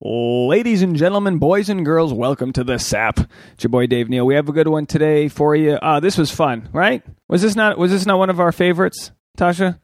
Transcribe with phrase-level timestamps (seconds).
[0.00, 3.20] Ladies and gentlemen, boys and girls, welcome to the SAP.
[3.52, 4.26] It's your boy Dave Neal.
[4.26, 5.74] We have a good one today for you.
[5.74, 7.02] Uh, this was fun, right?
[7.28, 9.78] Was this not was this not one of our favorites, Tasha?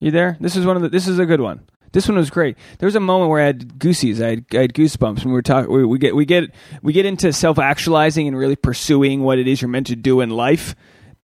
[0.00, 0.36] You there?
[0.40, 1.60] This is one of the this is a good one.
[1.92, 2.56] This one was great.
[2.78, 5.32] There was a moment where I had goosies, I had, I had goosebumps when we
[5.32, 5.72] were talking.
[5.72, 6.50] We, we get we get
[6.82, 10.20] we get into self actualizing and really pursuing what it is you're meant to do
[10.22, 10.74] in life.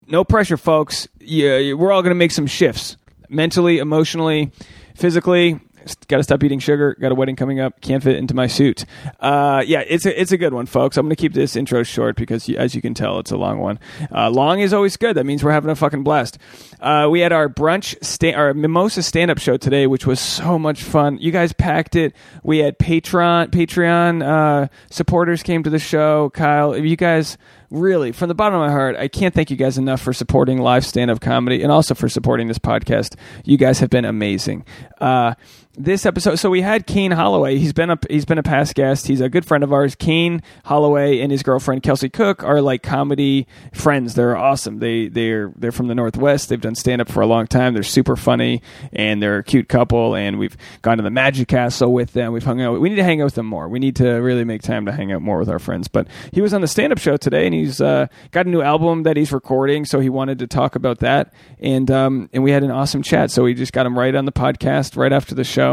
[0.05, 1.07] No pressure, folks.
[1.19, 2.97] Yeah, we're all going to make some shifts
[3.29, 4.51] mentally, emotionally,
[4.95, 5.59] physically.
[5.95, 6.95] Got to stop eating sugar.
[6.99, 7.79] Got a wedding coming up.
[7.81, 8.86] Can't fit into my suit.
[9.19, 10.97] Uh, yeah, it's a it's a good one, folks.
[10.97, 13.60] I'm going to keep this intro short because, as you can tell, it's a long
[13.60, 13.79] one.
[14.11, 15.15] Uh, long is always good.
[15.15, 16.37] That means we're having a fucking blast.
[16.79, 20.60] Uh, we had our brunch, sta- our mimosa stand up show today, which was so
[20.60, 21.18] much fun.
[21.19, 22.13] You guys packed it.
[22.43, 26.29] We had Patreon Patreon uh, supporters came to the show.
[26.32, 27.38] Kyle, you guys
[27.69, 30.60] really, from the bottom of my heart, I can't thank you guys enough for supporting
[30.60, 33.16] live stand up comedy and also for supporting this podcast.
[33.44, 34.66] You guys have been amazing.
[34.99, 35.33] Uh,
[35.77, 37.58] this episode, so we had Kane Holloway.
[37.59, 39.05] He's been a he's been a past guest.
[39.05, 39.94] He's a good friend of ours.
[39.94, 44.15] Kane Holloway and his girlfriend Kelsey Cook are like comedy friends.
[44.15, 44.79] They're awesome.
[44.79, 46.49] They they're they're from the Northwest.
[46.49, 47.75] They've done stand up for a long time.
[47.75, 50.15] They're super funny and they're a cute couple.
[50.15, 52.33] And we've gone to the Magic Castle with them.
[52.33, 52.81] We've hung out.
[52.81, 53.69] We need to hang out with them more.
[53.69, 55.87] We need to really make time to hang out more with our friends.
[55.87, 58.61] But he was on the stand up show today, and he's uh, got a new
[58.61, 59.85] album that he's recording.
[59.85, 63.30] So he wanted to talk about that, and um, and we had an awesome chat.
[63.30, 65.66] So we just got him right on the podcast right after the show.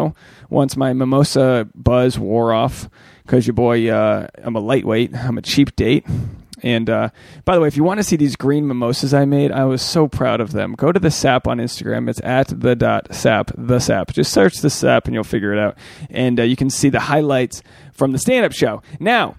[0.50, 2.89] Once my mimosa buzz wore off,
[3.25, 5.14] because your boy, uh, I'm a lightweight.
[5.14, 6.06] I'm a cheap date.
[6.62, 7.11] And uh,
[7.45, 9.83] by the way, if you want to see these green mimosas I made, I was
[9.83, 10.75] so proud of them.
[10.75, 12.09] Go to the sap on Instagram.
[12.09, 14.12] It's at the dot sap, the sap.
[14.12, 15.77] Just search the sap and you'll figure it out.
[16.08, 18.83] And uh, you can see the highlights from the stand up show.
[18.98, 19.36] Now,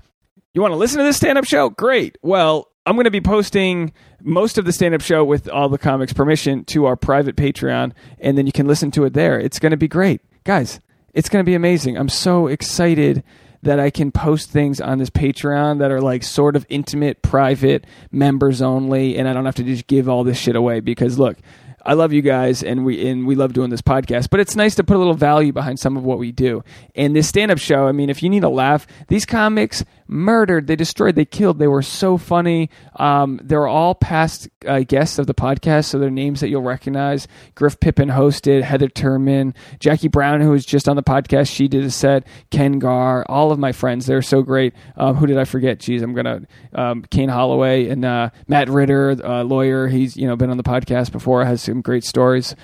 [0.53, 1.69] you want to listen to this stand up show?
[1.69, 2.17] Great.
[2.21, 5.79] Well, I'm going to be posting most of the stand up show with all the
[5.79, 9.39] comics' permission to our private Patreon, and then you can listen to it there.
[9.39, 10.21] It's going to be great.
[10.45, 10.79] Guys,
[11.15, 11.97] it's going to be amazing.
[11.97, 13.23] I'm so excited
[13.63, 17.83] that I can post things on this Patreon that are like sort of intimate, private,
[18.11, 21.37] members only, and I don't have to just give all this shit away because look,
[21.83, 24.75] I love you guys and we and we love doing this podcast, but it's nice
[24.75, 26.63] to put a little value behind some of what we do.
[26.93, 30.75] And this stand-up show, I mean, if you need a laugh, these comics murdered, they
[30.75, 31.59] destroyed, they killed.
[31.59, 32.69] They were so funny.
[32.95, 37.27] Um, they're all past uh, guests of the podcast, so they're names that you'll recognize.
[37.55, 41.83] Griff Pippin hosted, Heather Turman, Jackie Brown, who was just on the podcast, she did
[41.83, 42.27] a set.
[42.51, 44.73] Ken Garr, all of my friends, they're so great.
[44.97, 45.79] Um, who did I forget?
[45.79, 46.41] Jeez, I'm gonna
[46.73, 49.87] um, Kane Holloway and uh, Matt Ritter, uh, lawyer.
[49.87, 52.55] He's you know been on the podcast before, has some great stories.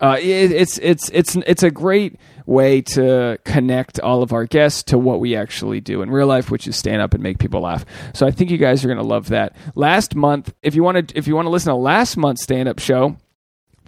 [0.00, 4.82] Uh, it, it's it's it's it's a great way to connect all of our guests
[4.84, 7.60] to what we actually do in real life, which is stand up and make people
[7.60, 7.84] laugh.
[8.14, 9.54] So I think you guys are going to love that.
[9.74, 12.68] Last month, if you want to if you want to listen to last month's stand
[12.68, 13.16] up show,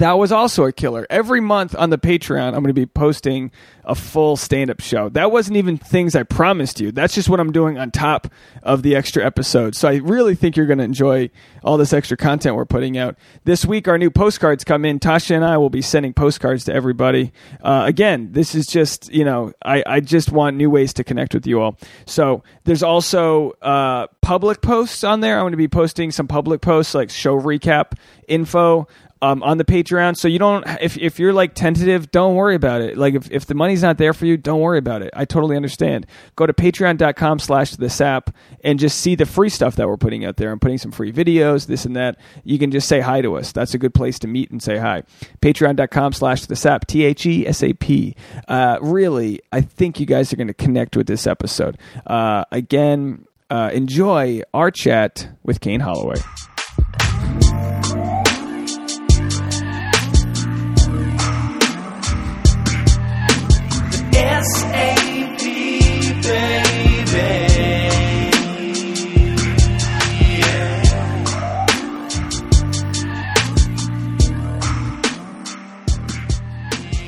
[0.00, 1.06] that was also a killer.
[1.10, 3.50] Every month on the Patreon, I'm going to be posting
[3.84, 5.10] a full stand up show.
[5.10, 6.90] That wasn't even things I promised you.
[6.90, 8.28] That's just what I'm doing on top
[8.62, 9.76] of the extra episodes.
[9.76, 11.28] So I really think you're going to enjoy
[11.62, 13.16] all this extra content we're putting out.
[13.44, 15.00] This week, our new postcards come in.
[15.00, 17.32] Tasha and I will be sending postcards to everybody.
[17.62, 21.34] Uh, again, this is just, you know, I, I just want new ways to connect
[21.34, 21.76] with you all.
[22.06, 25.36] So there's also uh, public posts on there.
[25.36, 28.88] I'm going to be posting some public posts like show recap info
[29.22, 30.16] um, on the Patreon.
[30.16, 32.97] So you don't, if, if you're like tentative, don't worry about it.
[32.97, 35.10] Like if, if the money's not there for you, don't worry about it.
[35.14, 36.06] I totally understand.
[36.36, 40.25] Go to patreon.com slash the sap and just see the free stuff that we're putting
[40.25, 40.50] out there.
[40.50, 42.19] I'm putting some free videos, this and that.
[42.44, 43.53] You can just say hi to us.
[43.53, 45.03] That's a good place to meet and say hi.
[45.42, 48.14] Patreon.com slash the sap, T H E S A P.
[48.48, 51.78] Uh, really, I think you guys are going to connect with this episode.
[52.06, 56.16] Uh, again, uh, enjoy our chat with Kane Holloway.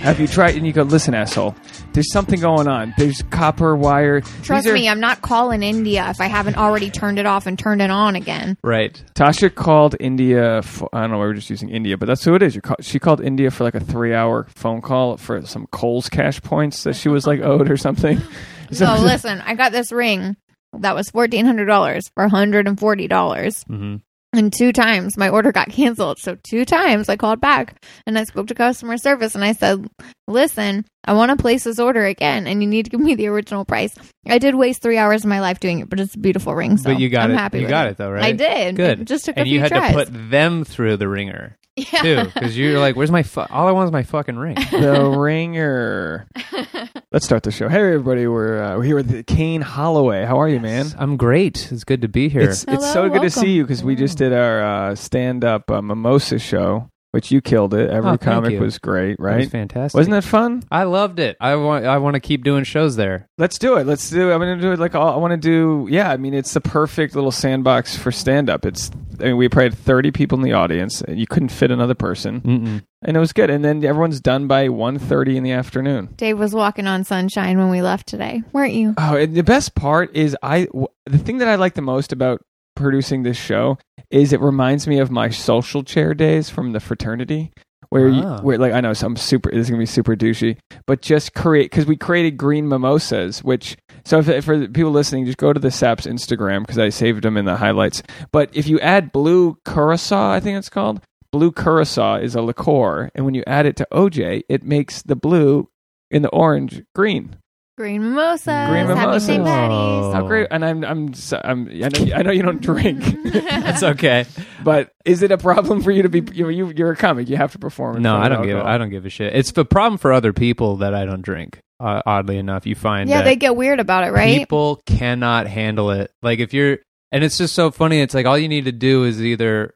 [0.03, 0.57] Have you tried?
[0.57, 1.55] And you go, listen, asshole.
[1.93, 2.95] There's something going on.
[2.97, 4.21] There's copper wire.
[4.43, 7.59] Trust are- me, I'm not calling India if I haven't already turned it off and
[7.59, 8.57] turned it on again.
[8.65, 9.03] Right.
[9.15, 10.63] Tasha called India.
[10.63, 11.19] For, I don't know.
[11.19, 12.55] We were just using India, but that's who it is.
[12.55, 16.41] You call, she called India for like a three-hour phone call for some Kohl's cash
[16.41, 18.21] points that she was like owed or something.
[18.73, 20.35] So- So listen, I got this ring
[20.79, 23.63] that was fourteen hundred dollars for hundred and forty dollars.
[23.65, 23.97] hmm
[24.33, 26.19] And two times my order got canceled.
[26.19, 29.87] So two times I called back and I spoke to customer service and I said,
[30.27, 33.27] "Listen, I want to place this order again, and you need to give me the
[33.29, 33.95] original price."
[34.29, 36.77] I did waste three hours of my life doing it, but it's a beautiful ring.
[36.77, 37.37] So but you got I'm it.
[37.39, 37.97] Happy you with got it.
[37.97, 38.25] though, right?
[38.25, 38.77] I did.
[38.77, 39.01] Good.
[39.01, 39.91] It just took and a you had tries.
[39.93, 41.59] to put them through the ringer.
[41.75, 42.03] Yeah.
[42.03, 43.23] too, because you're like, "Where's my?
[43.23, 46.29] Fu- all I want is my fucking ring." the ringer.
[47.13, 47.69] Let's start the show.
[47.69, 50.27] Hey everybody, we're uh, we're here with Kane Holloway.
[50.27, 50.87] How are you, man?
[50.99, 51.73] I'm great.
[51.73, 52.43] It's good to be here.
[52.43, 55.45] It's it's so Hello, good to see you because we just did our uh, stand
[55.45, 57.89] up uh, mimosa show, which you killed it.
[57.89, 58.61] Every Oh, thank comic you.
[58.61, 59.35] was great, right?
[59.35, 59.51] It was right?
[59.53, 59.97] fantastic.
[59.97, 60.63] Wasn't that fun?
[60.71, 61.37] I loved it.
[61.41, 61.87] I want.
[61.87, 63.29] I want to keep doing shows there.
[63.39, 63.87] Let's do it.
[63.87, 64.31] Let's do.
[64.31, 64.35] it.
[64.35, 65.87] I'm gonna do it like all, I want to do.
[65.91, 68.67] Yeah, I mean it's the perfect little sandbox for stand up.
[68.67, 68.91] It's.
[69.21, 71.95] I mean we probably had 30 people in the audience, and you couldn't fit another
[71.95, 72.83] person, Mm-mm.
[73.03, 73.51] and it was good.
[73.51, 76.09] And then everyone's done by 1:30 in the afternoon.
[76.17, 78.95] Dave was walking on sunshine when we left today, weren't you?
[78.97, 80.65] Oh, and the best part is I.
[80.65, 82.43] W- the thing that I like the most about
[82.83, 83.79] producing this show
[84.11, 87.53] is it reminds me of my social chair days from the fraternity.
[87.89, 88.41] Where, you, Ah.
[88.41, 90.57] where like I know some super this is gonna be super douchey,
[90.87, 93.77] but just create because we created green mimosas, which
[94.07, 97.37] so if, for people listening, just go to the Saps Instagram because I saved them
[97.37, 98.03] in the highlights.
[98.33, 101.03] But if you add blue curacao, I think it's called
[101.33, 105.17] blue curacao is a liqueur, and when you add it to OJ, it makes the
[105.17, 105.69] blue
[106.11, 107.37] in the orange green.
[107.79, 108.69] Green mimosas.
[108.69, 109.19] Green Happy.
[109.21, 109.45] St.
[109.45, 109.73] Patty's.
[109.75, 110.13] Oh.
[110.13, 110.49] How great!
[110.51, 113.03] And I'm, I'm, so- I'm, I know, I know you don't drink,
[113.33, 114.27] That's okay.
[114.63, 116.23] but is it a problem for you to be?
[116.35, 117.31] You, you, you're a comic.
[117.31, 117.97] You have to perform.
[117.97, 118.57] in No, front I of don't give.
[118.57, 118.75] alcohol.
[118.75, 119.35] I don't give a shit.
[119.35, 121.61] It's the problem for other people that I don't drink.
[121.81, 124.39] Uh, oddly enough, you find Yeah, that they get weird about it, right?
[124.39, 126.13] people cannot handle it.
[126.23, 126.79] Like if you're,
[127.11, 128.01] and it's just so funny.
[128.01, 129.75] It's like all you need to do is either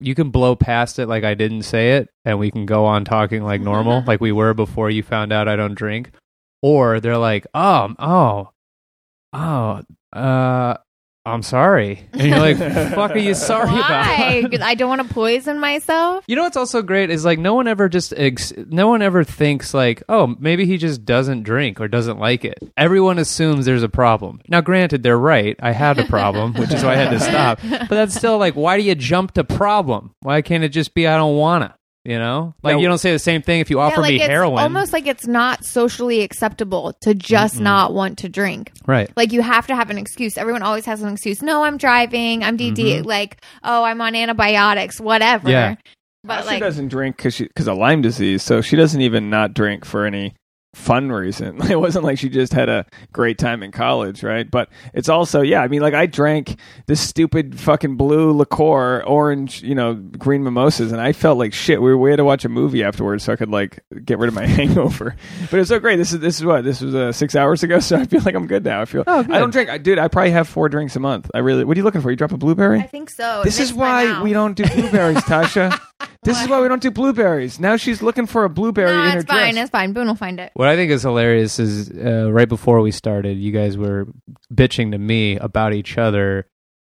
[0.00, 3.04] you can blow past it like I didn't say it, and we can go on
[3.04, 6.12] talking like normal, like we were before you found out I don't drink,
[6.62, 8.50] or they're like, oh, oh,
[9.32, 9.82] oh,
[10.12, 10.76] uh,
[11.24, 14.42] I'm sorry, and you're like, fuck, are you sorry Why?
[14.44, 14.60] about?
[14.60, 16.24] I don't want to poison myself.
[16.26, 19.22] You know what's also great is like no one ever just ex- no one ever
[19.22, 22.58] thinks like oh maybe he just doesn't drink or doesn't like it.
[22.76, 24.40] Everyone assumes there's a problem.
[24.48, 25.54] Now granted they're right.
[25.62, 27.60] I had a problem, which is why I had to stop.
[27.62, 30.16] But that's still like why do you jump to problem?
[30.22, 31.76] Why can't it just be I don't wanna?
[32.04, 32.54] You know?
[32.64, 32.80] Like No.
[32.80, 34.58] you don't say the same thing if you offer yeah, like me it's heroin.
[34.58, 38.72] almost like it's not socially acceptable to just not want to drink.
[38.86, 39.08] right.
[39.16, 40.36] Like you have to have an excuse.
[40.36, 41.42] Everyone always has an excuse.
[41.42, 42.42] No, I'm driving.
[42.42, 42.74] I'm DD.
[42.76, 43.06] Mm-hmm.
[43.06, 45.00] Like, oh, I'm on antibiotics.
[45.00, 45.48] Whatever.
[45.50, 45.76] Yeah.
[46.24, 49.30] But Tasha like, doesn't drink because she because of Lyme disease, so she doesn't even
[49.30, 50.34] not drink for any
[50.74, 51.60] fun reason.
[51.72, 54.50] It wasn't like she just had a great time in college, right?
[54.50, 55.62] But it's also yeah.
[55.62, 60.92] I mean, like I drank this stupid fucking blue liqueur, orange, you know, green mimosas,
[60.92, 61.80] and I felt like shit.
[61.80, 64.28] We were, we had to watch a movie afterwards so I could like get rid
[64.28, 65.16] of my hangover.
[65.50, 65.96] But it was so great.
[65.96, 68.34] This is this is what this was uh, six hours ago, so I feel like
[68.34, 68.80] I'm good now.
[68.82, 69.98] I feel Oh, I don't drink, I, dude.
[69.98, 71.30] I probably have four drinks a month.
[71.34, 71.64] I really.
[71.64, 72.10] What are you looking for?
[72.10, 72.80] You drop a blueberry?
[72.80, 73.42] I think so.
[73.44, 75.78] This is why we don't do blueberries, Tasha.
[76.22, 77.58] This is why we don't do blueberries.
[77.58, 79.54] Now she's looking for a blueberry No, in her it's fine.
[79.54, 79.62] dress.
[79.64, 79.92] It's fine.
[79.92, 80.52] Boone will find it.
[80.54, 84.06] What I think is hilarious is uh, right before we started, you guys were
[84.54, 86.46] bitching to me about each other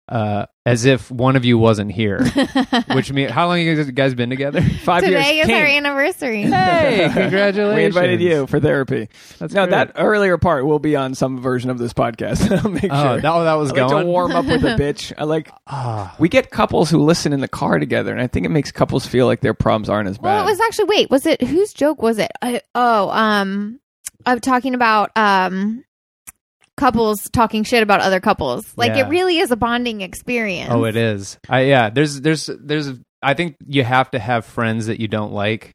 [0.08, 2.25] uh, as if one of you wasn't here.
[2.94, 4.62] Which means, how long have you guys been together?
[4.85, 5.47] Five Today years.
[5.47, 6.43] Today is our anniversary.
[6.43, 7.76] Hey, congratulations!
[7.76, 9.08] we invited you for therapy.
[9.38, 9.70] That's now great.
[9.73, 12.50] that earlier part will be on some version of this podcast.
[12.64, 13.20] I'll make Oh, sure.
[13.20, 14.05] that, oh, that was I like going.
[14.05, 15.12] to warm up with a bitch.
[15.19, 15.50] I like.
[15.67, 16.14] Ah.
[16.19, 19.06] We get couples who listen in the car together, and I think it makes couples
[19.06, 20.25] feel like their problems aren't as bad.
[20.25, 22.31] Well, it was actually wait, was it whose joke was it?
[22.43, 23.81] I, oh, um,
[24.25, 25.85] I'm talking about um
[26.76, 28.64] couples talking shit about other couples.
[28.76, 29.06] Like Yeah.
[29.06, 30.70] it really is a bonding experience.
[30.73, 31.38] Oh, it is.
[31.49, 31.90] I yeah.
[31.90, 32.93] There's there's there's.
[33.23, 35.73] I think you have to have friends that you don't like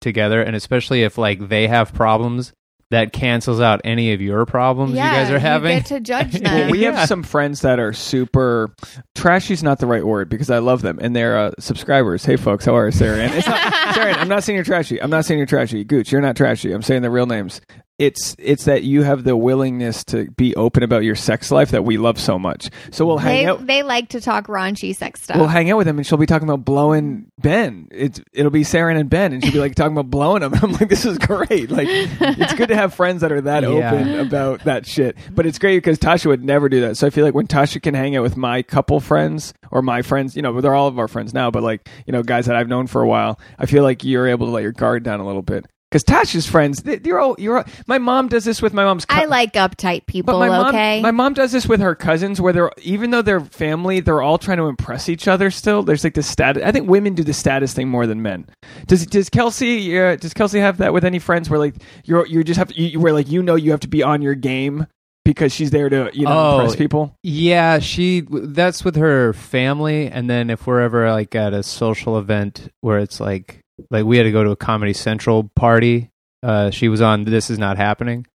[0.00, 2.52] together, and especially if like they have problems,
[2.90, 5.78] that cancels out any of your problems yeah, you guys are having.
[5.78, 6.42] get to judge them.
[6.44, 6.92] Well, we Yeah.
[6.92, 8.74] have some friends that are super
[9.16, 12.24] trashy's not the right word because I love them and they're uh, subscribers.
[12.24, 13.18] Hey folks, how are you, Sarah?
[13.18, 14.12] And it's not Sarah.
[14.14, 15.00] I'm not saying you're trashy.
[15.00, 15.82] I'm not saying you're trashy.
[15.84, 16.72] Gooch, you're not trashy.
[16.72, 17.60] I'm saying the real names.
[17.96, 21.84] It's it's that you have the willingness to be open about your sex life that
[21.84, 22.68] we love so much.
[22.90, 23.64] So we'll hang they out.
[23.68, 25.36] they like to talk raunchy sex stuff.
[25.36, 27.86] We'll hang out with them, and she'll be talking about blowing Ben.
[27.92, 30.52] It's it'll be Sarah and Ben, and she'll be like talking about blowing him.
[30.60, 31.70] I'm like, this is great.
[31.70, 33.92] Like, it's good to have friends that are that Yeah.
[33.94, 35.16] open about that shit.
[35.30, 36.96] But it's great because Tasha would never do that.
[36.96, 40.02] So I feel like when Tasha can hang out with my couple friends or my
[40.02, 42.56] friends, you know, they're all of our friends now, but like you know, guys that
[42.56, 45.20] I've known for a while, I feel like you're able to let your guard down
[45.20, 45.66] a little bit.
[45.94, 47.58] Because Tasha's friends, they- you're all you're.
[47.58, 49.04] All, my mom does this with my mom's.
[49.04, 50.34] cou- I like uptight people.
[50.34, 53.22] but my mom, okay, my mom does this with her cousins, where they're even though
[53.22, 55.52] they're family, they're all trying to impress each other.
[55.52, 56.64] Still, there's like this status.
[56.64, 58.46] I think women do the status thing more than men.
[58.88, 59.96] Does does Kelsey?
[59.96, 62.82] Uh, does Kelsey have that with any friends where like you're you just have to,
[62.82, 64.88] you, where like you know you have to be on your game
[65.24, 66.58] because she's there to you know Oh.
[66.60, 67.16] impress people.
[67.22, 72.18] Yeah, she that's with her family and then if we're ever like at a social
[72.18, 73.60] event where it's like
[73.90, 76.10] like we had to go to a Comedy Central party,
[76.42, 78.26] uh she was on This Is Not Happening.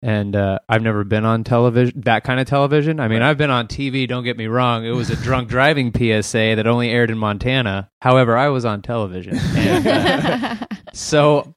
[0.00, 3.00] and uh, I've never been on television, that kind of television.
[3.00, 4.06] I mean, I've been on TV.
[4.06, 7.90] Don't get me wrong; it was a drunk driving PSA that only aired in Montana.
[8.00, 11.52] However, I was on television, and, uh, so,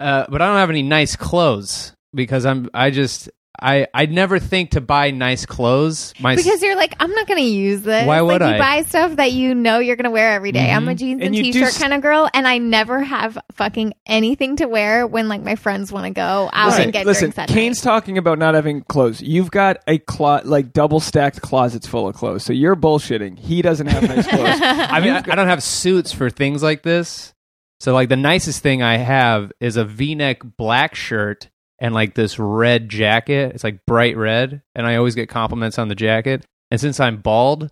[0.00, 2.70] uh, but I don't have any nice clothes because I'm.
[2.72, 3.28] I just.
[3.60, 6.14] I I never think to buy nice clothes.
[6.18, 8.06] My because you're like, I'm not going to use this.
[8.06, 8.54] Why would like, I?
[8.54, 10.70] You buy stuff that you know you're going to wear every day.
[10.70, 10.96] I'm a Mhm.
[10.98, 14.66] jeans And and, t-shirt s- kind of girl, and I never have fucking anything to
[14.66, 17.24] wear when like my friends want to go out Listen, and get listen.
[17.30, 17.90] drinks at Kane's night.
[17.90, 19.20] talking about not having clothes.
[19.22, 22.42] You've got a clo- like double stacked closets full of clothes.
[22.44, 23.38] So you're bullshitting.
[23.38, 24.58] He doesn't have nice clothes.
[24.62, 27.34] I mean, I, I don't have suits for things like this.
[27.80, 31.50] So, like, the nicest thing I have is a V-neck black shirt
[31.82, 33.52] and like this red jacket.
[33.54, 36.46] It's like bright red, and I always get compliments on the jacket.
[36.70, 37.70] And since I'm bald,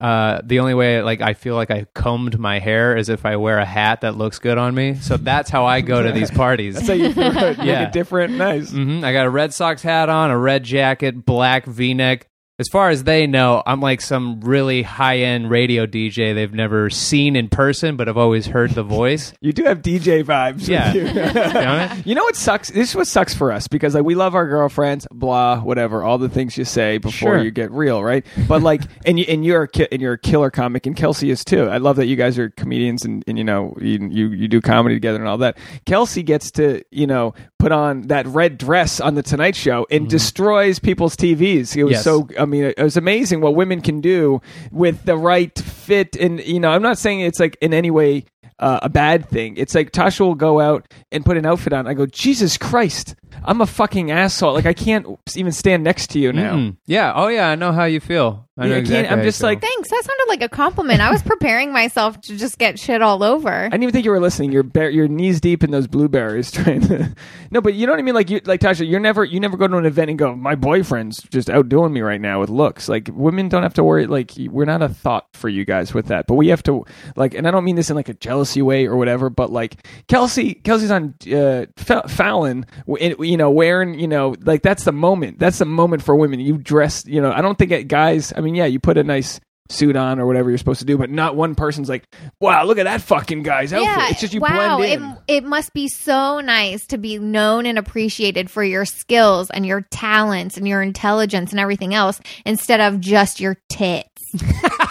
[0.00, 3.36] uh, the only way like I feel like I combed my hair is if I
[3.36, 4.94] wear a hat that looks good on me.
[4.94, 6.74] So that's how I go to these parties.
[6.76, 7.58] That's how you feel good.
[7.58, 7.82] Make Yeah.
[7.82, 8.70] it different, nice.
[8.70, 12.26] hmm I got a Red Sox hat on, a red jacket, black V neck.
[12.60, 16.90] As far as they know, I'm like some really high end radio DJ they've never
[16.90, 19.32] seen in person, but have always heard the voice.
[19.42, 20.68] You do have DJ vibes.
[20.68, 20.92] Yeah.
[20.92, 22.02] you.
[22.04, 22.68] You know what sucks?
[22.70, 26.18] This is what sucks for us because like we love our girlfriends, blah, whatever, all
[26.18, 27.42] the things you say before Sure.
[27.42, 28.24] you get real, right?
[28.46, 31.30] But like, and you and you're a ki- and you're a killer comic, and Kelsey
[31.30, 31.64] is too.
[31.68, 34.60] I love that you guys are comedians and, and you know you, you you do
[34.60, 35.56] comedy together and all that.
[35.86, 40.08] Kelsey gets to you know put on that red dress on the Tonight Show and
[40.08, 41.74] destroys people's TVs.
[41.76, 41.90] It was Mm-hmm.
[41.92, 42.04] Yes.
[42.04, 44.40] so mean, it was amazing what women can do
[44.70, 46.16] with the right fit.
[46.16, 48.24] And you know, I'm not saying it's like in any way
[48.60, 49.56] uh, a bad thing.
[49.56, 51.86] It's like Tasha will go out and put an outfit on.
[51.88, 53.14] I go, Jesus Christ,
[53.44, 54.52] I'm a fucking asshole.
[54.54, 56.54] Like I can't even stand next to you now.
[56.56, 56.76] Mm-mm.
[56.86, 57.12] Yeah.
[57.14, 57.48] Oh, yeah.
[57.48, 58.46] I know how you feel.
[58.58, 59.88] I know Yeah, I can't- exactly I'm just like- Thanks.
[59.88, 61.00] That sounded like a compliment.
[61.00, 63.50] I was preparing myself to just get shit all over.
[63.50, 64.52] I didn't even think you were listening.
[64.52, 67.14] You're bare, you're knees deep in those blueberries trying to.
[67.50, 68.14] no, but you know what I mean.
[68.14, 70.54] Like you, like Tasha, you're never you never go to an event and go, my
[70.54, 72.86] boyfriend's just outdoing me right now with looks.
[72.90, 74.06] Like women don't have to worry.
[74.06, 76.26] Like we're not a thought for you guys with that.
[76.26, 76.84] But we have to
[77.16, 78.14] like, and I don't mean this in like a
[78.50, 79.30] jealousy way or whatever.
[79.30, 79.76] But like
[80.08, 85.38] Kelsey, Kelsey's on uh, Fa- Fallon, you know, wearing you know, like that's the moment.
[85.38, 86.40] That's the moment for women.
[86.40, 87.32] You dress, you know.
[87.32, 88.32] I don't think it, guys.
[88.36, 90.98] I mean, yeah, you put a nice suit on or whatever you're supposed to do,
[90.98, 92.04] but not one person's like,
[92.40, 93.86] wow, look at that fucking guy's outfit.
[93.86, 95.10] yeah, it's just you wow, blend in.
[95.28, 99.64] It, it must be so nice to be known and appreciated for your skills and
[99.64, 104.08] your talents and your intelligence and everything else instead of just your tits.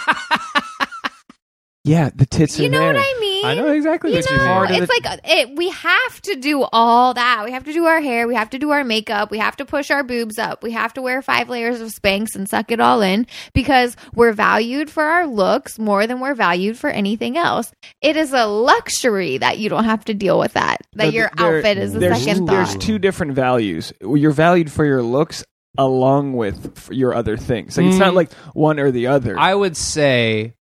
[1.86, 2.64] yeah, the tits are.
[2.64, 2.94] You are know there.
[2.94, 3.46] what I mean?
[3.46, 4.82] I know exactly You what you mean.
[4.84, 7.44] It's the- like it, we have to do all that.
[7.46, 8.28] We have to do our hair.
[8.28, 9.32] We have to do our makeup.
[9.32, 10.62] We have to push our boobs up.
[10.62, 14.34] We have to wear five layers of Spanx and suck it all in because we're
[14.34, 17.72] valued for our looks more than we're valued for anything else.
[18.02, 20.82] It is a luxury that you don't have to deal with that.
[20.96, 22.54] That No, your there- outfit is the second thought.
[22.54, 23.94] There's two different values.
[24.02, 25.46] You're valued for your looks
[25.78, 27.78] along with your other things.
[27.78, 28.16] Like it's not Mm.
[28.18, 29.40] like one or the other.
[29.40, 30.56] I would say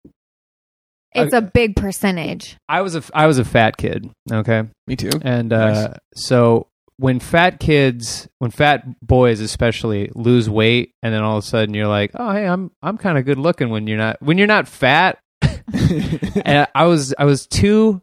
[1.13, 2.57] It's a big percentage.
[2.67, 4.09] I was a I was a fat kid.
[4.31, 4.63] Okay.
[4.87, 5.11] Me too.
[5.21, 11.37] And uh, so when fat kids, when fat boys especially lose weight, and then all
[11.37, 13.97] of a sudden you're like, oh hey, I'm I'm kind of good looking when you're
[13.97, 15.19] not when you're not fat.
[15.41, 18.01] and I was I was two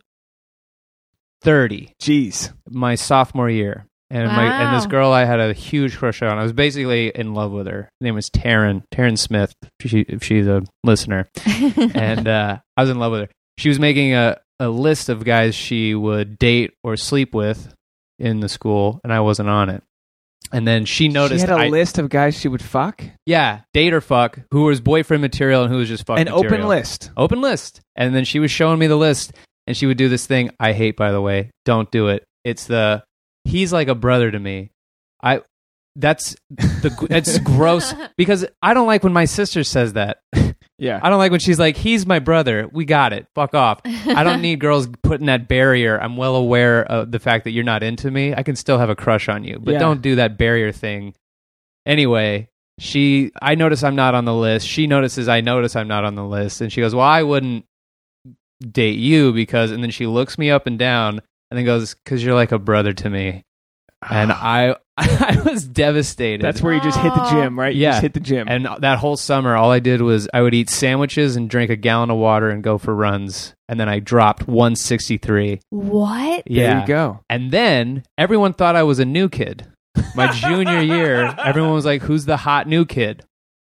[1.42, 2.52] thirty Jeez.
[2.68, 3.85] my sophomore year.
[4.10, 6.38] And my and this girl I had a huge crush on.
[6.38, 7.82] I was basically in love with her.
[7.82, 9.52] Her name was Taryn, Taryn Smith.
[9.80, 11.26] If, she, if she's a listener,
[11.76, 13.28] and uh, I was in love with her.
[13.58, 17.74] She was making a, a list of guys she would date or sleep with
[18.18, 19.82] in the school, and I wasn't on it.
[20.52, 23.02] And then she noticed, she had a I- list of guys she would fuck.
[23.26, 26.44] yeah, date or fuck, who was boyfriend material and who was just fuck An material.
[26.54, 27.10] open list.
[27.16, 27.80] open list.
[27.96, 29.32] And then she was showing me the list,
[29.66, 31.50] and she would do this thing I hate, by the way.
[31.64, 32.22] Don't do it.
[32.44, 33.02] It's the
[33.46, 34.70] he's like a brother to me.
[35.22, 35.40] I
[35.94, 40.18] that's the it's gross because I don't like when my sister says that.
[40.78, 41.00] Yeah.
[41.02, 42.68] I don't like when she's like, "He's my brother.
[42.70, 43.26] We got it.
[43.34, 45.98] Fuck off." I don't need girls putting that barrier.
[45.98, 48.34] I'm well aware of the fact that you're not into me.
[48.34, 49.78] I can still have a crush on you, but Yeah.
[49.78, 51.14] don't do that barrier thing.
[51.86, 54.68] Anyway, she I notice I'm not on the list.
[54.68, 57.64] She notices I notice I'm not on the list, and she goes, "Well, I wouldn't
[58.60, 62.22] date you because." And then she looks me up and down, and then goes, "Cause
[62.22, 63.42] you're like a brother to me."
[64.08, 64.40] And ah.
[64.42, 66.42] I I was devastated.
[66.42, 67.30] That's where you just hit the ah.
[67.30, 67.74] gym, right?
[67.74, 67.90] You Yeah.
[67.92, 68.46] just hit the gym.
[68.48, 71.76] And that whole summer, all I did was I would eat sandwiches and drink a
[71.76, 73.52] gallon of water and go for runs.
[73.68, 75.60] And then I dropped 163.
[75.70, 76.42] what?
[76.46, 76.80] there Yeah.
[76.80, 77.20] you go.
[77.28, 79.66] And then everyone thought I was a new kid.
[80.14, 83.24] My junior year, everyone was like, "Who's the hot new kid?"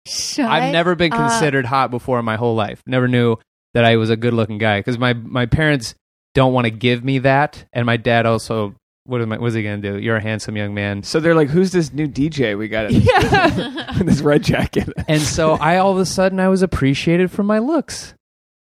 [0.07, 1.19] Shut I've never been up.
[1.19, 2.81] considered hot before in my whole life.
[2.85, 3.37] Never knew
[3.73, 5.95] that I was a good-looking guy because my my parents
[6.35, 8.75] don't want to give me that, and my dad also
[9.05, 9.37] what am I?
[9.37, 9.99] What's he gonna do?
[9.99, 11.03] You're a handsome young man.
[11.03, 15.53] So they're like, "Who's this new DJ we got in this red jacket?" and so
[15.53, 18.15] I all of a sudden I was appreciated for my looks,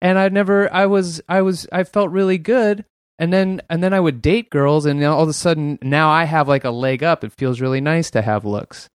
[0.01, 2.85] and I never I was I was I felt really good,
[3.17, 6.23] and then and then I would date girls, and all of a sudden now I
[6.23, 7.25] have like a leg up.
[7.25, 8.89] It feels really nice to have looks,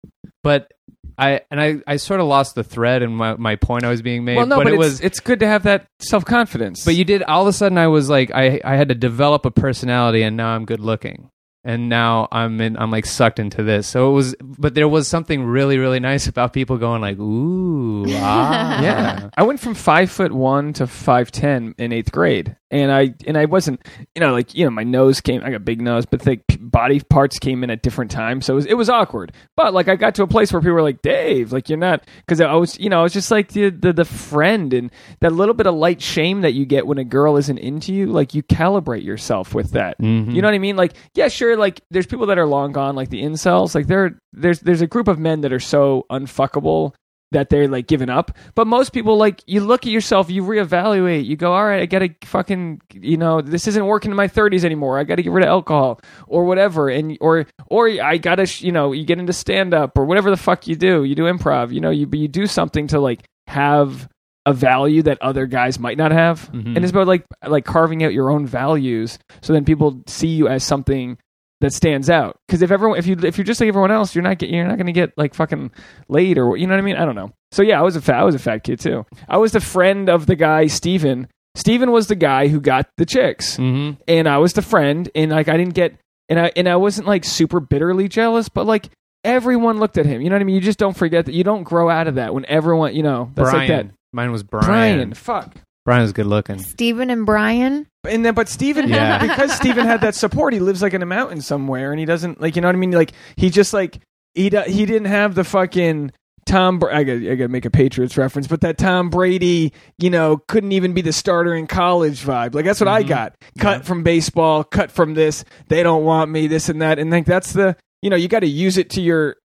[0.44, 0.72] but
[1.18, 4.02] I and I I sort of lost the thread and my my point I was
[4.02, 4.38] being made.
[4.38, 5.02] well, no, but, but, it it's, was.
[5.02, 6.86] it's good to have that self confidence.
[6.86, 9.46] But you did all of a sudden I was like I I had to develop
[9.46, 11.30] a personality, and now I'm good looking.
[11.66, 12.76] And now I'm in.
[12.76, 13.88] I'm like sucked into this.
[13.88, 18.04] So it was, but there was something really, really nice about people going like, "Ooh,
[18.10, 22.92] ah, yeah, I went from five foot one to five ten in eighth grade, and
[22.92, 25.42] I and I wasn't, you know, like you know, my nose came.
[25.44, 28.46] I got a big nose, but the p- body parts came in at different times,
[28.46, 29.32] so it was, it was awkward.
[29.56, 32.04] But like, I got to a place where people were like, "Dave, like you're not,"
[32.18, 35.32] because I was, you know, I was just like the, the the friend, and that
[35.32, 38.34] little bit of light shame that you get when a girl isn't into you, like
[38.34, 40.00] you calibrate yourself with that.
[40.02, 40.34] Mhm.
[40.34, 40.76] You know what I mean?
[40.76, 41.56] Like, yeah, sure.
[41.56, 43.76] Like, there's people that are long gone, like the incels.
[43.76, 46.94] Like, there, there's there's a group of men that are so unfuckable
[47.34, 48.32] that they're like giving up.
[48.56, 51.86] But most people, like, you look at yourself, you reevaluate, you go, all right, I
[51.86, 54.98] gotta fucking, you know, this isn't working in my 30s anymore.
[54.98, 58.92] I gotta get rid of alcohol or whatever, and or or I gotta, you know,
[58.94, 61.04] you get into stand up or whatever the fuck you do.
[61.04, 64.08] You do improv, you know, you you do something to like have
[64.46, 66.76] a value that other guys might not have Mhm.
[66.76, 70.50] and it's about like like carving out your own values so then people see you
[70.50, 71.18] as something
[71.64, 72.38] that stands out.
[72.48, 74.68] Because if everyone if you if you're just like everyone else you're not get, you're
[74.68, 75.72] not going to get like fucking
[76.10, 76.98] laid or you know what i mean?
[76.98, 77.32] I don't know.
[77.52, 79.06] So yeah i was a fat i was a fat kid too.
[79.28, 81.28] I was the friend of the guy steven.
[81.56, 83.58] Steven was the guy who got the chicks.
[83.58, 83.98] Mhm.
[84.08, 85.96] and i was the friend and like i didn't get
[86.30, 88.90] and i and i wasn't like super bitterly jealous but like
[89.24, 90.22] everyone looked at him.
[90.22, 90.56] You know what i mean?
[90.56, 93.32] You just don't forget that you don't grow out of that when everyone you know
[93.36, 93.70] that's Brian.
[93.70, 93.94] like that.
[94.12, 94.66] Mine was Brian.
[94.68, 95.14] brian.
[95.14, 96.60] Fuck Brian was good looking.
[96.60, 97.88] Stephen and Brian.
[98.08, 99.18] and then, but Steven, Yeah.
[99.28, 102.40] because Steven had that support, he lives like in a mountain somewhere, and he doesn't
[102.40, 102.92] like, you know what I mean?
[102.92, 104.00] Like he just like
[104.34, 106.12] he do, he didn't have the fucking
[106.46, 106.80] Tom.
[106.80, 110.10] Bra- I got I got to make a Patriots reference, but that Tom Brady, you
[110.10, 112.56] know, couldn't even be the starter in college vibe.
[112.56, 113.08] Like that's what I Mhm.
[113.10, 113.36] got.
[113.60, 113.84] Cut Yeah.
[113.84, 115.44] from baseball, cut from this.
[115.68, 118.40] They don't want me, this and that, and like that's the you know you got
[118.42, 119.36] to use it to your.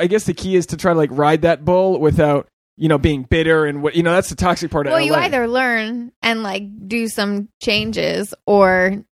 [0.00, 2.48] I guess the key is to try to like ride that bull without.
[2.80, 4.94] You know, being bitter and what you know, that's the toxic part of it.
[4.94, 9.04] Well, you either learn and like do some changes, or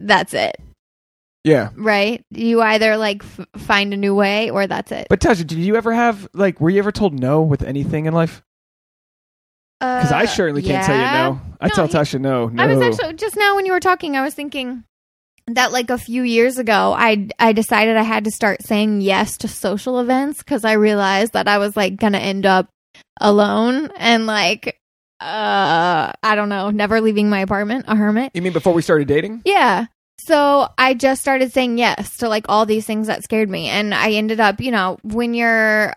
[0.00, 0.56] that's it,
[1.44, 1.68] yeah.
[1.76, 2.24] right?
[2.30, 5.06] You either like f- find a new way, or that's it.
[5.10, 8.14] But Tasha, did you ever have like were you ever told no with anything in
[8.14, 8.42] life?
[9.80, 11.40] Because I Uh, certainly can't tell you no.
[11.60, 12.48] I No, tell Tasha no.
[12.48, 12.62] No.
[12.62, 14.84] I was actually just now when you were talking, I was thinking
[15.46, 19.36] that like a few years ago, I I decided I had to start saying yes
[19.38, 22.68] to social events because I realized that I was like gonna end up
[23.20, 24.78] alone and like
[25.20, 28.32] uh I don't know, never leaving my apartment, a hermit.
[28.34, 29.42] you mean before we started dating?
[29.44, 29.86] Yeah.
[30.20, 33.68] So I just started saying yes to like all these things that scared me.
[33.68, 35.94] And I ended up, you know, when you're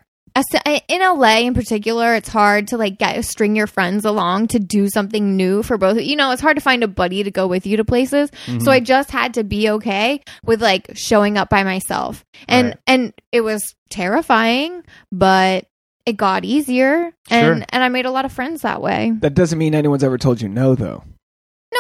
[0.90, 4.90] in LA in particular, it's hard to like get string your friends along to do
[4.90, 6.02] something new for both.
[6.02, 8.32] You know, it's hard to find a buddy to go with you to places.
[8.62, 12.26] So I just had to be okay with like showing up by myself.
[12.48, 12.78] And Right.
[12.88, 15.66] and it was terrifying, but
[16.06, 17.66] it got easier and Sure.
[17.70, 19.14] and I made a lot of friends that way.
[19.22, 21.04] That doesn't mean anyone's ever told you no, though.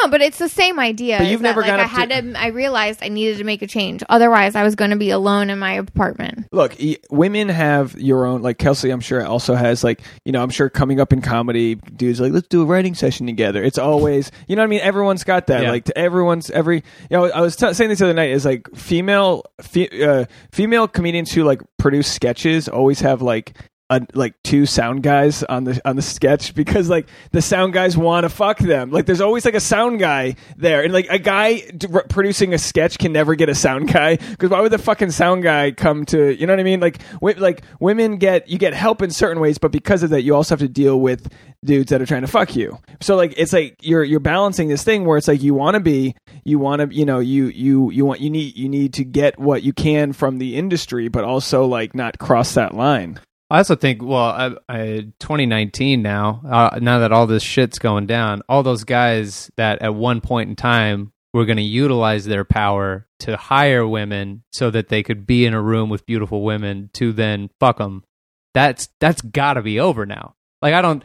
[0.01, 1.19] No, but it's the same idea.
[1.19, 2.39] But you've that, never like, gone I up had to- to.
[2.41, 4.01] I realized I needed to make a change.
[4.09, 6.47] Otherwise, I was going to be alone in my apartment.
[6.51, 8.41] Look, e- women have your own.
[8.41, 10.41] Like Kelsey, I'm sure also has like you know.
[10.41, 13.63] I'm sure coming up in comedy, dudes like let's do a writing session together.
[13.63, 14.79] It's always you know what I mean.
[14.81, 15.61] Everyone's got that.
[15.61, 15.69] Yeah.
[15.71, 16.77] Like to everyone's every.
[17.11, 20.25] You know, I was t- saying this the other night is like female fe- uh,
[20.51, 23.55] female comedians who like produce sketches always have like.
[23.89, 27.95] A, like two sound guys on the on the sketch because like the sound guys
[27.97, 28.91] want to fuck them.
[28.91, 30.83] Like there's always like a sound guy there.
[30.83, 34.15] And like a guy d- producing a sketch can never get a sound guy.
[34.15, 36.79] Because why would the fucking sound guy come to you know what I mean?
[36.79, 40.23] Like wi- like women get you get help in certain ways but because of that
[40.23, 41.31] you also have to deal with
[41.63, 42.79] dudes that are trying to fuck you.
[43.01, 45.81] So like it's like you're you're balancing this thing where it's like you want to
[45.81, 46.15] be
[46.45, 49.37] you want to you know you you you want you need you need to get
[49.37, 53.19] what you can from the industry but also like not cross that line
[53.53, 54.85] I also think, well, I, I,
[55.19, 59.93] 2019 now, uh, now that all this shit's going down, all those guys that at
[59.93, 64.87] one point in time were going to utilize their power to hire women so that
[64.87, 68.03] they could be in a room with beautiful women to then fuck them.
[68.55, 70.33] That's that's got to be over now.
[70.63, 71.03] Like I don't,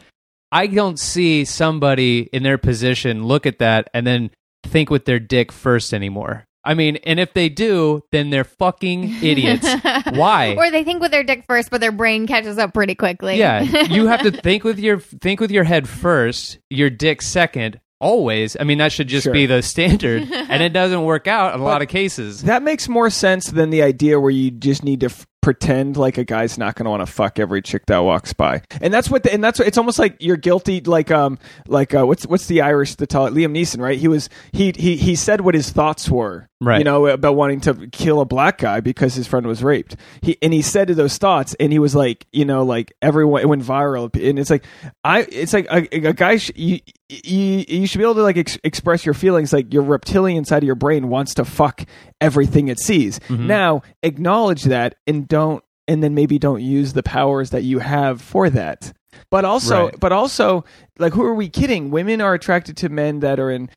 [0.51, 4.31] I don't see somebody in their position look at that and then
[4.63, 6.47] think with their dick first anymore.
[6.63, 9.67] I mean, and if they do, then they're fucking idiots.
[10.11, 10.55] Why?
[10.57, 13.37] Or they think with their dick first, but their brain catches up pretty quickly.
[13.37, 17.79] Yeah, you have to think with your think with your head first, your dick second,
[18.01, 18.57] always.
[18.59, 19.33] I mean, that should just Sure.
[19.33, 22.43] be the standard, and it doesn't work out in a lot of cases.
[22.43, 26.17] That makes more sense than the idea where you just need to f- pretend like
[26.17, 28.61] a guy's not going to want to fuck every chick that walks by.
[28.81, 31.93] And that's what the, and that's what, it's almost like you're guilty like um like
[31.93, 33.97] uh, what's what's the Irish the tell Liam Neeson, right?
[33.97, 36.49] He was he he he said what his thoughts were.
[36.61, 36.79] Right.
[36.79, 39.95] You know, about wanting to kill a black guy because his friend was raped.
[40.21, 43.41] He and he said to those thoughts and he was like, you know, like everyone
[43.41, 44.65] it went viral and it's like
[45.05, 48.37] I it's like a, a guy sh- you, you you should be able to like
[48.37, 51.85] ex- express your feelings like your reptilian side of your brain wants to fuck
[52.21, 53.19] everything it sees.
[53.19, 53.47] Mm-hmm.
[53.47, 58.21] Now, acknowledge that and don't and then maybe don't use the powers that you have
[58.21, 58.93] for that.
[59.31, 59.99] But also Right.
[59.99, 60.63] but also
[60.99, 61.89] like who are we kidding?
[61.91, 63.69] Women are attracted to men that are in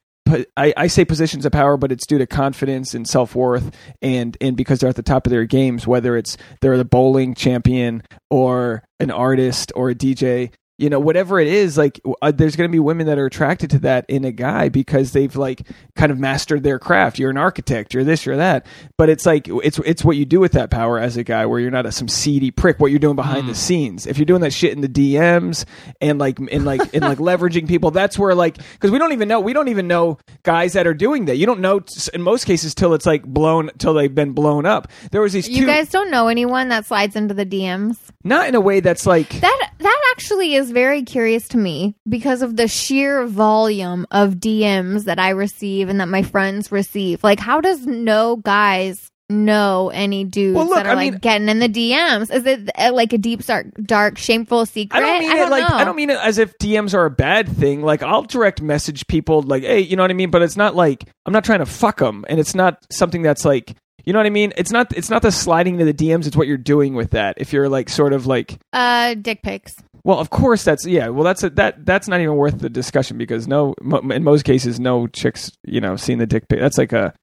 [0.57, 4.35] I, I say positions of power, but it's due to confidence and self worth, and
[4.41, 8.03] and because they're at the top of their games, whether it's they're the bowling champion
[8.31, 11.77] or an artist or a DJ, you know, whatever it is.
[11.79, 14.69] Like, uh, there's going to be women that are attracted to that in a guy
[14.69, 17.19] because they've like kind of mastered their craft.
[17.19, 20.41] You're an architect, you're this, you're that, but it's like it's it's what you do
[20.41, 22.81] with that power as a guy, where you're not a, some seedy prick.
[22.81, 24.07] What you're doing behind the scenes.
[24.07, 25.65] If you're doing that shit in the DMs
[26.01, 29.29] and like and like and like leveraging people, that's where like because we don't even
[29.29, 31.37] know we don't even know guys that are doing that.
[31.37, 34.67] You don't know t- in most cases till it's like blown till they've been blown
[34.67, 34.89] up.
[35.11, 37.99] There was these You two, guys don't know anyone that slides into the DMs.
[38.25, 42.42] not in a way that's like That that actually is very curious to me because
[42.42, 47.25] of the sheer volume of DMs that I receive and that my friends receive.
[47.25, 51.20] Like, how does no guys know any dudes Well, look, that are I like mean-
[51.20, 52.31] getting in the DMs?
[52.33, 54.96] Is it uh, like a deep, dark, dark, shameful secret?
[54.96, 55.75] I don't mean it like know.
[55.77, 57.83] I don't mean it as if DMs are a bad thing.
[57.83, 60.31] Like I'll direct message people like, hey, you know what I mean.
[60.31, 63.44] But it's not like I'm not trying to fuck them, and it's not something that's
[63.46, 64.53] like, you know what I mean.
[64.59, 66.27] It's not it's not the sliding to the DMs.
[66.27, 67.37] It's what you're doing with that.
[67.38, 69.72] If you're like sort of like, uh, dick pics.
[70.05, 71.09] Well, of course that's yeah.
[71.09, 74.45] Well, that's a, that that's not even worth the discussion because no, mo- in most
[74.45, 76.61] cases, no chicks you know seen the dick pic.
[76.61, 77.15] That's like a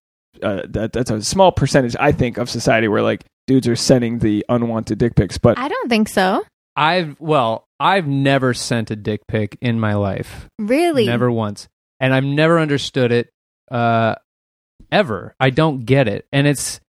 [0.42, 4.20] uh, that that's a small percentage I think of society where like dudes are sending
[4.20, 6.44] the unwanted dick pics, but I don't think so.
[6.76, 10.48] I've well, I've never sent a dick pic in my life.
[10.58, 11.06] Really?
[11.06, 11.68] Never once.
[12.00, 13.30] And I've never understood it
[13.70, 14.16] uh
[14.92, 15.36] ever.
[15.40, 16.26] I don't get it.
[16.32, 16.80] And it's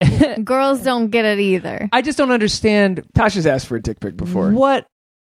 [0.44, 1.88] Girls don't get it either.
[1.92, 4.50] I just don't understand Tasha's asked for a dick pic before.
[4.50, 4.86] what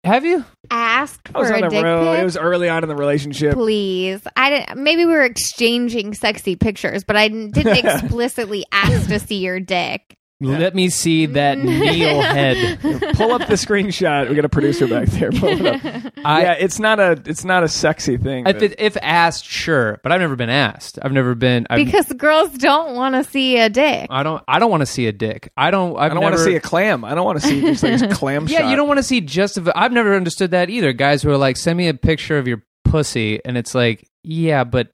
[0.05, 0.45] have you?
[0.71, 2.13] Asked I was for on a the dick road.
[2.15, 2.21] pic.
[2.21, 3.55] It was early on in the relationship.
[3.55, 4.79] Please, I didn't.
[4.83, 10.17] Maybe we were exchanging sexy pictures, but I didn't explicitly ask to see your dick.
[10.45, 12.81] Let me see that Neil head.
[12.81, 14.29] Pull up the screenshot.
[14.29, 15.31] We got a producer back there.
[15.33, 16.13] Pull it up.
[16.25, 18.47] I, yeah, it's not a it's not a sexy thing.
[18.47, 20.99] if, it, if asked, sure, but I've never been asked.
[21.03, 21.67] I've never been.
[21.71, 24.07] I've, because girls don't want to see a dick.
[24.11, 24.43] I don't.
[24.49, 25.51] I don't want to see a dick.
[25.57, 25.97] I don't.
[25.97, 27.05] I've I don't want to see a clam.
[27.05, 28.71] I don't want to see just like a clam Yeah, shot.
[28.71, 29.57] you don't want to see just.
[29.59, 30.93] A, I've never understood that either.
[30.93, 34.65] Guys who are like, send me a picture of your pussy, and it's like, yeah,
[34.65, 34.89] but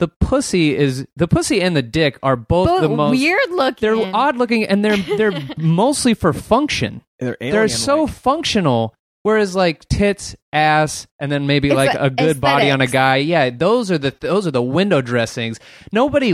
[0.00, 3.10] the pussy is the pussy and the dick are both But the most.
[3.12, 3.88] weird looking.
[3.88, 7.02] They're odd looking, and they're they're mostly for function.
[7.20, 8.94] They're, They're so functional.
[9.22, 12.86] Whereas like tits, ass, and then maybe It's like a- a good body on a
[12.86, 13.16] guy.
[13.16, 15.60] Yeah, those are the those are the window dressings.
[15.92, 16.28] Nobody,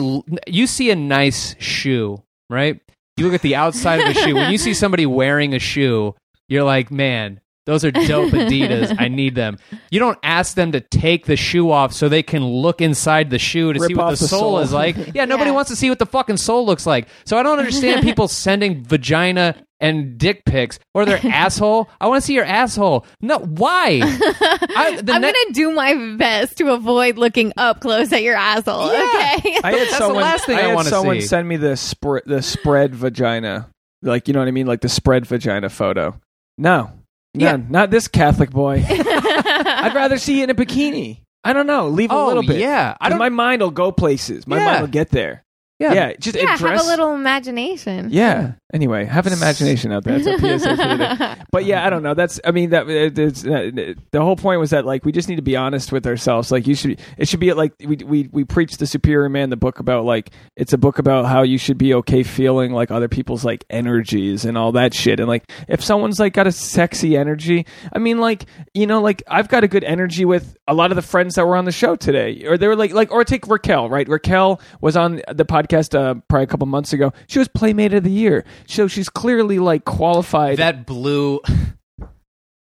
[0.46, 2.81] you see a nice shoe, right?
[3.16, 4.37] You look at the outside of the shoe.
[4.37, 6.14] When you see somebody wearing a shoe,
[6.48, 8.94] you're like, man, those are dope Adidas.
[8.98, 9.59] I need them.
[9.90, 13.38] You don't ask them to take the shoe off so they can look inside the
[13.38, 14.59] shoe to Rip see what the the sole, sole.
[14.61, 14.96] is like.
[15.14, 15.55] Yeah, nobody Yeah.
[15.57, 17.09] wants to see what the fucking sole looks like.
[17.26, 21.90] So I don't understand people sending vagina and dick pics or their asshole.
[22.00, 23.05] I want to see your asshole.
[23.20, 24.00] No, why?
[24.02, 28.37] I, the I'm ne- gonna do my best to avoid looking up close at your
[28.37, 28.90] asshole.
[28.92, 29.35] Yeah.
[29.38, 29.59] Okay.
[29.64, 30.22] I had That's the someone.
[30.22, 31.26] last thing I had wanna someone see.
[31.26, 33.68] send me the spread the spread vagina,
[34.02, 36.18] like you know what I mean, like the spread vagina photo.
[36.57, 36.90] No,
[37.37, 37.57] no, Yeah.
[37.68, 38.85] not this Catholic boy.
[38.88, 41.20] I'd rather see you in a bikini.
[41.44, 41.88] I don't know.
[41.88, 42.59] Leave a Oh, little bit.
[42.59, 42.96] yeah.
[43.01, 44.46] I don't- My mind will go places.
[44.46, 44.64] My Yeah.
[44.64, 45.44] mind will get there.
[45.78, 45.92] Yeah.
[45.92, 46.78] Yeah, just yeah, address.
[46.78, 48.08] have a little imagination.
[48.10, 48.52] Yeah.
[48.72, 50.18] Anyway, have an imagination out there.
[50.18, 51.36] That's a PSA for the.
[51.52, 52.14] But yeah, I don't know.
[52.14, 53.70] That's I mean that it- it's, uh,
[54.10, 56.50] the whole point was that like we just need to be honest with ourselves.
[56.50, 59.56] Like you should it should be like we we we preach the superior man the
[59.56, 63.08] book about like it's a book about how you should be okay feeling like other
[63.08, 65.20] people's like energies and all that shit.
[65.20, 69.22] And like if someone's like got a sexy energy, I mean like you know like
[69.28, 71.72] I've got a good energy with a lot of the friends that were on the
[71.72, 72.44] show today.
[72.46, 74.08] Or they were like like or take Raquel, right?
[74.08, 77.12] Raquel was on the podcast uh, probably a couple months ago.
[77.26, 78.44] She was playmate of the year.
[78.66, 80.59] So she's clearly like qualified.
[80.59, 81.40] that blew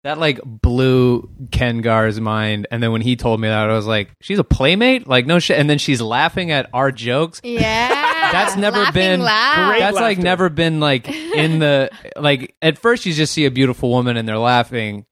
[0.03, 3.87] that like blew Ken Garr's mind and then when he told me that I was
[3.87, 8.29] like she's a playmate like no shit and then she's laughing at our jokes Yeah.
[8.31, 9.69] that's never been loud.
[9.69, 13.51] Great that's like never been like in the like at first you just see a
[13.51, 15.07] beautiful woman and they're laughing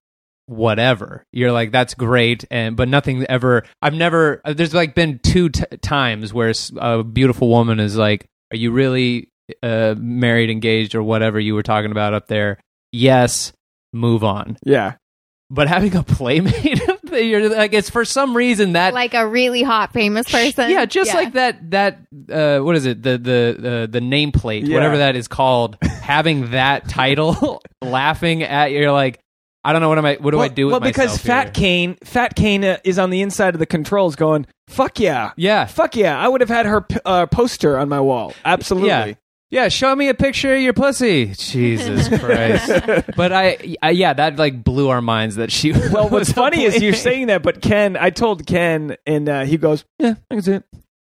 [0.47, 1.23] whatever.
[1.31, 3.63] You're like that's great, and but nothing ever.
[3.81, 4.41] I've never.
[4.45, 8.71] uh, There's like been two t- times where a beautiful woman is like, "Are you
[8.71, 9.29] really
[9.61, 12.59] uh, married, engaged, or whatever you were talking about up there?"
[12.91, 13.53] Yes.
[13.91, 14.57] Move on.
[14.65, 14.93] Yeah.
[15.49, 19.93] But having a playmate, you're like it's for some reason that like a really hot
[19.93, 20.71] famous person.
[20.71, 21.69] yeah, just like that.
[21.69, 21.99] That
[22.31, 23.03] uh, what is it?
[23.03, 24.73] The the uh, the nameplate, Yeah.
[24.73, 25.77] whatever that is called.
[25.83, 29.19] having that title, laughing at you're like,
[29.63, 30.15] I don't know what am I.
[30.15, 30.67] What do I do?
[30.67, 31.51] Well, because myself Fat here?
[31.53, 35.65] Kane, Fat Kane uh, is on the inside of the controls, going, "Fuck yeah, Yeah,
[35.65, 38.33] fuck yeah." I would have had her p- uh, poster on my wall.
[38.43, 38.89] Absolutely.
[38.89, 39.13] Yeah.
[39.49, 39.67] yeah.
[39.69, 41.27] Show me a picture of your pussy.
[41.27, 43.05] Jesus Christ.
[43.15, 45.71] but I, I, yeah, that like blew our minds that she.
[45.91, 49.29] Well, what's was a funny is you're saying that, but Ken, I told Ken, and
[49.29, 50.63] uh, he goes, "Yeah, I can see it."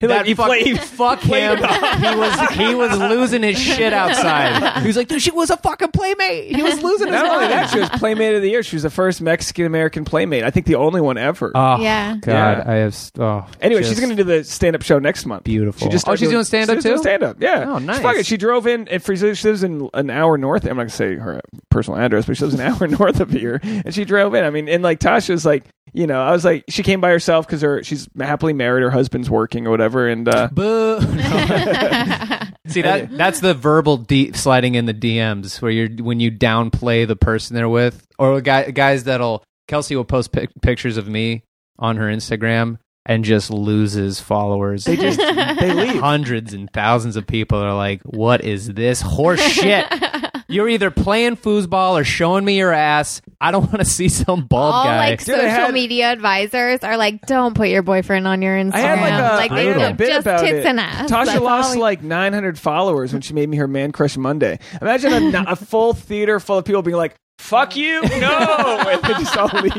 [0.05, 0.81] He, That like, he fuck, played.
[0.81, 1.57] fuck him.
[1.59, 4.81] he was he was losing his shit outside.
[4.83, 6.55] He was like, dude, she was a fucking playmate.
[6.55, 8.63] He was losing his Not only that, she was Playmate of the Year.
[8.63, 10.45] She was the first Mexican American Playmate.
[10.45, 11.53] I think the only one ever.
[11.55, 12.17] Oh Yeah.
[12.21, 12.65] God, Yeah.
[12.67, 12.97] I have.
[13.19, 15.45] Oh, anyway, just she's going to do the stand-up show next month.
[15.45, 15.87] beautiful.
[15.87, 16.83] She just oh, she's doing stand up too.
[16.83, 17.37] doing stand-up.
[17.41, 17.65] Yeah.
[17.69, 18.01] Oh, nice.
[18.01, 18.27] Fuck it.
[18.27, 18.89] She drove in.
[18.89, 20.65] And for, she lives in an hour north.
[20.65, 21.41] I'm not going to say her
[21.71, 24.45] personal address, but she lives an hour north of here, and she drove in.
[24.45, 27.47] I mean, and like Tasha's like, you know, I was like, she came by herself
[27.47, 28.83] because her she's happily married.
[28.83, 31.01] Her husband's working or whatever, and uh, Boo.
[32.67, 37.07] See that that's the verbal D- sliding in the DMs where you're when you downplay
[37.07, 41.45] the person they're with, or guy, guys that'll Kelsey will post pic- pictures of me
[41.79, 44.85] on her Instagram and just loses followers.
[44.85, 46.01] they just they leave.
[46.01, 49.87] Hundreds and thousands of people are like, "What is this horse shit?"
[50.47, 53.23] You're either playing foosball or showing me your ass.
[53.41, 55.11] I don't want to see some bald All guy.
[55.11, 58.55] like Dude, I social had- media advisors are like, don't put your boyfriend on your
[58.57, 58.75] Instagram.
[58.75, 60.67] I had like a, they I had a bit just about tits it.
[60.67, 61.11] and ass.
[61.11, 64.19] Tasha That's lost all we- like 900 followers when she made me her man crush
[64.19, 64.59] Monday.
[64.83, 69.09] Imagine a, a full theater full of people being like, "Fuck you, no," and they
[69.15, 69.75] just all leave.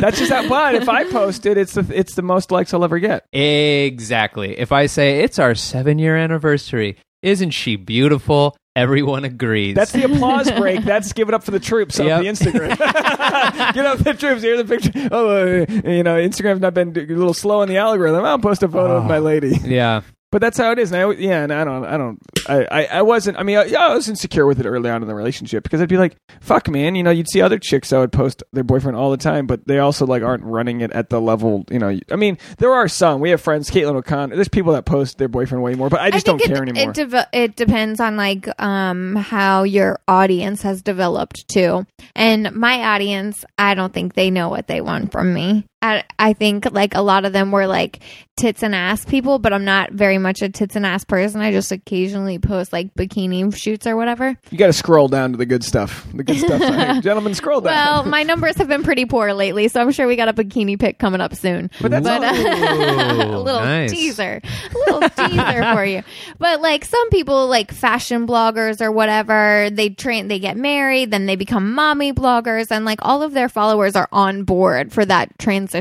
[0.00, 2.84] That's just that But if I post it, it's the it's the most likes I'll
[2.84, 3.24] ever get.
[3.32, 4.58] Exactly.
[4.58, 8.56] If I say it's our seven year anniversary, isn't she beautiful?
[8.74, 9.74] Everyone agrees.
[9.74, 10.84] That's the applause break.
[10.84, 12.18] That's give it up for the troops Yep.
[12.18, 12.76] on the Instagram.
[13.74, 14.42] Get up the troops.
[14.42, 15.08] Here's the picture.
[15.10, 18.22] Oh, uh, you know, Instagram's not been a little slow on the algorithm.
[18.26, 19.56] I'll post a photo of my lady.
[19.64, 20.02] yeah.
[20.36, 20.92] But that's how it is.
[20.92, 23.38] And I, yeah, and I don't, I don't, I, I, I wasn't.
[23.38, 25.80] I mean, I, yeah, I was insecure with it early on in the relationship because
[25.80, 27.10] I'd be like, "Fuck, man," you know.
[27.10, 30.04] You'd see other chicks that would post their boyfriend all the time, but they also
[30.04, 31.64] like aren't running it at the level.
[31.70, 33.22] You know, I mean, there are some.
[33.22, 34.34] We have friends, Caitlin O'Connor.
[34.34, 36.90] There's people that post their boyfriend way more, but I just don't it, care anymore.
[36.90, 41.86] It, deve- it depends on like um how your audience has developed too.
[42.14, 45.64] And my audience, I don't think they know what they want from me.
[45.86, 48.00] I, I think like a lot of them were like
[48.36, 51.40] tits and ass people, but I'm not very much a tits and ass person.
[51.40, 54.36] I just occasionally post like bikini shoots or whatever.
[54.50, 56.06] you got to scroll down to the good stuff.
[56.12, 57.34] The good stuff, Hey, gentlemen.
[57.34, 57.72] Scroll down.
[57.74, 60.78] Well, my numbers have been pretty poor lately, so I'm sure we got a bikini
[60.78, 61.70] pic coming up soon.
[61.80, 62.20] But that's uh,
[63.26, 63.90] a little nice.
[63.90, 66.02] teaser, a little teaser for you.
[66.38, 71.24] But like some people, like fashion bloggers or whatever, they train, they get married, then
[71.26, 75.38] they become mommy bloggers, and like all of their followers are on board for that
[75.38, 75.75] transition.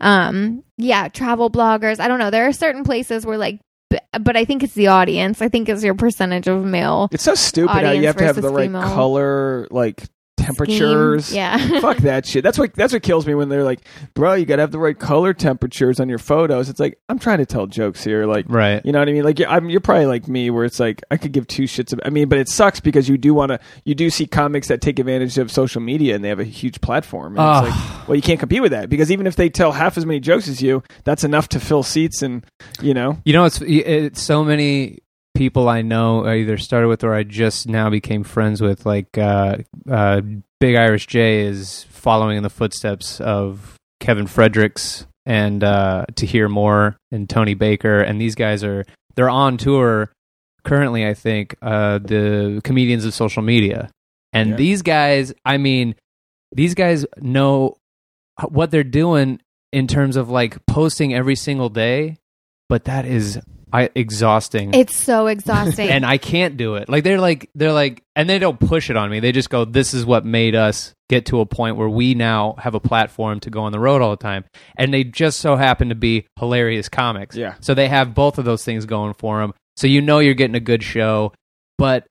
[0.00, 2.00] Um, yeah, travel bloggers.
[2.00, 2.30] I don't know.
[2.30, 3.60] There are certain places where like.
[4.18, 5.40] But I think it's the audience.
[5.40, 8.40] I think it's your percentage of male It's so stupid how you have to have
[8.40, 8.82] the right female.
[8.82, 10.02] color, like
[10.46, 11.26] temperatures.
[11.26, 11.36] scheme.
[11.36, 11.80] Yeah.
[11.80, 12.42] Fuck that shit.
[12.44, 13.80] That's what that's what kills me when they're like,
[14.14, 16.68] bro, you gotta have the right color temperatures on your photos.
[16.68, 18.84] It's like I'm trying to tell jokes here, like Right.
[18.84, 19.24] You know what I mean?
[19.24, 21.92] Like, yeah, I'm, you're probably like me, where it's like I could give two shits.
[21.92, 23.60] About, I mean, but it sucks because you do want to.
[23.84, 26.80] You do see comics that take advantage of social media and they have a huge
[26.80, 27.36] platform.
[27.38, 27.96] And it's Ah.
[27.98, 30.20] like, well, you can't compete with that because even if they tell half as many
[30.20, 32.44] jokes as you, that's enough to fill seats and
[32.80, 33.18] you know.
[33.24, 34.98] You know, it's it's so many
[35.34, 38.86] people I know I either started with or I just now became friends with.
[38.86, 39.58] Like uh,
[39.90, 40.20] uh,
[40.60, 46.96] Big Irish J is following in the footsteps of Kevin Fredericks and uh, Tahir Moore
[47.10, 48.84] and Tony Baker, and these guys are
[49.16, 50.10] they're on tour
[50.64, 51.06] currently.
[51.06, 53.90] I think uh, the comedians of social media,
[54.32, 54.56] and Yeah.
[54.56, 55.32] these guys.
[55.44, 55.94] I mean,
[56.52, 57.76] these guys know
[58.48, 59.40] what they're doing
[59.72, 62.18] in terms of like posting every single day,
[62.68, 63.40] but that is
[63.74, 64.72] I exhausting.
[64.72, 65.88] It's so exhausting.
[65.90, 66.88] and I can't do it.
[66.88, 69.18] Like they're like they're like and they don't push it on me.
[69.18, 72.54] They just go this is what made us get to a point where we now
[72.58, 74.44] have a platform to go on the road all the time.
[74.76, 77.34] And they just so happen to be hilarious comics.
[77.34, 77.56] Yeah.
[77.60, 79.52] So they have both of those things going for them.
[79.76, 81.32] So you know you're getting a good show,
[81.76, 82.06] but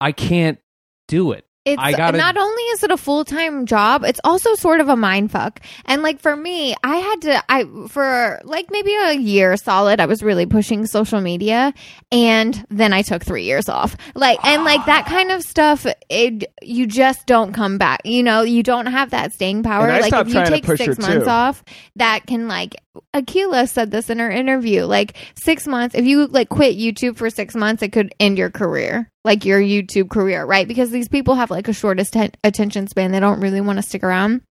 [0.00, 0.58] I can't
[1.06, 1.44] do it.
[1.64, 4.96] It's gotta- not only is it a full time job, it's also sort of a
[4.96, 5.60] mind fuck.
[5.86, 10.06] And like for me, I had to I for like maybe a year solid, I
[10.06, 11.72] was really pushing social media,
[12.12, 13.96] and then I took three years off.
[14.14, 18.00] Like and like that kind of stuff, it you just don't come back.
[18.04, 19.88] You know, you don't have that staying power.
[19.88, 21.30] Like if you take six months too.
[21.30, 21.64] off,
[21.96, 22.76] that can like
[23.14, 24.84] Akila said this in her interview.
[24.84, 28.50] Like six months, if you like quit YouTube for six months, it could end your
[28.50, 30.66] career, like your YouTube career, right?
[30.66, 33.82] Because these people have like a shortest ten- attention span; they don't really want to
[33.82, 34.42] stick around.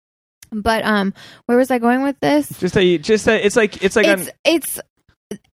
[0.52, 1.14] But um,
[1.46, 2.48] where was I going with this?
[2.60, 4.80] Just a, just a, it's like it's like it's on, it's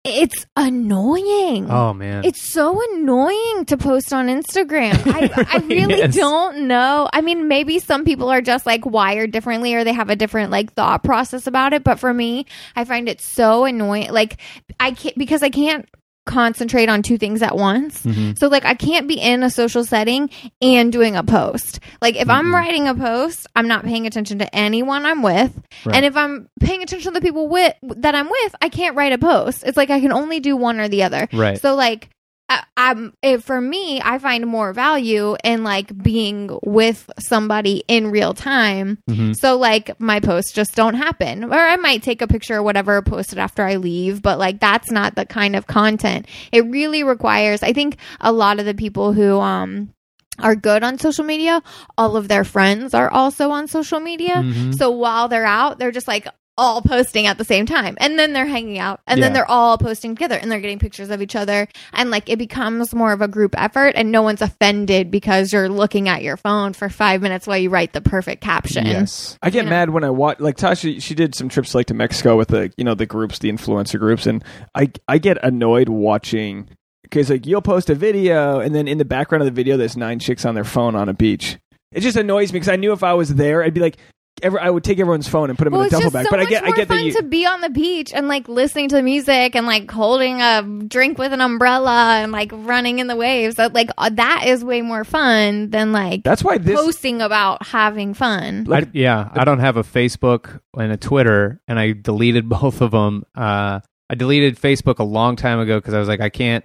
[0.05, 1.71] it's annoying.
[1.71, 2.25] Oh man.
[2.25, 4.95] It's so annoying to post on Instagram.
[5.07, 7.09] I, I really really don't know.
[7.13, 10.51] I mean, maybe some people are just like wired differently or they have a different
[10.51, 11.85] like thought process about it.
[11.85, 14.13] But for me, I find it so annoying.
[14.13, 14.39] Like,
[14.79, 15.89] I can't, because I can't
[16.27, 18.03] concentrate on two things at once.
[18.03, 18.39] Mhm.
[18.39, 20.29] So like I can't be in a social setting
[20.61, 21.81] and doing a post.
[22.03, 22.55] Like if I'm Mhm.
[22.55, 25.53] writing a post, I'm not paying attention to anyone I'm with.
[25.85, 25.97] Right.
[25.97, 29.13] And if I'm paying attention to the people with that I'm with, I can't write
[29.13, 29.63] a post.
[29.65, 31.29] It's like I can only do one or the other.
[31.33, 31.61] Right.
[31.61, 32.11] So like
[32.49, 38.11] I, I'm if for me, I find more value in like being with somebody in
[38.11, 38.99] real time.
[39.11, 39.35] Mhm.
[39.37, 43.03] So like my posts just don't happen, or I might take a picture or whatever,
[43.03, 44.23] post it after I leave.
[44.23, 46.27] But like that's not the kind of content.
[46.53, 47.63] It really requires.
[47.65, 49.91] I think a lot of the people who um
[50.39, 51.63] are good on social media,
[51.97, 54.35] all of their friends are also on social media.
[54.37, 54.77] Mhm.
[54.77, 57.97] So while they're out, they're just like all posting at the same time.
[58.01, 59.01] And then they're hanging out.
[59.07, 61.69] And then they're all posting together and they're getting pictures of each other.
[61.93, 65.69] And like it becomes more of a group effort and no one's offended because you're
[65.69, 68.87] looking at your phone for five minutes while you write the perfect caption.
[68.87, 69.71] Yes, I get You know?
[69.71, 70.41] mad when I watch.
[70.41, 73.39] Like Tasha, she did some trips like to Mexico with the you know the groups,
[73.39, 76.69] the influencer groups, and I I get annoyed watching
[77.03, 79.97] because like you'll post a video and then in the background of the video there's
[79.97, 81.59] nine chicks on their phone on a beach.
[81.93, 83.97] It just annoys me because I knew if I was there, I'd be like,
[84.43, 86.25] every, I would take everyone's phone and put them Well, in a it's duffel bag.
[86.27, 87.13] so but I much get I get fun that you.
[87.15, 90.63] to be on the beach and like listening to the music and like holding a
[90.87, 93.57] drink with an umbrella and like running in the waves.
[93.57, 96.79] That like uh, that is way more fun than like that's why this.
[96.81, 98.67] posting about having fun.
[98.73, 102.91] I, yeah, I don't have a Facebook and a Twitter, and I deleted both of
[102.91, 103.25] them.
[103.35, 106.65] Uh, I deleted Facebook a long time ago because I was like, I can't,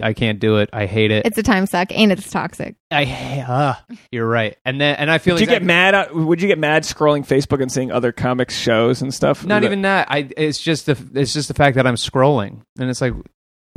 [0.00, 0.70] I can't do it.
[0.72, 1.26] I hate it.
[1.26, 2.76] It's a time suck and it's toxic.
[2.90, 3.74] I, uh,
[4.10, 4.56] you're right.
[4.64, 5.94] And then, and I feel Would you get mad?
[5.94, 9.44] At, would you get mad scrolling Facebook and seeing other comics shows and stuff?
[9.44, 10.08] Not That- even that.
[10.10, 10.28] I.
[10.36, 10.96] It's just the.
[11.14, 13.24] It's just the fact that I'm scrolling, and it's like, what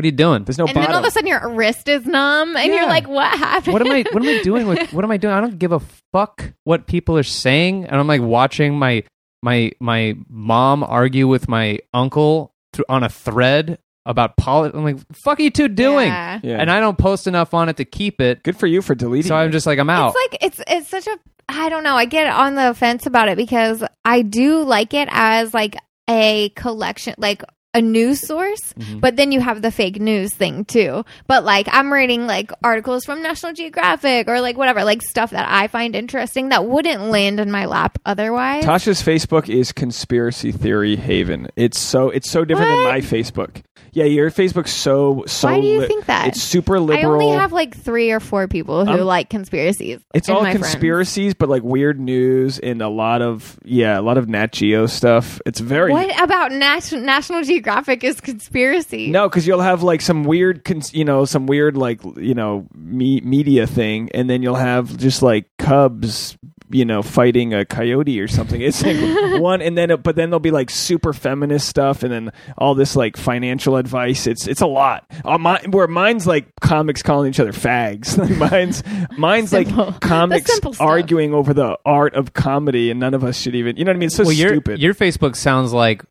[0.01, 0.43] are you doing?
[0.43, 2.79] There's no and then all of a sudden your wrist is numb and Yeah.
[2.81, 3.73] you're like, what happened?
[3.73, 4.03] what am I?
[4.11, 4.91] What am I doing with?
[4.93, 5.33] What am I doing?
[5.33, 5.81] I don't give a
[6.11, 9.03] fuck what people are saying, and I'm like watching my
[9.43, 14.77] my my mom argue with my uncle th- on a thread about politics.
[14.77, 16.07] I'm like, fuck are you two doing?
[16.07, 16.39] Yeah.
[16.43, 16.57] yeah.
[16.57, 18.43] And I don't post enough on it to keep it.
[18.43, 19.29] good for you for deleting.
[19.29, 19.35] So.
[19.35, 20.13] I'm just like, I'm out.
[20.15, 21.17] It's like it's it's such a
[21.49, 21.95] I don't know.
[21.95, 25.75] I get on the fence about it because I do like it as like
[26.09, 27.43] a collection, like
[27.75, 28.73] a news source.
[28.73, 29.01] Mhm.
[29.01, 31.03] But then you have the fake news thing too.
[31.27, 35.47] But like I'm reading like articles from National Geographic or like whatever, like stuff that
[35.49, 38.63] I find interesting that wouldn't land in my lap otherwise.
[38.63, 41.47] Tasha's Facebook is conspiracy theory haven.
[41.55, 43.63] It's so it's so different than my Facebook.
[43.91, 45.47] Yeah, your Facebook's so so.
[45.49, 46.27] Why do you li- think that?
[46.29, 47.11] It's super liberal.
[47.11, 49.99] I only have like three or four people who Um, like conspiracies.
[50.13, 50.67] it's all my friends.
[50.71, 54.85] conspiracies, but like weird news and a lot of yeah, a lot of Nat Geo
[54.87, 55.41] stuff.
[55.45, 59.09] It's very What about Nat- National Geographic is conspiracy?
[59.11, 62.65] no, because you'll have like some weird, cons- you know, some weird like you know
[62.75, 66.37] me- media thing, and then you'll have just like Cubs,
[66.73, 68.59] you know, fighting a coyote or something.
[68.61, 68.97] It's like
[69.41, 72.75] one, and then it, but then there'll be like super feminist stuff, and then all
[72.75, 74.27] this like financial advice.
[74.27, 75.05] It's it's a lot.
[75.23, 78.17] Uh, my, where mine's like comics calling each other fags.
[78.23, 78.83] Like mine's
[79.17, 79.85] mine's Simple.
[79.87, 80.87] like comics The simple stuff.
[80.87, 83.75] arguing over the art of comedy, and none of us should even.
[83.77, 84.07] You know what I mean?
[84.07, 84.79] It's so well, your, stupid.
[84.79, 86.03] Your Facebook sounds like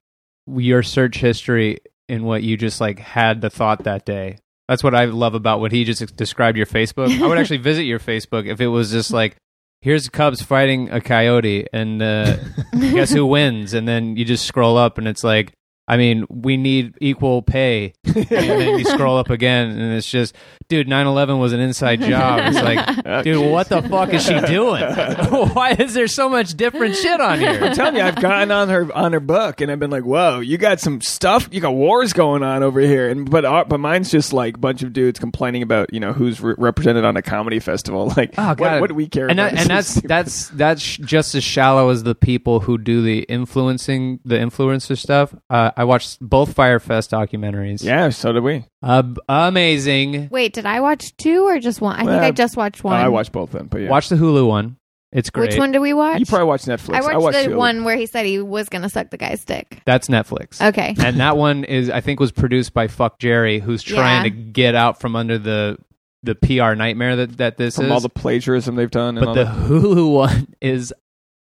[0.46, 4.38] your search history and what you just like had the thought that day.
[4.68, 7.10] That's what I love about what he just described your Facebook.
[7.20, 9.36] I would actually visit your Facebook if it was just like,
[9.82, 12.36] here's Cubs fighting a coyote, and uh,
[12.80, 13.74] guess who wins?
[13.74, 15.52] And then you just scroll up, and it's like,
[15.88, 17.92] I mean, we need equal pay.
[18.04, 20.34] and then you scroll up again, and it's just,
[20.68, 22.40] dude, 9/11 was an inside job.
[22.44, 24.82] It's like, dude, what the fuck is she doing?
[25.54, 27.58] Why is there so much different shit on here?
[27.64, 30.38] I'm telling you, I've gotten on her on her book, and I've been like, "Whoa,
[30.40, 31.48] you got some stuff.
[31.50, 34.60] You got wars going on over here." And but our, but mine's just like a
[34.60, 38.12] bunch of dudes complaining about you know who's re- represented on a comedy festival.
[38.16, 38.80] Like, Oh, what, God.
[38.82, 39.28] what do we care?
[39.28, 39.52] and about?
[39.52, 44.20] that, and that's that's that's just as shallow as the people who do the influencing
[44.24, 45.34] the influencer stuff.
[45.50, 47.82] Uh, I watched both Fyrefest documentaries.
[47.84, 48.64] Yeah, so did we.
[48.82, 50.28] Uh, amazing.
[50.30, 51.94] Wait, did I watch two or just one?
[51.94, 52.94] I think Well, I just watched one.
[52.94, 53.88] I watched both of them, but yeah.
[53.90, 54.76] Watch the Hulu one.
[55.12, 55.50] It's great.
[55.50, 56.20] Which one did we watch?
[56.20, 56.94] You probably watched Netflix.
[56.94, 59.44] I watched, the other- one where he said he was going to suck the guy's
[59.44, 59.82] dick.
[59.84, 60.66] That's Netflix.
[60.66, 60.94] Okay.
[60.98, 64.30] and that one is I think was produced by Fuck Jerry, who's trying Yeah.
[64.30, 65.76] to get out from under the
[66.22, 67.92] the PR nightmare that that this from is.
[67.92, 69.18] all the plagiarism they've done.
[69.18, 69.54] And but all the that.
[69.68, 70.94] Hulu one is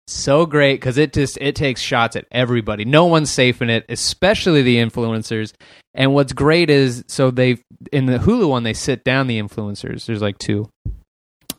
[0.09, 2.85] so great because it just it takes shots at everybody.
[2.85, 5.53] No one's safe in it, especially the influencers.
[5.93, 7.57] And what's great is so they
[7.91, 10.05] in the Hulu one they sit down the influencers.
[10.05, 10.69] There's like two,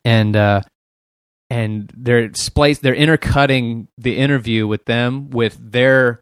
[0.04, 0.62] and uh,
[1.48, 2.82] and they're spliced.
[2.82, 6.20] They're intercutting the interview with them with their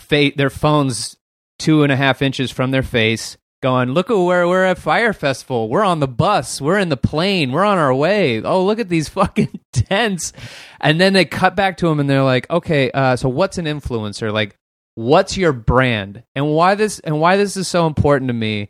[0.00, 1.16] fa- their phones
[1.58, 3.36] two and a half inches from their face.
[3.64, 5.70] Going, look at where we're at Fyre Festival.
[5.70, 6.60] We're on the bus.
[6.60, 7.50] We're in the plane.
[7.50, 8.42] We're on our way.
[8.42, 10.34] Oh, look at these fucking tents.
[10.82, 13.64] And then they cut back to him and they're like, okay, uh, so what's an
[13.64, 14.30] influencer?
[14.30, 14.54] Like,
[14.96, 16.24] what's your brand?
[16.34, 18.68] And why this and why this is so important to me?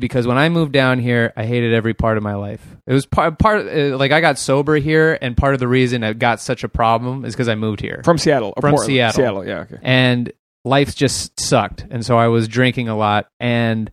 [0.00, 2.66] Because when I moved down here, I hated every part of my life.
[2.88, 6.02] It was part part uh, like I got sober here, and part of the reason
[6.02, 8.88] I got such a problem is because I moved here from Seattle, From Portland.
[8.88, 9.16] Seattle.
[9.16, 9.78] Seattle, yeah, okay.
[9.82, 10.32] and
[10.64, 13.90] life just sucked and so i was drinking a lot and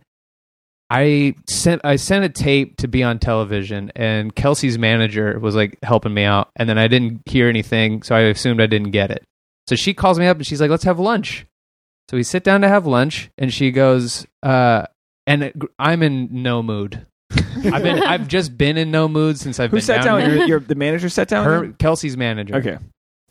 [0.89, 5.77] i sent i sent a tape to be on television and kelsey's manager was like
[5.83, 9.11] helping me out and then i didn't hear anything so i assumed i didn't get
[9.11, 9.23] it
[9.67, 11.45] so she calls me up and she's like let's have lunch
[12.09, 14.83] so we sit down to have lunch and she goes uh
[15.27, 17.05] and it- i'm in no mood
[17.71, 20.37] i've been i've just been in no mood since i've Who been sat down down?
[20.37, 21.45] Your, your, the manager sat down.
[21.45, 22.71] her kelsey's manager Okay.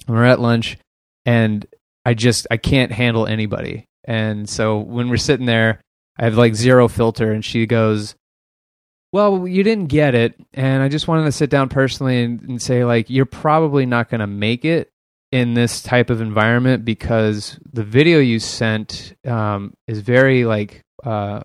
[0.07, 0.79] and we're at lunch
[1.27, 1.67] and
[2.05, 5.81] i just i can't handle anybody and so when we're sitting there
[6.19, 8.15] i have like zero filter and she goes
[9.13, 12.63] well you didn't get it and i just wanted to sit down personally and, and
[12.63, 14.91] say like you're probably not going to make it
[15.31, 21.43] in this type of environment because the video you sent um, is very like uh,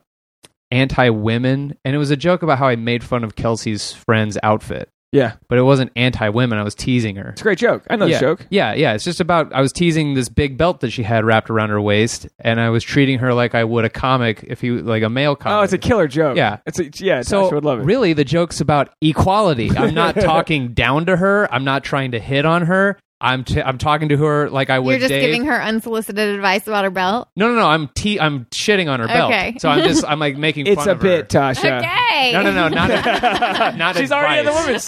[0.71, 1.77] anti-women.
[1.83, 5.33] And it was a joke about how i made fun of kelsey's friend's outfit Yeah,
[5.47, 7.85] but it wasn't anti-women i was teasing her it's a great joke.
[7.89, 8.17] I know yeah.
[8.17, 8.47] the joke.
[8.49, 8.93] Yeah, yeah.
[8.93, 11.81] It's just about I was teasing this big belt that she had wrapped around her
[11.81, 15.09] waist, and I was treating her like I would a comic if he like a
[15.09, 15.55] male comic.
[15.55, 16.37] Oh, it's a killer joke.
[16.37, 16.59] Yeah.
[16.65, 17.21] it's a, yeah.
[17.21, 17.83] so Tasha would love it.
[17.83, 19.71] really the joke's about equality.
[19.75, 21.51] I'm not talking down to her.
[21.53, 22.97] I'm not trying to hit on her.
[23.23, 24.91] I'm t- I'm talking to her like I would.
[24.91, 25.21] You're just Dave.
[25.25, 27.29] giving her unsolicited advice about her belt.
[27.37, 27.67] No, no, no.
[27.67, 29.31] I'm te- I'm shitting on her belt.
[29.31, 29.55] Okay.
[29.59, 30.67] So I'm just I'm like making.
[30.67, 31.39] it's fun a of bit, Her.
[31.39, 31.79] Tasha.
[31.81, 32.33] Okay.
[32.33, 32.67] No, no, no.
[32.67, 32.89] Not
[33.77, 33.95] not.
[33.95, 34.65] She's already on the advice.
[34.65, 34.83] women's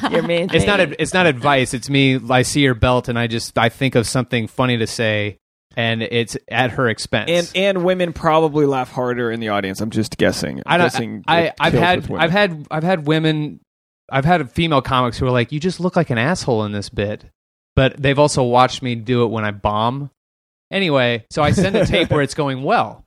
[0.00, 0.12] side.
[0.12, 0.48] Your man.
[0.52, 0.80] It's not.
[0.80, 1.74] ad- It's not advice.
[1.74, 2.18] It's me.
[2.30, 5.38] I see her belt, and I just I think of something funny to say,
[5.76, 7.30] and it's at her expense.
[7.30, 9.80] And and women probably laugh harder in the audience.
[9.82, 10.62] I'm just guessing.
[10.64, 10.86] I don't.
[10.86, 12.06] guessing I, it I've had.
[12.08, 12.22] women.
[12.24, 12.66] I've had.
[12.70, 13.60] I've had women.
[14.10, 16.88] I've had female comics who are like, "You just look like an asshole in this
[16.88, 17.26] bit,"
[17.78, 20.10] but they've also watched me do it when I bomb.
[20.68, 23.04] Anyway, so I send a tape where it's going well,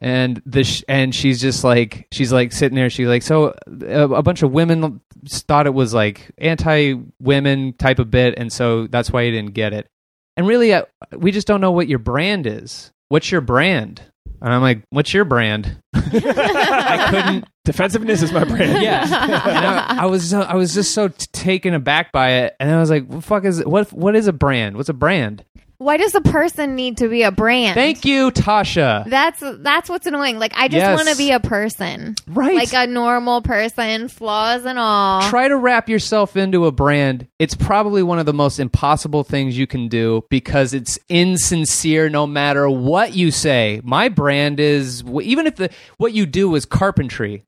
[0.00, 2.90] and the sh- and she's just like she's like sitting there.
[2.90, 8.08] She's like, so a, a bunch of women thought it was like anti-women type of
[8.08, 9.88] bit, and so that's why you didn't get it.
[10.36, 10.84] And really, uh,
[11.16, 12.92] we just don't know what your brand is.
[13.08, 14.00] What's your brand?
[14.40, 15.80] And I'm like, what's your brand?
[15.94, 17.44] I couldn't.
[17.64, 18.82] Defensiveness is my brand.
[18.82, 22.56] Yeah, and I, I was so- I was just so t- taken aback by it,
[22.58, 23.92] and I was like, "What fuck is what?
[23.92, 24.76] What is a brand?
[24.76, 25.44] What's a brand?"
[25.80, 27.74] Why does a person need to be a brand?
[27.76, 29.08] Thank you, Tasha.
[29.08, 30.40] That's that's what's annoying.
[30.40, 30.96] Like I just Yes.
[30.96, 32.56] want to be a person, Right.
[32.56, 35.22] like a normal person, flaws and all.
[35.30, 37.28] Try to wrap yourself into a brand.
[37.38, 42.26] It's probably one of the most impossible things you can do because it's insincere no
[42.26, 43.80] matter what you say.
[43.84, 47.44] My brand is even if the what you do is carpentry.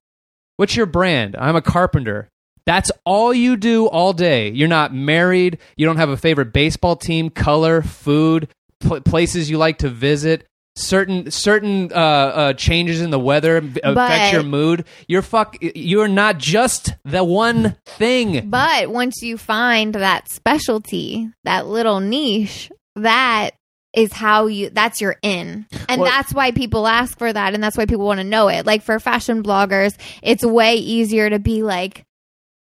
[0.56, 1.34] What's your brand?
[1.36, 2.28] I'm a carpenter.
[2.66, 4.50] That's all you do all day.
[4.50, 5.58] You're not married.
[5.76, 8.48] You don't have a favorite baseball team, color, food,
[8.80, 10.46] pl- places you like to visit.
[10.76, 14.84] Certain certain uh, uh, changes in the weather affect your mood.
[15.08, 15.56] You're fuck.
[15.60, 18.48] You're not just the one thing.
[18.48, 23.50] But once you find that specialty, that little niche, that
[23.94, 25.66] is how you that's your in.
[25.88, 28.48] And Well- that's why people ask for that and that's why people want to know
[28.48, 28.64] it.
[28.64, 32.04] Like for fashion bloggers, it's way easier to be like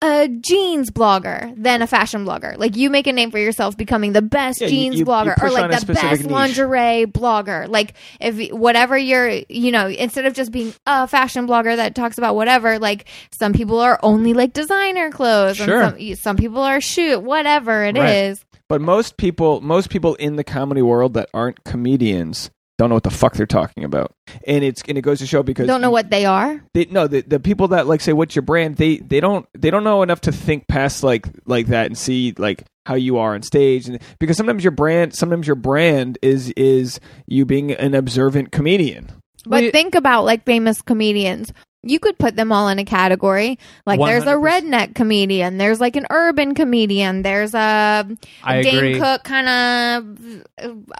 [0.01, 2.57] a jeans blogger than a fashion blogger.
[2.57, 5.41] Like you make a name for yourself becoming the best Yeah, jeans you- you blogger
[5.41, 6.31] or like the best niche.
[6.31, 7.67] lingerie blogger.
[7.67, 12.17] Like if whatever you're, you know, instead of just being a fashion blogger that talks
[12.17, 15.81] about whatever, like some people are only like designer clothes Sure.
[15.81, 18.39] and some, some people are shoot, whatever it is.
[18.39, 18.45] Right.
[18.69, 23.03] But most people, most people in the comedy world that aren't comedians don't know what
[23.03, 24.11] the fuck they're talking about,
[24.47, 26.63] and it's and it goes to show because Don't know what they are.
[26.73, 29.69] they no the, the people that like say what's your brand they they don't they
[29.69, 33.35] don't know enough to think past like like that and see like how you are
[33.35, 37.93] on stage and because sometimes your brand sometimes your brand is is you being an
[37.93, 39.09] observant comedian
[39.45, 41.53] But We- think about like famous comedians.
[41.81, 43.57] You could put them all in a category.
[43.85, 48.05] Like there's a redneck comedian, there's like an urban comedian, there's a,
[48.43, 48.99] I Dane agree.
[48.99, 50.43] Cook kind of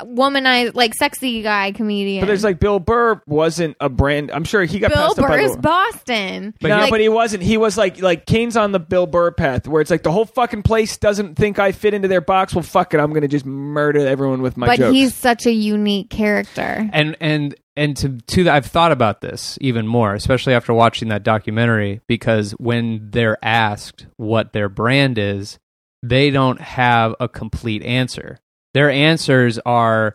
[0.07, 2.21] womanized, like sexy guy comedian.
[2.21, 5.27] but there's like bill burr wasn't a brand i'm sure he got Bill passed up
[5.27, 6.53] by Burr the is Boston.
[6.61, 7.43] no, Like, but he wasn't.
[7.43, 10.25] He was like like Kane's on the Bill Burr path, where it's like the whole
[10.25, 12.55] fucking place doesn't think I fit into their box.
[12.55, 14.93] Well, fuck it, I'm gonna just murder everyone with my but jokes.
[14.93, 16.89] he's such a unique character.
[16.93, 21.07] and and and to to the, I've thought about this even more, especially after watching
[21.07, 25.57] that documentary, because when they're asked what their brand is,
[26.03, 28.38] they don't have a complete answer.
[28.73, 30.13] Their answers are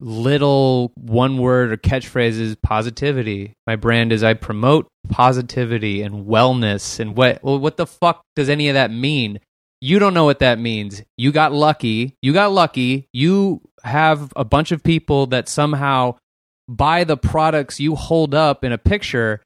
[0.00, 3.54] little one word or catchphrases positivity.
[3.68, 8.48] My brand is i promote positivity and wellness and what well, what the fuck does
[8.48, 9.38] any of that mean?
[9.80, 11.02] You don't know what that means.
[11.16, 12.16] You got lucky.
[12.22, 13.08] You got lucky.
[13.12, 16.16] You have a bunch of people that somehow
[16.68, 19.40] buy the products you hold up in a picture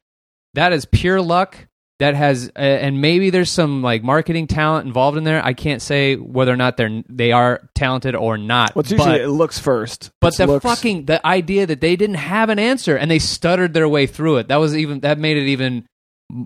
[0.55, 1.57] that is pure luck
[1.99, 5.81] that has uh, and maybe there's some like marketing talent involved in there i can't
[5.81, 9.29] say whether or not they're they are talented or not well, it's usually but- it
[9.31, 12.97] looks first, but It's the looks- fucking the idea that they didn't have an answer
[12.97, 14.49] and they stuttered their way through it.
[14.49, 15.87] That was even that made it even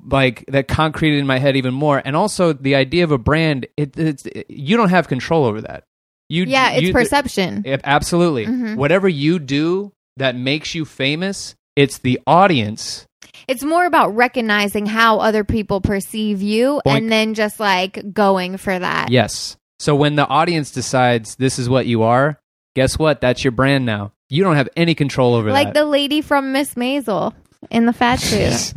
[0.09, 2.01] like that concreted in my head even more.
[2.05, 5.85] And also the idea of a brand, it, it's you don't have control over that.
[6.29, 7.63] You Yeah, it's you- perception.
[7.65, 8.47] it- absolutely.
[8.47, 8.77] Mhm.
[8.77, 13.07] Whatever you do that makes you famous, it's the audience.
[13.49, 16.97] It's more about recognizing how other people perceive you Boink.
[16.97, 19.11] and then just like going for that.
[19.11, 19.57] Yes.
[19.79, 22.39] So when the audience decides this is what you are,
[22.77, 23.21] guess what?
[23.21, 24.13] That's your brand now.
[24.29, 25.69] You don't have any control over Like that.
[25.69, 27.35] Like the lady from Miss Maisel
[27.71, 28.73] in the fat suit.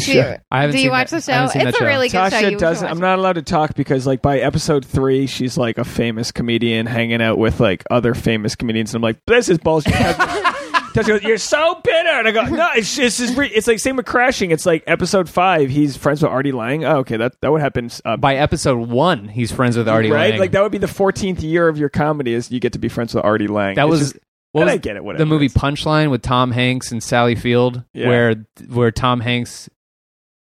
[0.00, 0.38] She- Sure.
[0.50, 1.44] I haven't do you watch that- the show?
[1.60, 1.84] It's a show.
[1.84, 2.50] really good show.
[2.50, 2.88] Tasha doesn't.
[2.88, 6.86] I'm not allowed to talk because, like, by episode three, she's like a famous comedian
[6.86, 9.92] hanging out with like other famous comedians, and I'm like, this is bullshit.
[10.94, 13.96] Goes, "You're so bitter," and I go, "No, it's just it's, re- it's like same
[13.96, 14.50] with crashing.
[14.50, 15.70] It's like episode five.
[15.70, 16.84] He's friends with Artie Lange.
[16.84, 17.90] Oh, okay, that that would happen.
[18.04, 20.14] Uh, By episode one, he's friends with Artie Lange.
[20.20, 20.30] right?
[20.32, 20.40] Lange.
[20.40, 22.88] Like that would be the 14th year of your comedy is you get to be
[22.88, 23.76] friends with Artie Lange.
[23.76, 24.18] That It's was just-
[24.52, 25.04] what and was I get it.
[25.04, 28.08] Whatever the movie It's- Punchline with Tom Hanks and Sally Field, Yeah.
[28.08, 28.34] where
[28.68, 29.70] where Tom Hanks,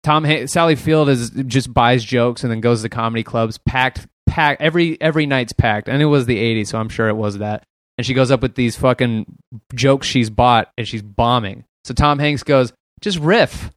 [0.02, 4.06] Tom Han- Sally Field is just buys jokes and then goes to comedy clubs, packed,
[4.26, 7.38] packed every every night's packed, and it was the '80s, so I'm sure it was
[7.38, 7.64] that.
[7.98, 9.26] And she goes up with these fucking
[9.74, 11.64] jokes she's bought, and she's bombing.
[11.84, 13.70] So Tom Hanks goes, just riff.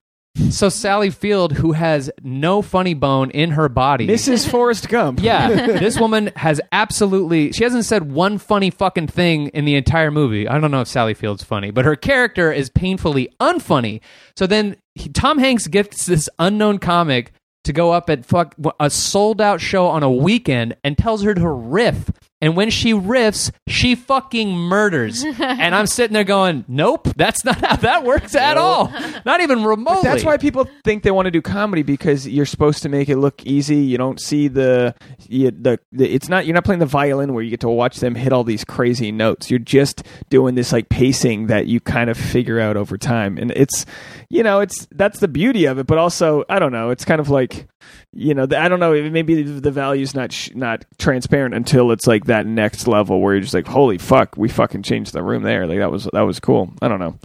[0.51, 4.49] So Sally Field, who has no funny bone in her body, Mrs.
[4.49, 5.19] Forrest Gump.
[5.21, 7.51] yeah, this woman has absolutely.
[7.51, 10.47] She hasn't said one funny fucking thing in the entire movie.
[10.47, 14.01] I don't know if Sally Field's funny, but her character is painfully unfunny.
[14.37, 17.33] So then he, Tom Hanks gets this unknown comic
[17.65, 21.33] to go up at fuck a sold out show on a weekend and tells her
[21.33, 22.09] to riff.
[22.41, 25.23] And when she riffs, she fucking murders.
[25.39, 28.91] and I'm sitting there going, "Nope, that's not how that works at all.
[29.25, 32.45] Not even remotely." But that's why people think they want to do comedy because you're
[32.45, 33.77] supposed to make it look easy.
[33.77, 34.95] You don't see the,
[35.27, 37.97] you, the the it's not you're not playing the violin where you get to watch
[37.97, 39.49] them hit all these crazy notes.
[39.49, 43.51] You're just doing this like pacing that you kind of figure out over time, and
[43.51, 43.85] it's
[44.29, 45.87] you know it's that's the beauty of it.
[45.87, 47.67] But also I don't know, it's kind of like
[48.13, 52.07] you know the, I don't know maybe the value's not sh- not transparent until it's
[52.07, 55.43] like that next level where you're just like holy fuck we fucking changed the room
[55.43, 56.71] there like that was that was cool.
[56.81, 57.17] I don't know.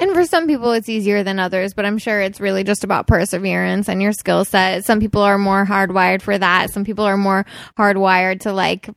[0.00, 3.06] And for some people, it's easier than others, but I'm sure it's really just about
[3.06, 4.84] perseverance and your skill set.
[4.84, 6.70] Some people are more hardwired for that.
[6.70, 7.46] Some people are more
[7.78, 8.88] hardwired to like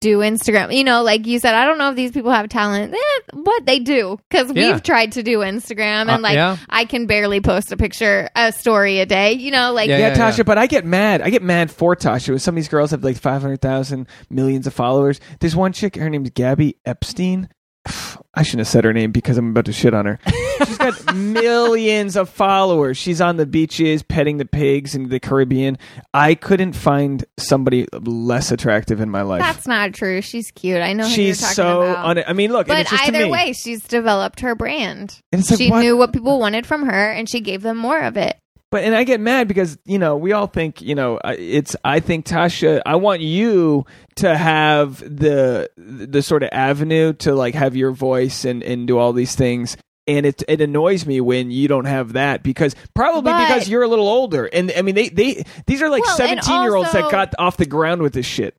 [0.00, 0.74] do Instagram.
[0.74, 3.66] You know, like you said, I don't know if these people have talent, eh, but
[3.66, 4.72] they do because Yeah.
[4.72, 6.56] we've tried to do Instagram and Uh, like yeah.
[6.70, 9.32] I can barely post a picture, a story a day.
[9.32, 10.44] You know, like Yeah, Yeah, yeah, Tasha, yeah.
[10.44, 11.20] but I get mad.
[11.22, 12.40] I get mad for Tasha.
[12.40, 15.18] Some of these girls have like 500,000, millions of followers.
[15.40, 17.48] There's one chick, her name's Gabby Epstein.
[18.38, 20.20] I shouldn't have said her name because I'm about to shit on her.
[20.64, 22.96] She's got millions of followers.
[22.96, 25.76] She's on the beaches petting the pigs in the Caribbean.
[26.14, 29.40] I couldn't find somebody less attractive in my life.
[29.40, 30.20] that's not true.
[30.22, 30.80] She's cute.
[30.80, 31.82] I know who She's you're talking so.
[31.82, 32.16] about.
[32.18, 33.30] Un- I mean, look, and but it's just to either me.
[33.32, 35.20] way, she's developed her brand.
[35.32, 37.76] And it's like, she what- knew what people wanted from her, and she gave them
[37.76, 38.38] more of it.
[38.70, 42.00] But and I get mad because you know we all think you know it's I
[42.00, 47.76] think Tasha I want you to have the the sort of avenue to like have
[47.76, 51.66] your voice and and do all these things and it it annoys me when you
[51.68, 55.08] don't have that because probably But- because you're a little older and I mean they
[55.08, 58.12] they these are like Well, and 17 year olds that got off the ground with
[58.12, 58.54] this shit.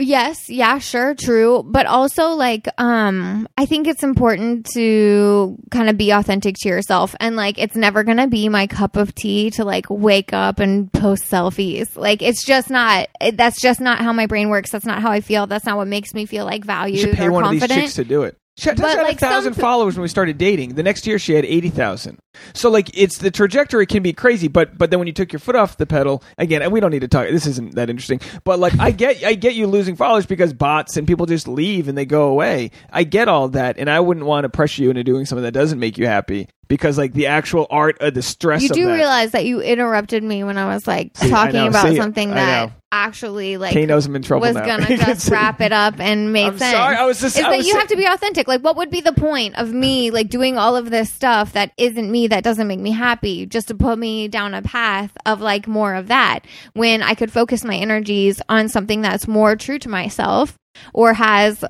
[0.00, 1.62] Yes, yeah, sure, true.
[1.64, 7.14] But also like um I think it's important to kind of be authentic to yourself
[7.20, 10.58] and like it's never going to be my cup of tea to like wake up
[10.58, 11.96] and post selfies.
[11.96, 14.70] Like it's just not it- that's just not how my brain works.
[14.70, 15.46] That's not how I feel.
[15.46, 17.68] That's not what makes me feel like You valued should pay or one of these
[17.68, 18.36] chicks to do it.
[18.56, 20.74] She But, had like, a thousand some- followers when we started dating.
[20.74, 22.18] The next year she had eighty thousand.
[22.52, 25.40] So like it's the trajectory can be crazy, but but then when you took your
[25.40, 27.28] foot off the pedal again, and we don't need to talk.
[27.28, 28.20] This isn't that interesting.
[28.44, 31.88] But like I get I get you losing followers because bots and people just leave
[31.88, 32.70] and they go away.
[32.92, 35.52] I get all that, and I wouldn't want to pressure you into doing something that
[35.52, 38.62] doesn't make you happy because like the actual art of the stress.
[38.62, 38.94] you do that.
[38.94, 42.72] realize that you interrupted me when I was like See, talking about See, something that
[42.92, 44.64] actually like I'm in trouble was now.
[44.64, 46.72] gonna just wrap it up and make I'm sense.
[46.76, 46.96] sorry.
[46.96, 47.36] I was just.
[47.38, 48.46] is I that you have to be authentic.
[48.46, 51.72] Like, what would be the point of me like doing all of this stuff that
[51.76, 55.40] isn't me, that doesn't make me happy, just to put me down a path of
[55.40, 56.40] like more of that
[56.74, 60.54] when I could focus my energies on something that's more true to myself
[60.92, 61.64] or has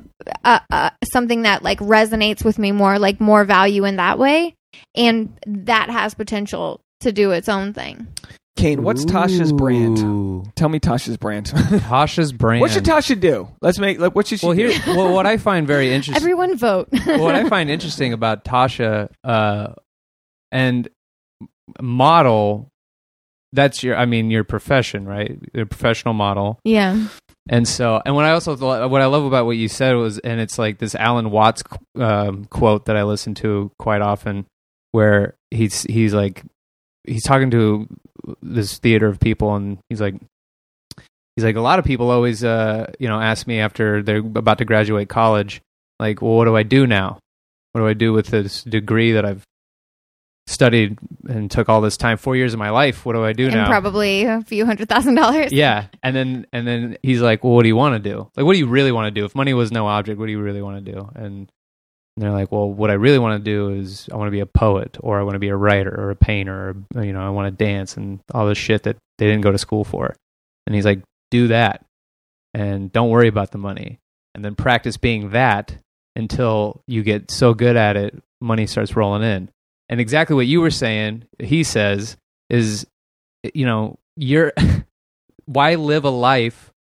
[0.44, 4.54] uh, uh, something that like resonates with me more, like more value in that way,
[4.94, 8.06] and that has potential to do its own thing.
[8.56, 9.96] Kane, what's Tasha's brand?
[10.54, 11.46] Tell me Tasha's brand.
[11.46, 12.60] Tasha's brand.
[12.60, 13.48] what should Tasha do?
[13.60, 14.68] Let's make like what should she well, do?
[14.68, 16.16] here, well, what I find very interesting.
[16.16, 16.88] Everyone vote.
[16.92, 19.74] what I find interesting about Tasha uh,
[20.52, 20.88] and
[21.80, 22.70] model,
[23.52, 25.38] that's your, I mean, your profession, right?
[25.52, 26.58] Your professional model.
[26.64, 27.08] yeah.
[27.46, 30.40] And so, and what I also, what I love about what you said was, and
[30.40, 31.62] it's like this Alan Watts
[31.98, 34.46] um, quote that I listen to quite often,
[34.94, 36.44] where he's, he's like,
[37.02, 37.88] he's talking to
[38.40, 40.14] this theater of people and he's like,
[41.34, 44.58] he's like, a lot of people always, uh, you know, ask me after they're about
[44.58, 45.60] to graduate college,
[45.98, 47.18] like, well, what do I do now?
[47.72, 49.42] What do I do with this degree that I've
[50.46, 50.96] studied
[51.28, 53.04] and took all this time, four years of my life?
[53.04, 53.66] What do I do and now?
[53.66, 55.52] probably a few hundred thousand dollars.
[55.52, 58.30] yeah, and then and then he's like, "Well, what do you want to do?
[58.36, 59.24] Like, what do you really want to do?
[59.24, 61.50] If money was no object, what do you really want to do?" And
[62.16, 64.46] they're like, "Well, what I really want to do is I want to be a
[64.46, 67.30] poet, or I want to be a writer, or a painter, or you know, I
[67.30, 70.14] want to dance and all this shit that they didn't go to school for."
[70.66, 71.84] And he's like, "Do that,
[72.52, 73.98] and don't worry about the money,
[74.34, 75.76] and then practice being that
[76.16, 79.50] until you get so good at it, money starts rolling in."
[79.88, 82.16] And exactly what you were saying, he says,
[82.50, 82.86] is
[83.52, 84.52] you know, you're
[85.46, 86.72] why live a life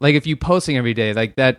[0.00, 1.58] like if you posting every day like that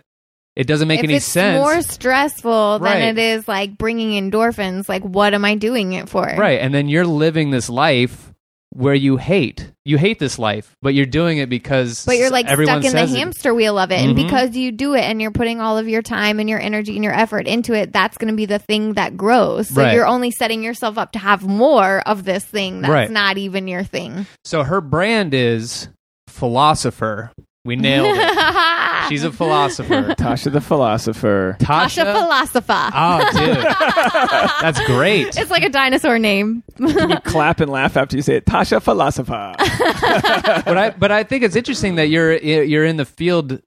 [0.56, 2.98] it doesn't make if any it's sense more stressful Right.
[2.98, 6.22] than it is like bringing endorphins, like what am I doing it for?
[6.24, 8.32] right and then you're living this life
[8.70, 12.46] where you hate you hate this life but you're doing it because But you're like
[12.46, 13.18] stuck in the says it.
[13.18, 14.00] hamster wheel of it.
[14.00, 14.24] And Mhm.
[14.24, 17.02] because you do it and you're putting all of your time and your energy and
[17.04, 19.68] your effort into it, that's going to be the thing that grows.
[19.68, 19.94] So Right.
[19.94, 23.10] you're only setting yourself up to have more of this thing that's Right.
[23.10, 24.26] not even your thing.
[24.44, 25.88] so her brand is
[26.28, 27.30] philosopher
[27.66, 31.56] we nailed it she's a philosopher Tasha the philosopher.
[31.60, 32.90] Tasha tasha Philosopher.
[32.94, 36.62] oh dude that's great It's like a dinosaur name.
[36.78, 38.46] you clap and laugh after you say it.
[38.46, 39.54] Tasha philosopher.
[39.58, 43.60] but I but I think it's interesting that you're you're in the field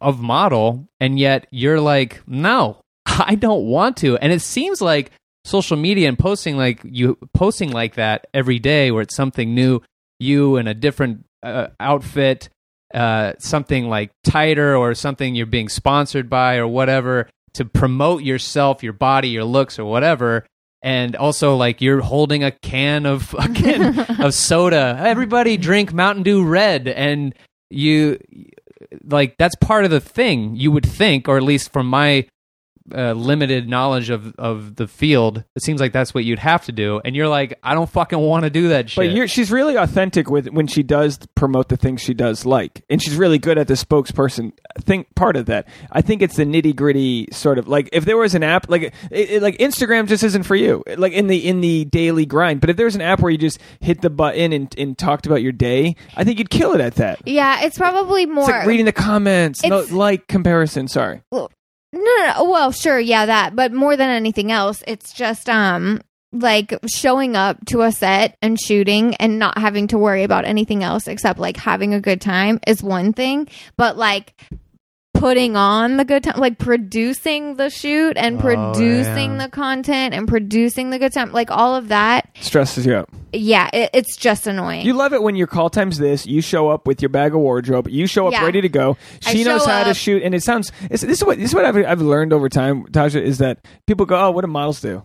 [0.00, 5.10] of model and yet you're like no I don't want to and it seems like
[5.44, 9.80] social media and posting like you posting like that every day where it's something new
[10.18, 12.48] you in a different uh, outfit
[12.94, 18.82] uh, something like tighter or something you're being sponsored by or whatever to promote yourself
[18.82, 20.44] your body your looks or whatever
[20.82, 24.96] and also like you're holding a can of fucking of soda.
[25.00, 27.34] Everybody drink Mountain Dew Red, and
[27.68, 28.18] you
[29.04, 30.56] like that's part of the thing.
[30.56, 32.26] You would think, or at least from my
[32.94, 36.72] uh, limited knowledge of of the field, it seems like that's what you'd have to
[36.72, 37.00] do.
[37.04, 38.96] And you're like, I don't fucking want to do that shit.
[38.96, 42.84] But you're, she's really authentic with when she does promote the things she does like,
[42.90, 45.66] and she's really good at the spokesperson thing part of that.
[45.92, 48.82] I think it's the nitty gritty sort of like if there was an app like
[48.82, 52.60] it, it- like Instagram just isn't for you, like in the in the daily grind.
[52.60, 55.26] But if there was an app where you just hit the button and, and talked
[55.26, 57.20] about your day, I think you'd kill it at that.
[57.26, 58.44] yeah, it's probably more.
[58.44, 60.88] It's like reading the comments, no like comparison.
[60.88, 61.22] Sorry,
[61.92, 62.44] No, no, no.
[62.50, 63.56] Well, sure, yeah, that.
[63.56, 66.00] But more than anything else, it's just um
[66.32, 70.84] like showing up to a set and shooting and not having to worry about anything
[70.84, 74.40] else except like having a good time is one thing, but like
[75.14, 79.44] putting on the good time, like producing the shoot and Oh, producing yeah.
[79.46, 82.28] the content and producing the good time, like all of that.
[82.40, 83.08] stresses you out.
[83.32, 84.86] Yeah, it, it's just annoying.
[84.86, 86.26] You love it when your call time's this.
[86.26, 87.88] You show up with your bag of wardrobe.
[87.88, 88.44] You show up Yeah.
[88.44, 88.96] ready to go.
[89.20, 90.72] She knows how to shoot, and it sounds.
[90.90, 93.58] It's, this is what this is what I've, I've learned over time, Tasha, is that
[93.86, 95.04] people go, "Oh, what do models do?"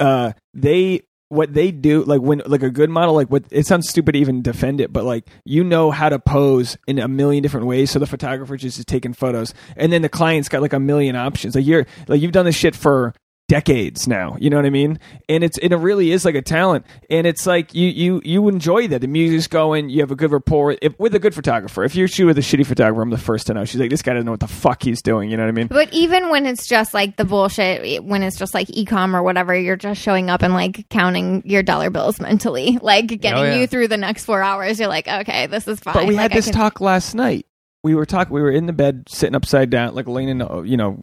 [0.00, 1.00] Uh, they
[1.34, 4.18] what they do, like when like a good model, like what it sounds stupid to
[4.18, 7.90] even defend it, but like you know how to pose in a million different ways.
[7.90, 11.16] So the photographer just is taking photos, and then the client's got like a million
[11.16, 11.54] options.
[11.54, 13.14] Like you're like you've done this shit for
[13.46, 16.40] decades now you know what i mean and it's and it really is like a
[16.40, 20.16] talent and it's like you you you enjoy that the music's going you have a
[20.16, 23.10] good rapport if, with a good photographer if you shoot with a shitty photographer i'm
[23.10, 25.30] the first to know she's like this guy doesn't know what the fuck he's doing
[25.30, 28.38] you know what i mean But even when it's just like the bullshit, when it's
[28.38, 32.18] just like ecom or whatever, you're just showing up and like counting your dollar bills
[32.20, 33.56] mentally, like getting Oh, yeah.
[33.56, 34.78] you through the next four hours.
[34.80, 35.94] You're like, okay, this is fine.
[35.94, 37.46] But we Like, had this can- talk last night.
[37.82, 38.32] We were talking.
[38.32, 41.02] We were in the bed, sitting upside down, like leaning you know,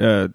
[0.00, 0.28] uh,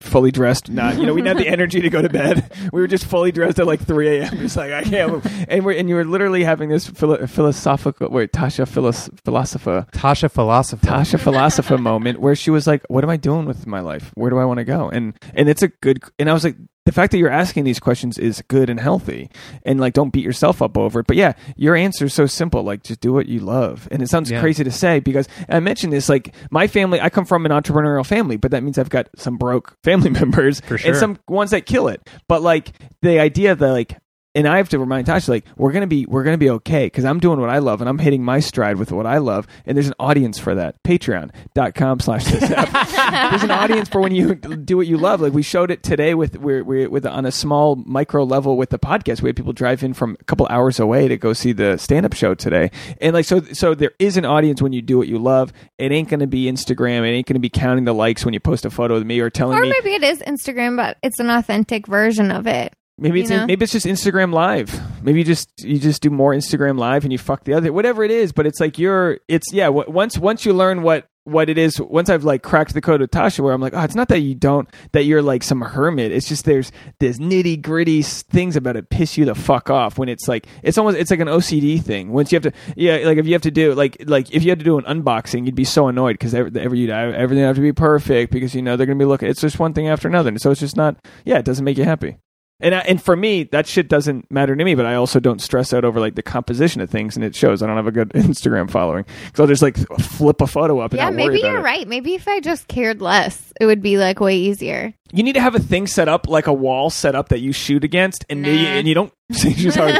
[0.00, 0.68] fully dressed.
[0.70, 2.50] Not, you know, we didn't have the energy to go to bed.
[2.72, 4.38] We were just fully dressed at like three a.m.
[4.38, 5.12] Just like I can't.
[5.12, 5.26] Move.
[5.48, 8.08] And we're and you were literally having this philo- philosophical.
[8.10, 9.86] Wait, Tasha philos- philosopher.
[9.92, 10.86] Tasha philosopher.
[10.86, 14.10] Tasha philosopher moment where she was like, "What am I doing with my life?
[14.14, 16.02] Where do I want to go?" And and it's a good.
[16.18, 19.30] And I was like, the fact that you're asking these questions is good and healthy,
[19.64, 21.06] and like don't beat yourself up over it.
[21.06, 22.62] But yeah, your answer is so simple.
[22.64, 23.86] Like just do what you love.
[23.92, 24.40] And it sounds Yeah.
[24.40, 26.08] crazy to say because I mentioned this.
[26.08, 29.36] Like my family, I come from an entrepreneurial family, but that means I've got some
[29.36, 32.08] broke family members For and some ones that kill it.
[32.28, 33.96] But like the idea that like
[34.34, 37.04] and I have to remind Tasha, like, we're gonna be, we're gonna be okay because
[37.04, 39.76] I'm doing what I love and I'm hitting my stride with what I love, and
[39.76, 40.82] there's an audience for that.
[40.82, 43.30] Patreon.com slash this app.
[43.30, 45.20] There's an audience for when you do what you love.
[45.20, 48.70] Like we showed it today with, we're, we're with on a small micro level with
[48.70, 49.22] the podcast.
[49.22, 52.06] We had people drive in from a couple hours away to go see the stand
[52.06, 52.70] up show today,
[53.00, 55.52] and like, so, so there is an audience when you do what you love.
[55.78, 57.06] It ain't gonna be Instagram.
[57.06, 59.30] It ain't gonna be counting the likes when you post a photo of me or
[59.30, 62.74] telling or me or maybe it is Instagram, but it's an authentic version of it.
[62.98, 63.46] Maybe it's You know?
[63.46, 64.80] maybe it's just Instagram Live.
[65.02, 68.04] Maybe you just you just do more Instagram Live and you fuck the other whatever
[68.04, 68.32] it is.
[68.32, 69.66] But it's like you're it's yeah.
[69.66, 73.00] w- Once once you learn what what it is, once I've like cracked the code
[73.00, 75.60] of Tasha, where I'm like, oh, it's not that you don't that you're like some
[75.60, 76.12] hermit.
[76.12, 80.08] It's just there's there's nitty gritty things about it piss you the fuck off when
[80.08, 82.12] it's like it's almost it's like an OCD thing.
[82.12, 84.50] Once you have to yeah like if you have to do like like if you
[84.50, 87.56] had to do an unboxing, you'd be so annoyed because every, every you everything have
[87.56, 89.28] to be perfect because you know they're gonna be looking.
[89.28, 91.38] It's just one thing after another, and so it's just not yeah.
[91.38, 92.18] It doesn't make you happy.
[92.62, 94.74] And I, and for me, that shit doesn't matter to me.
[94.74, 97.62] But I also don't stress out over like the composition of things, and it shows.
[97.62, 99.04] I don't have a good Instagram following,
[99.34, 100.92] so I'll just like flip a photo up.
[100.92, 101.62] And Yeah, not worry maybe you're it.
[101.62, 101.88] right.
[101.88, 104.94] Maybe if I just cared less, it would be like way easier.
[105.14, 107.52] You need to have a thing set up, like a wall set up that you
[107.52, 109.12] shoot against, and you, and you don't.
[109.32, 109.94] she's hard,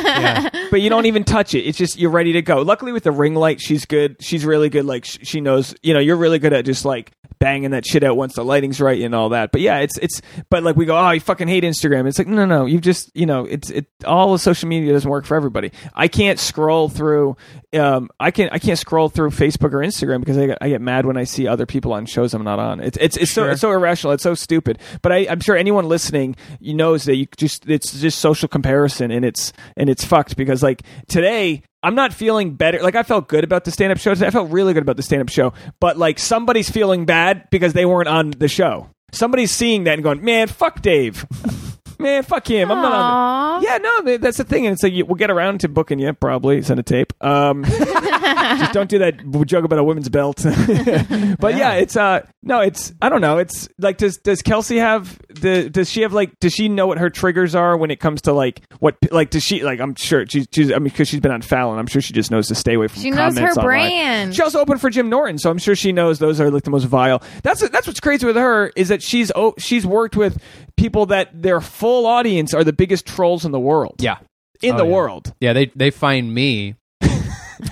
[0.71, 1.61] but you don't even touch it.
[1.67, 2.63] It's just you're ready to go.
[2.63, 4.17] Luckily, with the ring light, she's good.
[4.21, 4.85] She's really good.
[4.87, 7.11] Like sh- she knows, you know, you're really good at just like
[7.43, 9.51] banging that shit out once the lighting's right and all that.
[9.51, 10.23] But yeah, it's it's.
[10.49, 12.07] But like we go, oh, you fucking hate Instagram.
[12.07, 13.87] It's like no, no, you just you know, it's it.
[14.07, 15.73] All of social media doesn't work for everybody.
[15.93, 17.37] I can't scroll through.
[17.73, 20.81] Um, I can I can't scroll through Facebook or Instagram because I get, I get
[20.81, 22.81] mad when I see other people on shows I'm not on.
[22.81, 24.13] It's it's it's so it's so irrational.
[24.13, 24.79] It's so stupid.
[25.03, 29.11] But I, I'm sure anyone listening you knows that you just it's just social comparison
[29.11, 32.81] and it's and it's fucked because like today I'm not feeling better.
[32.83, 34.27] Like I felt good about the stand up show today.
[34.27, 35.53] I felt really good about the stand up show.
[35.81, 38.89] But like somebody's feeling bad because they weren't on the show.
[39.13, 41.27] Somebody's seeing that and going, man, fuck Dave.
[41.99, 42.71] man, fuck him.
[42.71, 43.61] I'm not on.
[43.63, 44.67] The- yeah, no, th- that's the thing.
[44.67, 46.63] And it's like we'll get around to booking you probably.
[46.63, 47.13] Send a tape.
[47.23, 47.65] Um,
[48.23, 50.43] just don't do that joke about a women's belt.
[50.45, 51.73] but yeah.
[51.75, 53.39] it's uh no, it's I don't know.
[53.39, 56.99] It's like does does Kelsey have the does she have like does she know what
[56.99, 60.25] her triggers are when it comes to like what like does she like I'm sure
[60.29, 62.55] she's, she's I mean because she's been on Fallon I'm sure she just knows to
[62.55, 63.65] stay away from She knows her online.
[63.65, 64.35] brand.
[64.37, 66.71] She also opened for Jim Norton, so I'm sure she knows those are like the
[66.71, 67.23] most vile.
[67.43, 70.41] That's that's what's crazy with her is that she's oh, she's worked with
[70.77, 73.97] people that their full audience are the biggest trolls in the world.
[74.01, 74.19] Yeah.
[74.63, 74.91] in Oh, the yeah.
[74.91, 75.35] world.
[75.41, 76.77] Yeah, they they find me,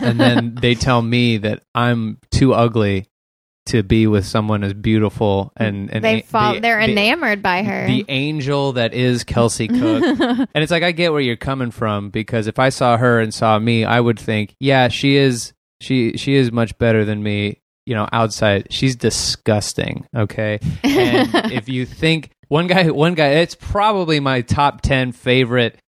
[0.01, 3.07] and then they tell me that I'm too ugly
[3.67, 6.55] to be with someone as beautiful and and They fall.
[6.55, 7.87] the- they're the- enamored by her.
[7.87, 10.03] The angel that is Kelsey Cook.
[10.21, 13.33] and it's like I get where you're coming from because if I saw her and
[13.33, 17.61] saw me, I would think, yeah, she is she she is much better than me,
[17.87, 18.69] you know, outside.
[18.71, 20.59] She's disgusting, okay?
[20.83, 25.79] And if you think one guy one guy it's probably my top 10 favorite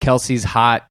[0.00, 0.86] Kelsey's hot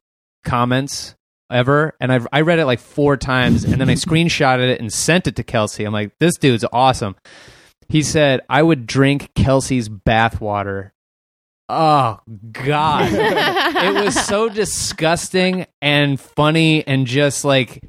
[0.46, 1.16] comments
[1.54, 4.92] ever and I've, I read it like four times and then I screenshotted it and
[4.92, 5.86] sent it to Kelsey.
[5.86, 7.16] I'm like, this dude's awesome.
[7.88, 10.92] He said, I would drink Kelsey's bathwater.
[11.70, 12.20] Oh,
[12.52, 13.10] God.
[13.14, 17.84] it was so disgusting and funny and just like,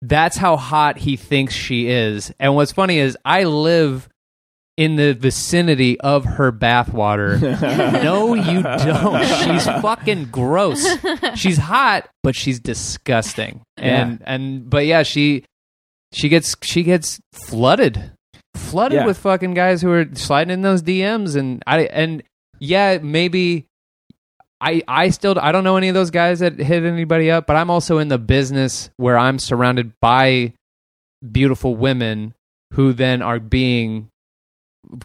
[0.00, 2.32] that's how hot he thinks she is.
[2.40, 4.08] And what's funny is I live
[4.76, 7.40] in the vicinity of her bathwater.
[8.02, 9.24] no, you don't.
[9.26, 10.86] She's fucking gross.
[11.34, 13.62] She's hot, but she's disgusting.
[13.76, 15.44] And and but yeah, she
[16.12, 18.12] she gets she gets flooded.
[18.54, 19.06] Flooded Yeah.
[19.06, 22.22] with fucking guys who are sliding in those DMs and I and
[22.58, 23.66] yeah, maybe
[24.60, 27.56] I I still I don't know any of those guys that hit anybody up, but
[27.56, 30.52] I'm also in the business where I'm surrounded by
[31.30, 32.34] beautiful women
[32.72, 34.08] who then are being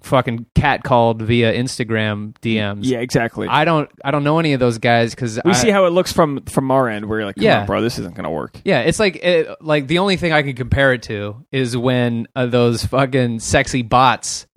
[0.02, 2.80] fucking catcalled via Instagram DMs.
[2.82, 3.48] Yeah, exactly.
[3.48, 6.12] I don't I don't know any of those guys because we see how it looks
[6.12, 7.08] from from our end.
[7.08, 7.62] We're like, come Yeah.
[7.62, 8.60] on, bro, this isn't gonna work.
[8.66, 12.28] Yeah, it's like it, like the only thing I can compare it to is when
[12.36, 14.48] uh, those fucking sexy bots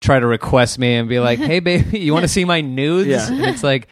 [0.00, 3.08] try to request me and be like, "Hey, baby, you want to see my nudes?"
[3.08, 3.28] Yeah.
[3.30, 3.88] And it's like,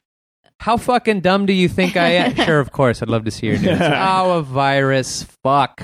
[0.58, 2.34] how fucking dumb do you think I am?
[2.46, 3.80] sure, of course, I'd love to see your nudes.
[3.84, 5.82] oh, a virus, fuck.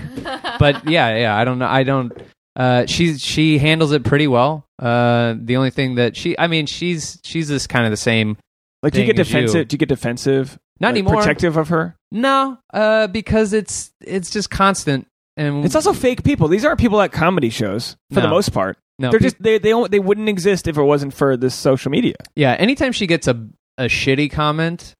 [0.58, 1.66] But yeah, yeah, I don't know.
[1.68, 2.12] I don't.
[2.56, 4.66] Uh, she's she handles it pretty well.
[4.78, 8.38] Uh, the only thing that she, I mean, she's she's this kind of the same.
[8.82, 9.34] Like, do you get is you.
[9.34, 9.68] defensive?
[9.68, 10.58] Do you get defensive?
[10.80, 11.16] Not like, anymore.
[11.16, 11.96] Protective of her.
[12.10, 15.06] No, uh, because it's it's just constant.
[15.38, 16.48] And It's also fake people.
[16.48, 18.78] These aren't people at comedy shows for the most part.
[18.98, 21.54] no, They're pe- just they they don't, they wouldn't exist if it wasn't for this
[21.54, 22.14] social media.
[22.34, 23.46] Yeah, anytime she gets a
[23.76, 24.94] a shitty comment,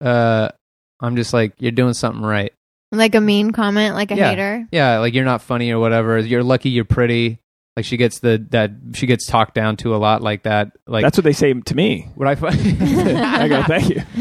[0.00, 0.48] uh,
[1.00, 2.52] I'm just like, you're doing something right.
[2.96, 4.30] Like a mean comment, like a Yeah.
[4.30, 4.66] hater.
[4.72, 6.18] Yeah, like you're not funny or whatever.
[6.18, 7.38] You're lucky you're pretty.
[7.76, 10.70] Like she gets the that she gets talked down to a lot like that.
[10.86, 12.08] Like That's what they say to me.
[12.14, 12.54] what I find.
[12.82, 14.02] I go, thank you.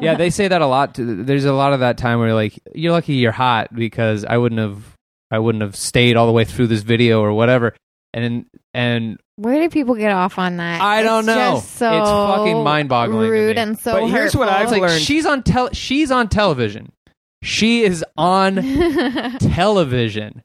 [0.00, 0.94] yeah, they say that a lot.
[0.94, 4.38] To, there's a lot of that time where like you're lucky you're hot because I
[4.38, 4.82] wouldn't have
[5.30, 7.74] I wouldn't have stayed all the way through this video or whatever.
[8.14, 10.80] And and Where do people get off on that?
[10.80, 11.54] I don't It's know.
[11.56, 13.62] just so It's fucking mind-boggling to Rude me.
[13.62, 13.92] and so.
[13.92, 16.92] But here's what I've like learned- she's on tel- she's on television.
[17.46, 18.56] She is on
[19.38, 20.42] television.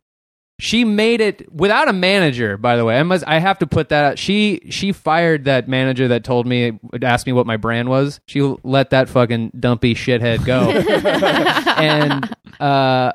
[0.59, 2.99] She made it without a manager, by the way.
[2.99, 4.19] I must I have to put that out.
[4.19, 8.19] She she fired that manager that told me asked me what my brand was.
[8.27, 10.69] She let that fucking dumpy shithead go.
[11.81, 13.13] and uh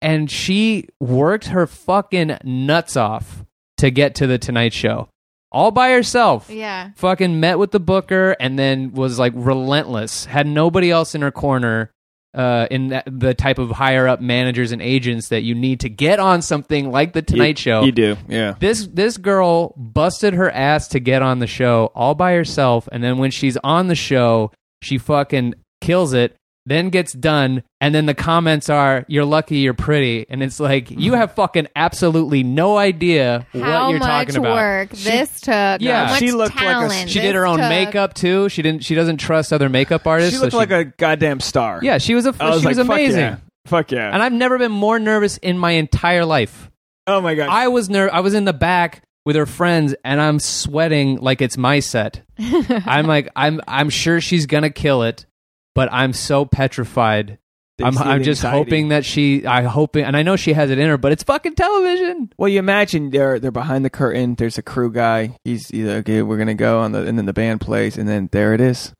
[0.00, 3.44] and she worked her fucking nuts off
[3.78, 5.08] to get to the Tonight Show.
[5.50, 6.90] All by herself yeah.
[6.94, 11.32] fucking met with the booker and then was like relentless had nobody else in her
[11.32, 11.90] corner
[12.34, 15.88] uh, in that, the type of higher up managers and agents that you need to
[15.88, 18.54] get on something like the tonight you, show You do, yeah.
[18.58, 23.04] this this girl busted her ass to get on the show all by herself and
[23.04, 26.36] then when she's on the show she fucking kills it
[26.66, 30.90] then gets done and then the comments are you're lucky you're pretty and it's like
[30.90, 31.16] you hmm.
[31.16, 35.80] have fucking absolutely no idea How what you're talking about work this took?
[35.80, 36.06] Yeah.
[36.06, 37.68] How much She looked like a- she did her own took.
[37.68, 38.48] makeup too.
[38.48, 38.84] She didn't.
[38.84, 40.32] She doesn't trust other makeup artists.
[40.32, 41.80] She so looked like a goddamn star.
[41.82, 41.98] yeah.
[41.98, 42.34] She was a.
[42.40, 43.20] I was she like, was fuck amazing.
[43.20, 43.36] yeah.
[43.66, 44.12] Fuck yeah.
[44.12, 46.70] And I've never been more nervous in my entire life.
[47.06, 47.48] oh my god.
[47.50, 51.40] I was ner- I was in the back with her friends, and I'm sweating like
[51.40, 52.22] it's my set.
[52.38, 55.26] I'm like, I'm I'm sure she's gonna kill it,
[55.74, 57.38] but I'm so petrified.
[57.82, 58.58] I'm I'm just anxiety.
[58.58, 59.46] hoping that she.
[59.46, 62.32] I hoping, and I know she has it in her, but it's fucking television.
[62.36, 64.34] Well, you imagine they're they're behind the curtain.
[64.36, 65.36] There's a crew guy.
[65.44, 66.22] He's either okay.
[66.22, 68.92] We're gonna go on the, and then the band plays, and then there it is,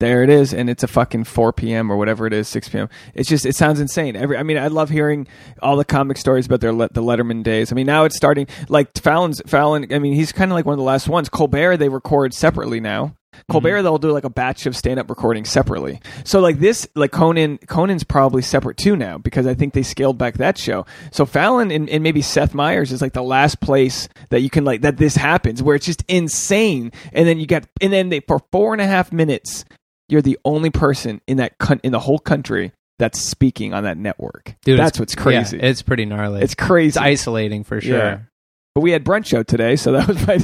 [0.00, 1.90] there it is, and it's a fucking 4 p.m.
[1.90, 2.88] or whatever it is, 6 p.m.
[3.14, 4.14] It's just it sounds insane.
[4.14, 5.26] Every I mean, I love hearing
[5.60, 7.72] all the comic stories about their the Letterman days.
[7.72, 9.92] I mean, now it's starting like Fallon's Fallon.
[9.92, 11.28] I mean, he's kind of like one of the last ones.
[11.28, 13.16] Colbert they record separately now.
[13.50, 13.84] Colbert mm-hmm.
[13.84, 16.00] they'll do like a batch of stand up recordings separately.
[16.24, 20.18] So like this like Conan Conan's probably separate too now because I think they scaled
[20.18, 20.86] back that show.
[21.12, 24.64] So Fallon and, and maybe Seth Meyers is like the last place that you can
[24.64, 26.92] like that this happens where it's just insane.
[27.12, 29.64] And then you got and then they for four and a half minutes
[30.08, 33.96] you're the only person in that con- in the whole country that's speaking on that
[33.96, 34.56] network.
[34.64, 35.56] Dude, that's what's crazy.
[35.58, 36.42] yeah, it's pretty gnarly.
[36.42, 36.88] it's crazy.
[36.88, 37.98] it's isolating for sure.
[37.98, 38.18] Yeah.
[38.78, 40.34] But we had brunch show today, so that was my.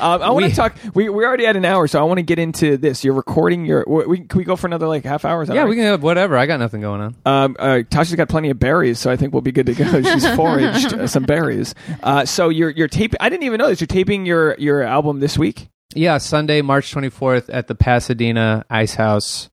[0.00, 0.76] um, I want to talk.
[0.94, 3.04] We we already had an hour, so I want to get into this.
[3.04, 3.84] You're recording your.
[3.86, 5.44] We can we go for another like half hour?
[5.44, 6.38] Yeah, all we can have whatever.
[6.38, 7.16] I got nothing going on.
[7.26, 10.00] um, uh, Tasha's got plenty of berries, so I think we'll be good to go.
[10.10, 11.74] She's foraged uh, some berries.
[12.02, 13.18] Uh, so you're you're taping.
[13.20, 13.78] I didn't even know this.
[13.78, 15.68] You're taping your your album this week.
[15.94, 19.50] Yeah, Sunday, March 24th at the Pasadena Ice House,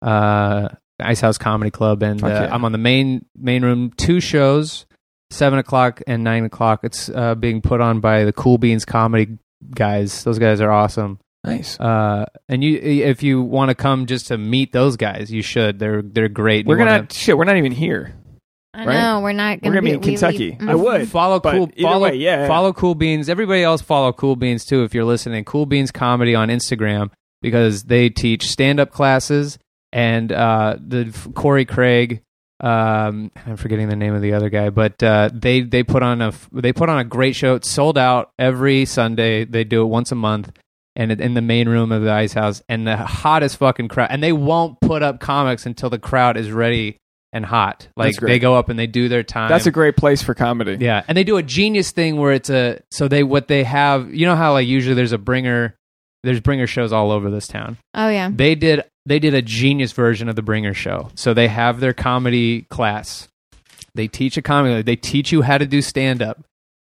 [0.00, 2.48] uh, Ice House Comedy Club, and uh.
[2.50, 3.92] I'm on the main main room.
[3.98, 4.85] Two shows,
[5.30, 6.80] seven o'clock and nine o'clock.
[6.82, 9.38] It's uh, being put on by the Cool Beans Comedy
[9.74, 10.24] guys.
[10.24, 11.18] Those guys are awesome.
[11.44, 11.78] Nice.
[11.78, 15.78] Uh, and you, if you want to come just to meet those guys, you should.
[15.78, 16.66] They're they're great.
[16.66, 17.38] We're gonna wanna shit.
[17.38, 18.14] We're not even here.
[18.74, 18.94] I right?
[19.00, 20.50] know we're not We're gonna, gonna be in we Kentucky.
[20.58, 21.08] leave- I would.
[21.08, 22.46] follow cool either follow way, yeah, yeah.
[22.46, 26.34] follow cool beans everybody else follow cool beans too if you're listening cool beans comedy
[26.34, 27.10] on instagram
[27.40, 29.58] because they teach stand-up classes
[29.94, 32.20] and uh the corey craig
[32.60, 36.22] um i'm forgetting the name of the other guy but uh they they put on
[36.22, 39.86] a they put on a great show it's sold out every sunday they do it
[39.86, 40.50] once a month
[40.94, 44.22] and in the main room of the ice house and the hottest fucking crowd and
[44.22, 46.96] they won't put up comics until the crowd is ready
[47.32, 50.22] and hot like they go up and they do their time That's a great place
[50.22, 50.78] for comedy.
[50.80, 54.14] yeah, and they do a genius thing where it's a so they what they have.
[54.14, 55.76] You know how like usually there's a bringer,
[56.22, 57.76] there's bringer shows all over this town.
[57.92, 58.30] Oh yeah.
[58.32, 61.10] They did they did a genius version of the Bringer show.
[61.14, 63.28] So they have their comedy class.
[63.94, 64.82] They teach a comedy.
[64.82, 66.44] They teach you how to do stand up.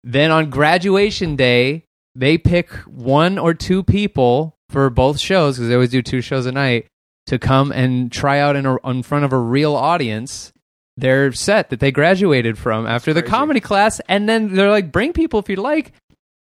[0.05, 1.85] Then on graduation day,
[2.15, 6.47] they pick one or two people for both shows because they always do two shows
[6.47, 6.87] a night
[7.27, 10.53] to come and try out in, a, in front of a real audience
[10.97, 14.01] their set that they graduated from after the comedy class.
[14.09, 15.93] And then they're like, bring people if you like.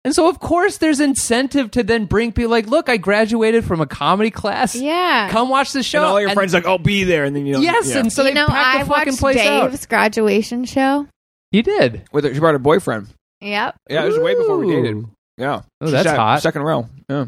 [0.08, 3.82] And so, of course, there's incentive to then bring people like, look, I graduated from
[3.82, 4.74] a comedy class.
[4.74, 5.28] Yeah.
[5.30, 5.98] Come watch the show.
[5.98, 7.98] and all your And- friends like, I'll be there, and then you know, Yes, yeah.
[8.00, 9.90] and so you they know, packed I the fucking watched place Dave's out.
[9.90, 11.08] graduation show.
[11.52, 12.04] You did.
[12.14, 13.08] with her, she brought her boyfriend.
[13.42, 13.76] Yep.
[13.90, 15.04] Yeah, it was way before we dated.
[15.38, 16.42] Yeah, Oh, that's sat hot.
[16.42, 16.88] Second row.
[17.10, 17.26] Yeah,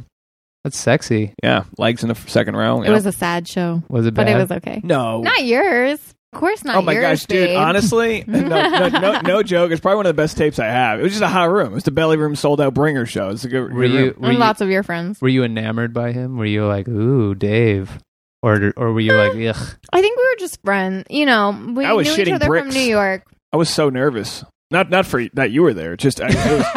[0.64, 1.34] That's sexy.
[1.44, 2.82] yeah, legs in the second row.
[2.82, 4.80] It was a sad show, Was it but it was okay.
[4.86, 5.20] no.
[5.22, 6.00] Not yours.
[6.32, 7.48] Of course not oh my yours, gosh, dude!
[7.48, 7.58] babe.
[7.58, 9.72] Honestly, no, no, no, no joke.
[9.72, 11.00] It's probably one of the best tapes I have.
[11.00, 11.72] It was just a hot room.
[11.72, 13.30] It was the belly room sold out bringer show.
[13.30, 13.74] It's a good.
[13.74, 14.14] Were good you room.
[14.20, 15.20] were and you, lots of your friends.
[15.22, 16.38] were you enamored by him?
[16.38, 17.98] Were you like, ooh, Dave,
[18.44, 19.78] or or were you like, ugh?
[19.92, 21.06] I think we were just friends.
[21.10, 22.76] You know, we I was knew each shitting other from bricks.
[22.76, 23.24] New York.
[23.52, 24.44] I was so nervous.
[24.70, 25.98] Not not for that you were there.
[25.98, 26.36] Just I, it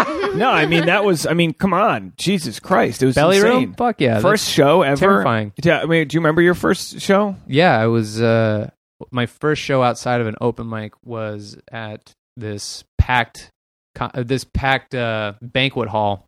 [0.08, 0.48] was, no.
[0.48, 1.26] I mean that was.
[1.26, 3.02] I mean, come on, Jesus Christ!
[3.02, 3.52] It was Belly insane.
[3.52, 3.74] room?
[3.74, 4.18] Fuck yeah!
[4.20, 4.96] First show ever.
[4.96, 5.52] terrifying.
[5.62, 5.80] Yeah.
[5.80, 7.36] I mean, do you remember your first show?
[7.46, 8.70] Yeah, I was uh
[9.10, 13.50] my first show outside of an open mic was at this packed
[13.98, 16.26] uh, this packed uh banquet hall.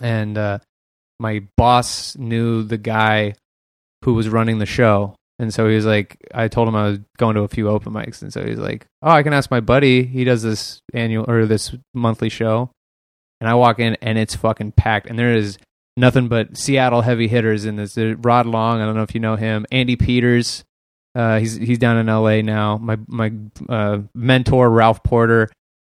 [0.00, 0.58] And uh
[1.20, 3.34] my boss knew the guy
[4.04, 5.14] who was running the show.
[5.38, 7.92] And so he was like I told him I was going to a few open
[7.92, 8.22] mics.
[8.22, 10.04] And so he's like oh I can ask my buddy.
[10.04, 12.70] He does this annual or this monthly show.
[13.40, 15.08] And I walk in and it's fucking packed.
[15.08, 15.58] And there is
[15.96, 17.96] nothing but Seattle heavy hitters in this.
[17.96, 19.66] Rod Long I don't know if you know him.
[19.70, 20.64] Andy Peters
[21.14, 22.42] uh, he's he's down in L.A.
[22.42, 22.78] now.
[22.78, 23.32] My my
[23.68, 25.48] uh, mentor Ralph Porter,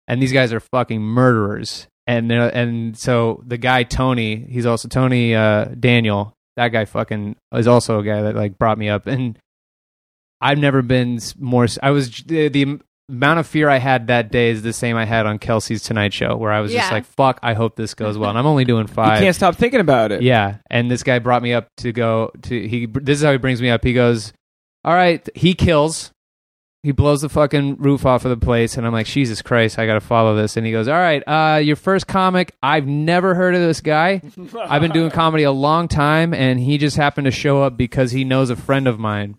[0.06, 1.86] and these guys are fucking murderers.
[2.06, 6.32] And and so the guy Tony, he's also Tony uh, Daniel.
[6.56, 9.06] That guy fucking is also a guy that like brought me up.
[9.06, 9.38] And
[10.40, 11.66] I've never been more.
[11.82, 12.78] I was the, the
[13.10, 16.12] amount of fear I had that day is the same I had on Kelsey's Tonight
[16.14, 16.94] Show, where I was just Yeah.
[16.94, 19.18] like, "Fuck, I hope this goes well." And I'm only doing You five.
[19.18, 20.22] can't stop thinking about it.
[20.22, 22.86] Yeah, and this guy brought me up to go to he.
[22.86, 23.82] This is how he brings me up.
[23.84, 24.32] He goes,
[24.84, 26.12] "All right." He kills.
[26.84, 29.86] He blows the fucking roof off of the place, and I'm like, Jesus Christ, I
[29.86, 30.56] got to follow this.
[30.56, 32.54] And he goes, "All right, uh, your first comic.
[32.62, 34.22] I've never heard of this guy.
[34.56, 38.12] I've been doing comedy a long time, and he just happened to show up because
[38.12, 39.36] he knows a friend of mine.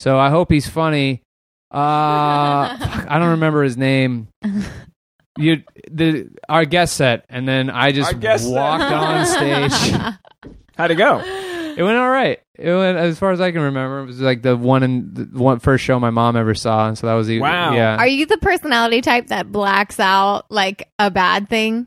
[0.00, 1.22] So I hope he's funny.
[1.70, 4.28] Uh, fuck, I don't remember his name.
[5.40, 8.52] You the our guest set, and then I just Our guest set.
[8.54, 9.92] walked on stage.
[10.76, 11.22] How'd it go?
[11.78, 12.40] It went all right.
[12.58, 14.00] It went as far as I can remember.
[14.00, 16.98] It was like the one and the one first show my mom ever saw, and
[16.98, 17.72] so that was the Wow.
[17.72, 17.96] Yeah.
[17.96, 21.86] Are you the personality type that blacks out like a bad thing?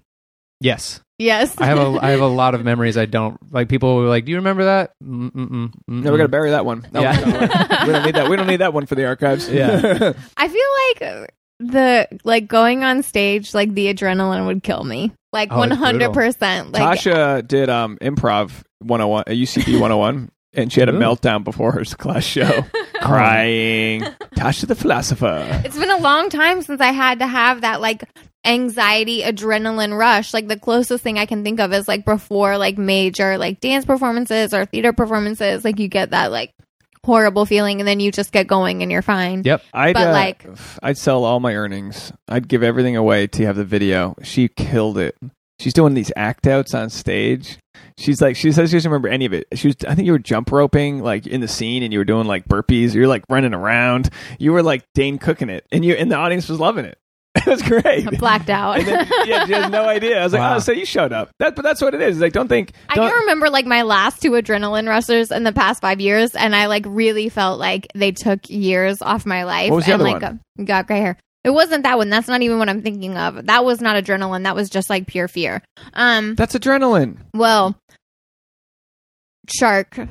[0.61, 1.55] yes, Yes.
[1.59, 2.97] I have a I have a lot of memories.
[2.97, 6.11] I don't like people were like, "Do you remember that?" Mm, mm, mm, mm, No,
[6.11, 6.87] we got to bury that one.
[6.93, 7.21] That Yeah.
[7.21, 8.29] one's not we don't need that.
[8.29, 9.47] We don't need that one for the archives.
[9.49, 10.13] Yeah.
[10.37, 15.11] I feel like the like going on stage, like the adrenaline would kill me.
[15.33, 16.71] Like Oh, one it's hundred percent.
[16.71, 20.99] Like Tasha did um, improv 101 at UCB 101, and she had a Ooh.
[20.99, 22.65] meltdown before her class show,
[23.01, 24.01] crying.
[24.35, 25.45] Tasha the philosopher.
[25.65, 28.03] it's been a long time since I had to have that like
[28.45, 30.33] anxiety adrenaline rush.
[30.33, 33.85] Like the closest thing I can think of is like before like major like dance
[33.85, 35.63] performances or theater performances.
[35.63, 36.53] Like you get that like
[37.05, 39.43] horrible feeling and then you just get going and you're fine.
[39.45, 39.63] Yep.
[39.73, 40.45] I'd But, uh, like-
[40.81, 42.11] I'd sell all my earnings.
[42.27, 44.15] I'd give everything away to have the video.
[44.23, 45.15] She killed it.
[45.61, 47.59] She's doing these act outs on stage.
[47.97, 49.45] She's like, she says she doesn't remember any of it.
[49.53, 52.05] She was, I think you were jump roping like in the scene, and you were
[52.05, 52.95] doing like burpees.
[52.95, 54.09] You're like running around.
[54.39, 56.97] You were like Dane cooking it, and you and the audience was loving it.
[57.33, 58.05] It was great.
[58.07, 58.77] I blacked out.
[58.79, 60.19] And then, yeah, she has no idea.
[60.19, 60.55] I was like, Wow.
[60.57, 61.29] oh, so you showed up.
[61.39, 62.19] That, but that's what it is.
[62.19, 62.73] Like, don't think.
[62.89, 66.35] I Don't, can remember like my last two adrenaline rushes in the past five years,
[66.35, 69.69] and I like really felt like they took years off my life.
[69.69, 70.41] What was the and other like one?
[70.65, 71.17] got gray hair.
[71.43, 72.09] It wasn't that one.
[72.09, 73.47] That's not even what I'm thinking of.
[73.47, 74.43] That was not adrenaline.
[74.43, 75.61] That was just like pure fear.
[75.93, 76.35] Um.
[76.35, 77.17] that's adrenaline.
[77.33, 77.75] Well,
[79.49, 80.07] shark s-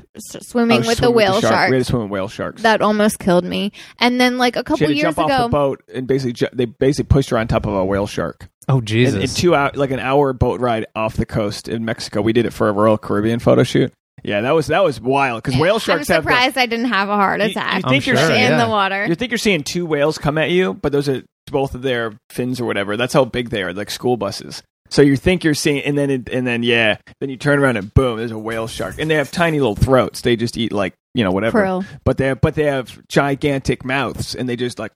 [0.49, 1.53] swimming Oh, with the swim whale shark.
[1.53, 1.71] shark.
[1.71, 2.63] We had to swim with whale sharks.
[2.63, 3.73] That almost killed me.
[3.99, 6.07] And then like a she couple had to years jump off ago, the boat and
[6.07, 8.49] basically ju- they basically pushed her on top of a whale shark.
[8.69, 9.15] Oh And, Jesus!
[9.15, 12.21] and two hour, like an hour boat ride off the coast in Mexico.
[12.23, 13.93] We did it for a Royal Caribbean photo shoot.
[14.23, 15.89] Yeah, that was that was wild because whale sharks.
[15.89, 16.25] I'm sharks have.
[16.25, 17.73] the- surprised I didn't have a heart You- you attack.
[17.83, 18.65] think I'm you're sure, in yeah.
[18.65, 19.07] the water.
[19.07, 22.13] You think you're seeing two whales come at you, but those are both of their
[22.31, 22.97] fins or whatever.
[22.97, 24.63] That's how big they are, like school buses.
[24.89, 27.77] So you think you're seeing, and then it, and then yeah, then you turn around
[27.77, 30.23] and boom, there's a whale shark, and they have tiny little throats.
[30.23, 31.61] They just eat like you know whatever.
[31.63, 31.87] Krill.
[32.05, 34.91] But they have, but they have gigantic mouths, and they just like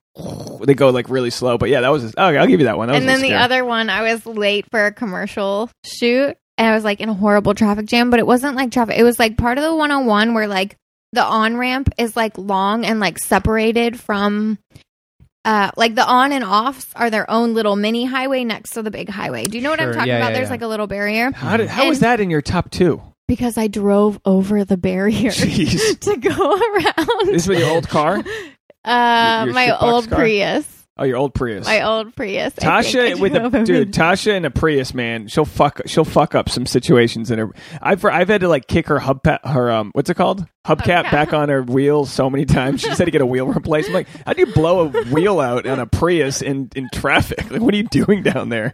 [0.65, 1.59] they go like really slow.
[1.59, 2.19] But yeah, that was okay.
[2.19, 2.89] I'll give you that one.
[2.89, 6.37] That and was then the other one, I was late for a commercial shoot.
[6.57, 8.97] And I was like in a horrible traffic jam, but it wasn't like traffic.
[8.99, 10.77] It was like part of the 101 where like
[11.13, 14.59] the on ramp is like long and like separated from.
[15.47, 18.91] Uh, like the on and offs are their own little mini highway next to the
[18.91, 19.45] big highway.
[19.45, 20.29] Do you know what I'm talking Yeah, about?
[20.29, 20.53] yeah, There's yeah.
[20.53, 23.03] like a little barrier How did how was that in your top two?
[23.29, 27.27] because I drove over the barrier to go around.
[27.27, 28.23] This was your old car?
[28.85, 30.21] uh, your my old car?
[30.21, 30.84] Prius.
[30.97, 31.67] Oh, your old Prius.
[31.67, 32.55] My old Prius.
[32.55, 36.67] Tasha with a dude, Tasha and a Prius, man, she'll fuck, she'll fuck up some
[36.67, 37.51] situations in her.
[37.83, 41.11] I've I've had to like kick her hub her um what's it called hubcap Hubcap.
[41.11, 42.81] back on her wheels so many times.
[42.81, 43.89] She said had to get a wheel replaced.
[43.89, 47.51] I'm like, how do you blow a wheel out on a Prius in in traffic?
[47.51, 48.73] Like, what are you doing down there?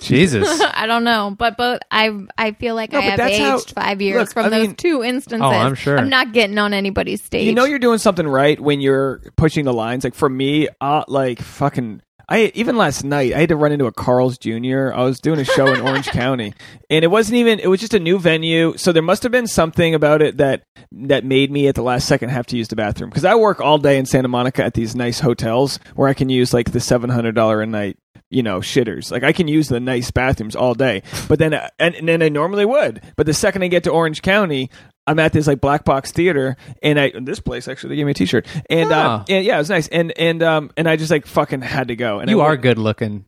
[0.00, 0.60] Jesus.
[0.74, 3.56] I don't know, but both I I feel like No, I but have that's how-
[3.58, 5.44] aged five years look, from I those mean- two instances.
[5.44, 5.98] Oh, I'm sure.
[5.98, 7.46] I'm not getting on anybody's stage.
[7.46, 10.04] You know you're doing something right when you're pushing the lines.
[10.04, 12.02] Like for me, uh, like fucking.
[12.30, 14.92] I even last night I had to run into a Carl's Jr.
[14.94, 16.54] I was doing a show in Orange County,
[16.88, 17.58] and it wasn't even.
[17.58, 20.62] It was just a new venue, so there must have been something about it that
[20.92, 23.10] that made me at the last second have to use the bathroom.
[23.10, 26.28] Because I work all day in Santa Monica at these nice hotels where I can
[26.28, 27.98] use like the seven hundred dollar a night
[28.30, 29.10] you know shitters.
[29.10, 31.02] Like i can use the nice bathrooms all day.
[31.28, 33.02] But then uh, and, and then i normally would.
[33.16, 34.70] But the second i get to orange county
[35.06, 38.12] i'm at this like black box theater and i this place actually they gave me
[38.12, 39.32] a t-shirt and, uh, Oh.
[39.34, 41.96] and yeah it was nice and and um and i just like fucking had to
[41.96, 43.24] go and you I, are good looking.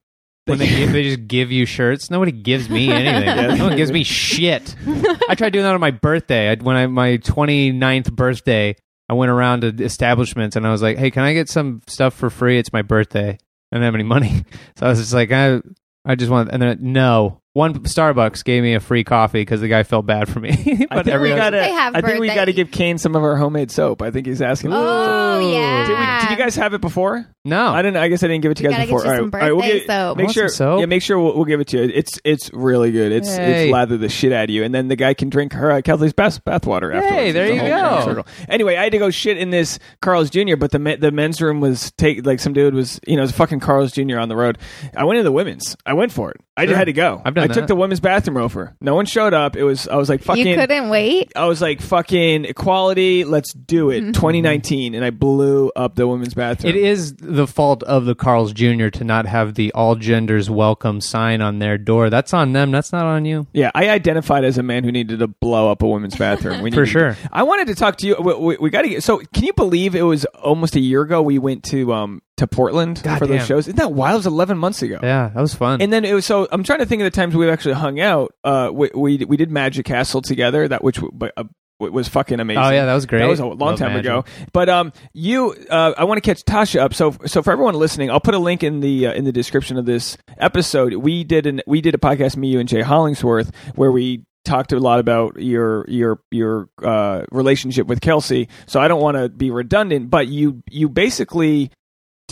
[0.46, 3.58] When they, give, they just give you shirts, nobody gives me anything.
[3.58, 4.74] No one gives me shit.
[5.28, 6.50] I tried doing that on my birthday.
[6.50, 8.74] I, when I my 29th birthday,
[9.08, 12.14] I went around to establishments and I was like, "Hey, can I get some stuff
[12.14, 12.58] for free?
[12.58, 13.38] It's my birthday.
[13.70, 14.44] I don't have any money."
[14.78, 15.60] So I was just like, "I,
[16.04, 19.68] I just want." And then no, one Starbucks gave me a free coffee because the
[19.68, 20.50] guy felt bad for me.
[20.90, 21.56] I think we everyone- gotta.
[21.58, 24.00] They have I think we birthday- gotta give Kane some of our homemade soap.
[24.02, 24.72] I think he's asking.
[24.72, 25.52] Oh Ooh.
[25.52, 25.86] yeah.
[25.86, 27.26] Did, we, did you guys have it before?
[27.44, 27.96] no, I didn't.
[27.96, 29.02] I guess I didn't give it to you We guys gotta before.
[29.02, 30.16] get you some All right, all right, birthday we'll get- soap.
[30.16, 30.48] Make Want sure.
[30.48, 30.80] some soap?
[30.80, 31.92] Yeah, make sure we'll, we'll give it to you.
[31.94, 33.12] It's it's really good.
[33.12, 33.64] It's Hey.
[33.66, 35.80] it's lather the shit out of you, and then the guy can drink her uh,
[35.82, 37.06] Kelly's bath bathwater afterwards.
[37.10, 38.04] Hey, there a you whole go.
[38.04, 38.26] circle.
[38.48, 41.42] Anyway, I had to go shit in this Carl's Jr., but the me- the men's
[41.42, 44.18] room was take like some dude was you know it was fucking Carl's Jr.
[44.18, 44.56] on the road.
[44.96, 45.76] I went into the women's.
[45.84, 46.36] I went for it.
[46.56, 47.20] I just had to go.
[47.24, 47.54] I've done I that.
[47.54, 48.74] took the women's bathroom over.
[48.80, 49.56] No one showed up.
[49.56, 50.46] It was I was like fucking.
[50.46, 51.32] You couldn't wait.
[51.36, 54.00] I was like, fucking equality, let's do it.
[54.14, 54.94] 2019.
[54.94, 56.70] And I blew up the women's bathroom.
[56.74, 58.88] It is the fault of the Carl's Jr.
[58.88, 62.10] to not have the all genders welcome sign on their door.
[62.10, 62.70] That's on them.
[62.70, 63.46] That's not on you.
[63.52, 66.62] Yeah, I identified as a man who needed to blow up a women's bathroom.
[66.62, 67.16] We For needed- sure.
[67.32, 68.16] I wanted to talk to you.
[68.20, 69.02] We, we, we got to get.
[69.02, 72.46] So, can you believe it was almost a year ago we went to um to
[72.48, 73.68] Portland God for those shows?
[73.68, 74.14] Isn't that wild?
[74.14, 74.98] It was 11 months ago.
[75.02, 75.80] Yeah, that was fun.
[75.80, 76.48] And then it was so.
[76.50, 78.34] I'm trying to think of the times we've actually hung out.
[78.44, 80.66] Uh, we we, we did Magic Castle together.
[80.66, 81.44] That which uh,
[81.78, 82.62] was fucking amazing.
[82.62, 83.20] oh yeah, that was great.
[83.20, 84.06] That was a long Love time Magic.
[84.06, 84.24] ago.
[84.52, 86.94] But um, you, uh, I want to catch Tasha up.
[86.94, 89.76] So, so for everyone listening, I'll put a link in the uh, in the description
[89.76, 90.94] of this episode.
[90.94, 94.72] We did an we did a podcast, me, you, and Jay Hollingsworth, where we talked
[94.72, 98.48] a lot about your your your uh, relationship with Kelsey.
[98.66, 101.70] So I don't want to be redundant, but you you basically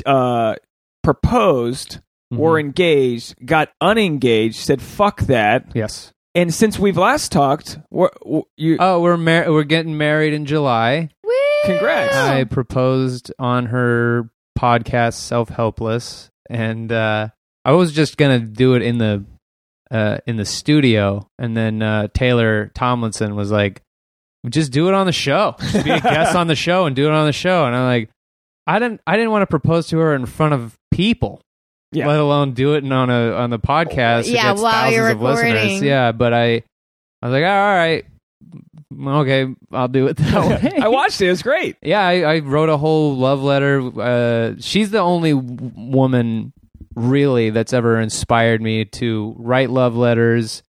[0.07, 0.55] uh,
[1.03, 2.01] proposed.
[2.33, 2.37] Mhm.
[2.39, 6.13] Were engaged, got unengaged, said "fuck that," Yes.
[6.37, 8.11] and since we've last talked, we're,
[8.57, 11.09] you Oh, we're mar- we're getting married in July.
[11.25, 11.33] Woo!
[11.65, 12.15] Congrats.
[12.15, 17.31] I proposed on her podcast, Self Helpless, and uh,
[17.65, 19.25] I was just gonna do it in the
[19.91, 23.83] uh, in the studio, and then uh, Taylor Tomlinson was like,
[24.49, 25.57] "Just do it on the show.
[25.59, 27.87] Just be a guest on the show and do it on the show." And I'm
[27.87, 28.11] like,
[28.67, 31.41] I didn't I didn't want to propose to her in front of people.
[31.93, 32.07] Yeah.
[32.07, 34.31] Let alone do it on a on the podcast.
[34.31, 35.53] Yeah, while thousands you're of listeners.
[35.55, 35.85] recording.
[35.85, 36.47] Yeah, but I,
[37.23, 38.05] I was like, all right,
[39.07, 40.79] okay, I'll do it that way.
[40.81, 41.27] I watched it.
[41.27, 41.77] It was great.
[41.83, 43.81] Yeah, I, I wrote a whole love letter.
[44.01, 46.53] Uh, she's the only w- woman
[46.95, 50.63] really that's ever inspired me to write love letters.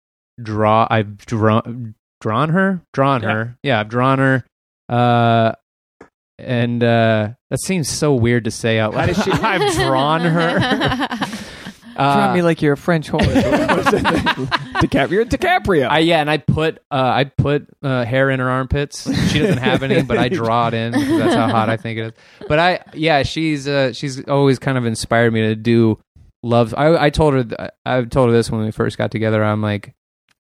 [0.41, 0.87] Draw.
[0.89, 3.33] I've drawn drawn her, drawn Yeah.
[3.33, 3.57] her.
[3.63, 4.45] Yeah, I've drawn her.
[4.87, 5.51] Uh,
[6.37, 9.09] and uh, that seems so weird to say out loud.
[9.27, 11.07] I've drawn her.
[11.99, 13.19] Uh, Draw me like you're a French whore.
[14.79, 15.11] DiCaprio.
[15.11, 15.89] You're DiCaprio.
[15.89, 19.03] I yeah, and I put uh, I put uh, hair in her armpits.
[19.29, 20.93] She doesn't have any, but I draw it in.
[20.93, 22.13] That's how hot I think it is.
[22.47, 25.99] But I yeah, she's uh, she's always kind of inspired me to do
[26.41, 26.73] love.
[26.77, 29.43] I I told her th- I told her this when we first got together.
[29.43, 29.93] I'm like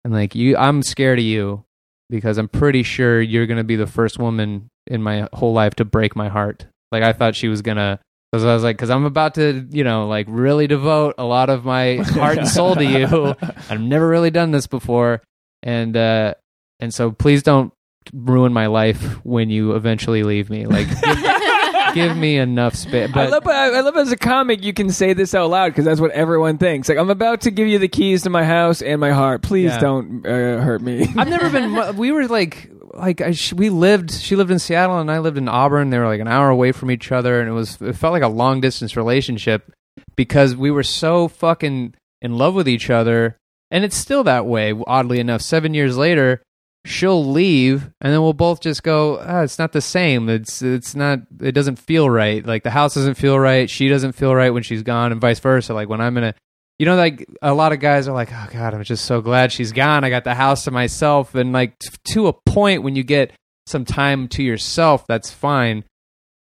[0.05, 0.55] I'm like you.
[0.55, 1.65] I'm scared of you
[2.09, 5.83] because I'm pretty sure you're gonna be the first woman in my whole life to
[5.85, 6.67] break my heart.
[6.91, 7.99] Like I thought she was gonna.
[8.31, 11.49] Because I was like, because I'm about to, you know, like really devote a lot
[11.49, 13.35] of my heart and soul to you.
[13.69, 15.21] I've never really done this before,
[15.63, 16.35] and uh,
[16.79, 17.73] and so please don't
[18.13, 20.65] ruin my life when you eventually leave me.
[20.65, 23.09] Like, give, give me enough space.
[23.09, 25.69] I But love, I I love as a comic you can say this out loud
[25.71, 26.87] because that's what everyone thinks.
[26.87, 29.41] Like I'm about to give you the keys to my house and my heart.
[29.41, 29.79] Please Yeah.
[29.79, 30.29] don't uh,
[30.61, 31.01] hurt me.
[31.17, 31.95] I've never been.
[31.97, 32.71] We were like,
[33.01, 34.11] like I, she, we lived.
[34.11, 35.89] She lived in Seattle and I lived in Auburn.
[35.89, 38.23] They were like an hour away from each other, and it was it felt like
[38.23, 39.71] a long distance relationship
[40.15, 43.37] because we were so fucking in love with each other,
[43.71, 44.73] and it's still that way.
[44.87, 46.41] Oddly enough, seven years later,
[46.85, 49.19] she'll leave, and then we'll both just go.
[49.19, 50.29] Ah, it's not the same.
[50.29, 51.19] It's it's not.
[51.41, 52.45] It doesn't feel right.
[52.45, 53.69] Like the house doesn't feel right.
[53.69, 55.73] She doesn't feel right when she's gone, and vice versa.
[55.73, 56.35] Like when I'm in a
[56.81, 59.51] you know, like a lot of guys are like, "Oh God, I'm just so glad
[59.51, 60.03] she's gone.
[60.03, 63.33] I got the house to myself." And like t- to a point, when you get
[63.67, 65.83] some time to yourself, that's fine.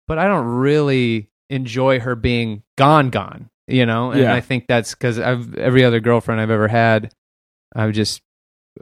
[0.09, 3.51] But I don't really enjoy her being gone, gone.
[3.69, 4.35] You know, and Yeah.
[4.35, 7.13] I think that's because I've every other girlfriend I've ever had,
[7.75, 8.21] I've just,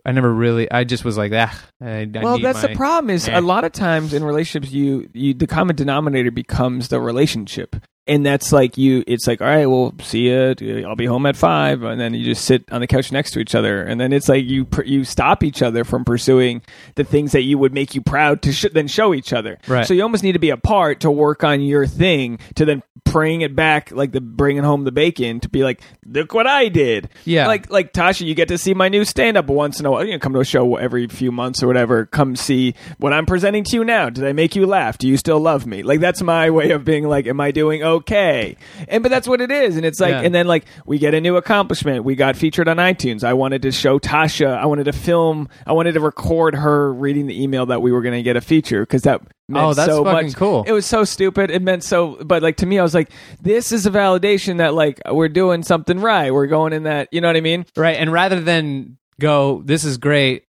[0.06, 1.62] I never really, I just was like, ah.
[1.82, 3.10] I, I well, that's my- the problem.
[3.10, 3.38] Is Yeah.
[3.38, 7.76] a lot of times in relationships, you you the common denominator becomes the relationship,
[8.06, 9.02] and that's like you.
[9.06, 12.24] It's like, all right, well, see you I'll be home at five, and then you
[12.24, 15.04] just sit on the couch next to each other, and then it's like you you
[15.04, 16.62] stop each other from pursuing
[16.96, 19.58] the things that you would make you proud to sh- then show each other.
[19.66, 19.86] Right.
[19.86, 23.42] So you almost need to be apart to work on your thing to then bring
[23.42, 27.08] it back, like the bringing home the bacon, to be like, look what I did.
[27.24, 27.46] Yeah.
[27.46, 30.04] Like like Tasha, you get to see my new stand up once in a while.
[30.04, 32.06] You know, come to a show every few months or whatever.
[32.06, 34.10] Come see what I'm presenting to you now.
[34.10, 34.98] Did I make you laugh?
[34.98, 35.82] Do you still love me?
[35.82, 38.56] Like that's my way of being like, am I doing okay?
[38.88, 39.76] And but that's what it is.
[39.76, 40.20] And it's like, Yeah.
[40.22, 42.04] and then like we get a new accomplishment.
[42.04, 43.24] We got featured on iTunes.
[43.24, 44.56] I wanted to show Tasha.
[44.56, 45.48] I wanted to film.
[45.66, 48.40] I wanted to record her reading the email that we were going to get a
[48.40, 49.20] feature because that.
[49.46, 50.36] Meant Oh, that's so fucking much.
[50.36, 50.64] cool.
[50.66, 51.50] It was so stupid.
[51.50, 53.10] It meant so, but like to me, I was like,
[53.42, 56.32] "This is a validation that like we're doing something right.
[56.32, 57.66] We're going in that." You know what I mean?
[57.76, 57.98] Right.
[57.98, 60.44] And rather than go, this is great,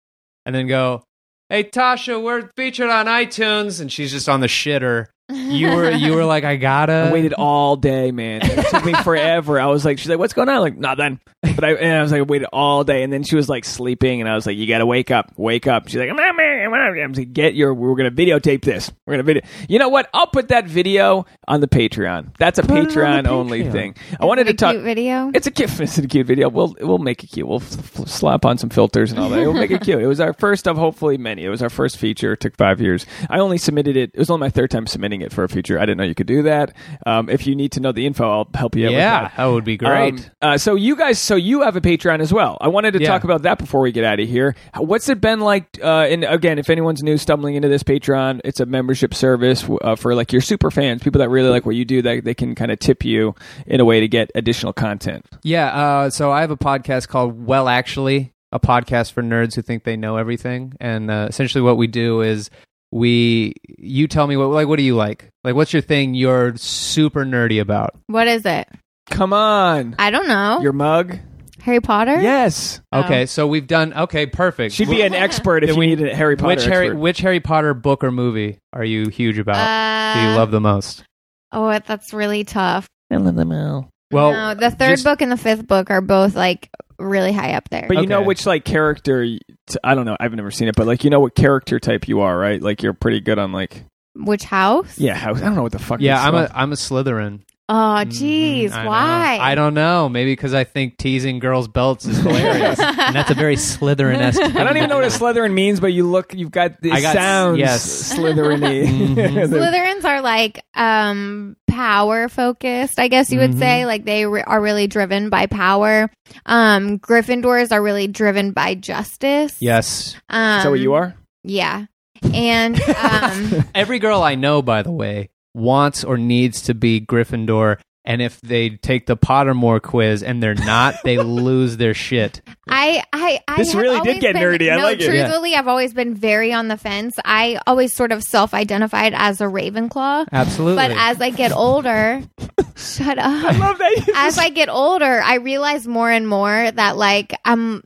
[0.44, 1.04] and then go,
[1.48, 5.06] hey, Tasha, we're featured on iTunes, and she's just on the shitter.
[5.30, 6.92] You were, you were like, I gotta.
[6.92, 8.40] I waited all day, man.
[8.44, 9.58] It took me forever.
[9.58, 10.56] I was like, she's like, what's going on?
[10.56, 11.20] I'm like, nothing.
[11.42, 13.02] But I, and I was like, I waited all day.
[13.02, 14.20] And then she was like sleeping.
[14.20, 15.88] And I was like, you got to wake up, wake up.
[15.88, 16.98] She's like, I'm not, not.
[16.98, 18.92] I'm like, get your, we're going to videotape this.
[19.06, 19.42] We're going to video.
[19.68, 20.08] You know what?
[20.12, 22.36] I'll put that video on the Patreon.
[22.38, 23.96] That's a Put it on the Patreon only thing.
[24.20, 24.72] I wanted to talk.
[24.72, 25.30] cute video.
[25.34, 26.48] It's a cute, it's a cute video.
[26.48, 27.46] We'll we'll make it cute.
[27.46, 29.38] We'll f- f- slap on some filters and all that.
[29.40, 30.00] We'll make it cute.
[30.00, 31.44] It was our first of hopefully many.
[31.44, 32.32] It was our first feature.
[32.34, 33.04] It took five years.
[33.28, 34.10] I only submitted it.
[34.14, 35.78] It was only my third time submitting it for a future.
[35.78, 36.72] I didn't know you could do that.
[37.04, 38.92] Um, if you need to know the info, I'll help you out.
[38.92, 39.36] yeah, with that.
[39.36, 40.14] that would be great.
[40.14, 42.56] Um, uh, so you guys, so you have a Patreon as well.
[42.60, 43.08] I wanted to Yeah.
[43.08, 44.54] talk about that before we get out of here.
[44.76, 45.78] What's it been like?
[45.82, 49.96] Uh, and again, if anyone's new stumbling into this Patreon, it's a membership service uh,
[49.96, 52.00] for like your super fans, people that really like what you do.
[52.00, 53.34] That they can kind of tip you
[53.66, 55.26] in a way to get additional content.
[55.42, 59.62] Yeah, uh, so I have a podcast called Well Actually, a podcast for nerds who
[59.62, 60.74] think they know everything.
[60.80, 62.50] And uh, essentially, what we do is
[62.92, 65.28] we you tell me what like what do you like?
[65.44, 67.98] Like, what's your thing you're super nerdy about?
[68.06, 68.68] What is it?
[69.10, 70.60] Come on, I don't know.
[70.60, 71.18] your mug.
[71.60, 72.20] Harry Potter.
[72.20, 73.00] Yes, Oh.
[73.04, 74.74] Okay, so we've done okay, perfect.
[74.74, 76.98] she'd be an expert if we- needed a Harry Potter which Harry expert.
[76.98, 79.56] which Harry Potter book or movie are you huge about?
[79.56, 81.04] Uh, do you love the most?
[81.52, 82.86] Oh, that's really tough.
[83.12, 83.88] I love them all.
[84.10, 87.52] Well, no, the third just- book and the fifth book are both like really high
[87.54, 87.86] up there.
[87.88, 88.26] But you know Okay.
[88.26, 89.22] which like character?
[89.22, 89.38] y-
[89.72, 90.16] t- I don't know.
[90.20, 92.60] I've never seen it, but like you know what character type you are, right?
[92.62, 93.84] Like you're pretty good on like
[94.14, 94.98] Which house?
[94.98, 95.14] yeah.
[95.14, 96.00] How, I don't know what the fuck.
[96.00, 96.50] Yeah, it's I'm a called.
[96.54, 97.40] I'm a Slytherin.
[97.74, 98.68] Oh, jeez.
[98.70, 98.88] Mhm, I know.
[98.90, 99.38] Why?
[99.40, 100.08] I don't know.
[100.10, 104.42] Maybe because I think teasing girls' belts is hilarious, and that's a very Slytherin-esque.
[104.56, 107.00] I don't even know what a Slytherin means, but you look, you've got the I
[107.00, 108.12] got- sounds yes.
[108.14, 108.82] Slytherin-y.
[109.32, 109.48] Mhm.
[109.48, 113.58] Slytherins are like um power focused, I guess you would Mhm.
[113.58, 113.86] say.
[113.86, 116.10] Like they re- are really driven by power.
[116.44, 119.56] Um Gryffindors are really driven by justice.
[119.60, 121.14] Yes, Um, Is that what you are?
[121.42, 121.86] Yeah.
[122.34, 127.78] And um every girl I know, by the way, wants or needs to be Gryffindor.
[128.04, 132.40] And if they take the Pottermore quiz and they're not, they lose their shit.
[132.68, 134.72] I, I, I This really did get been- nerdy.
[134.72, 135.02] I no, like it.
[135.02, 135.22] Yeah.
[135.26, 137.14] truthfully, I've always been very on the fence.
[137.24, 140.76] I always sort of self-identified as a Ravenclaw, Absolutely.
[140.82, 142.22] but as I get older,
[142.76, 143.24] shut up.
[143.26, 144.04] I love that.
[144.04, 147.84] you as I get older, I realize more and more that like I'm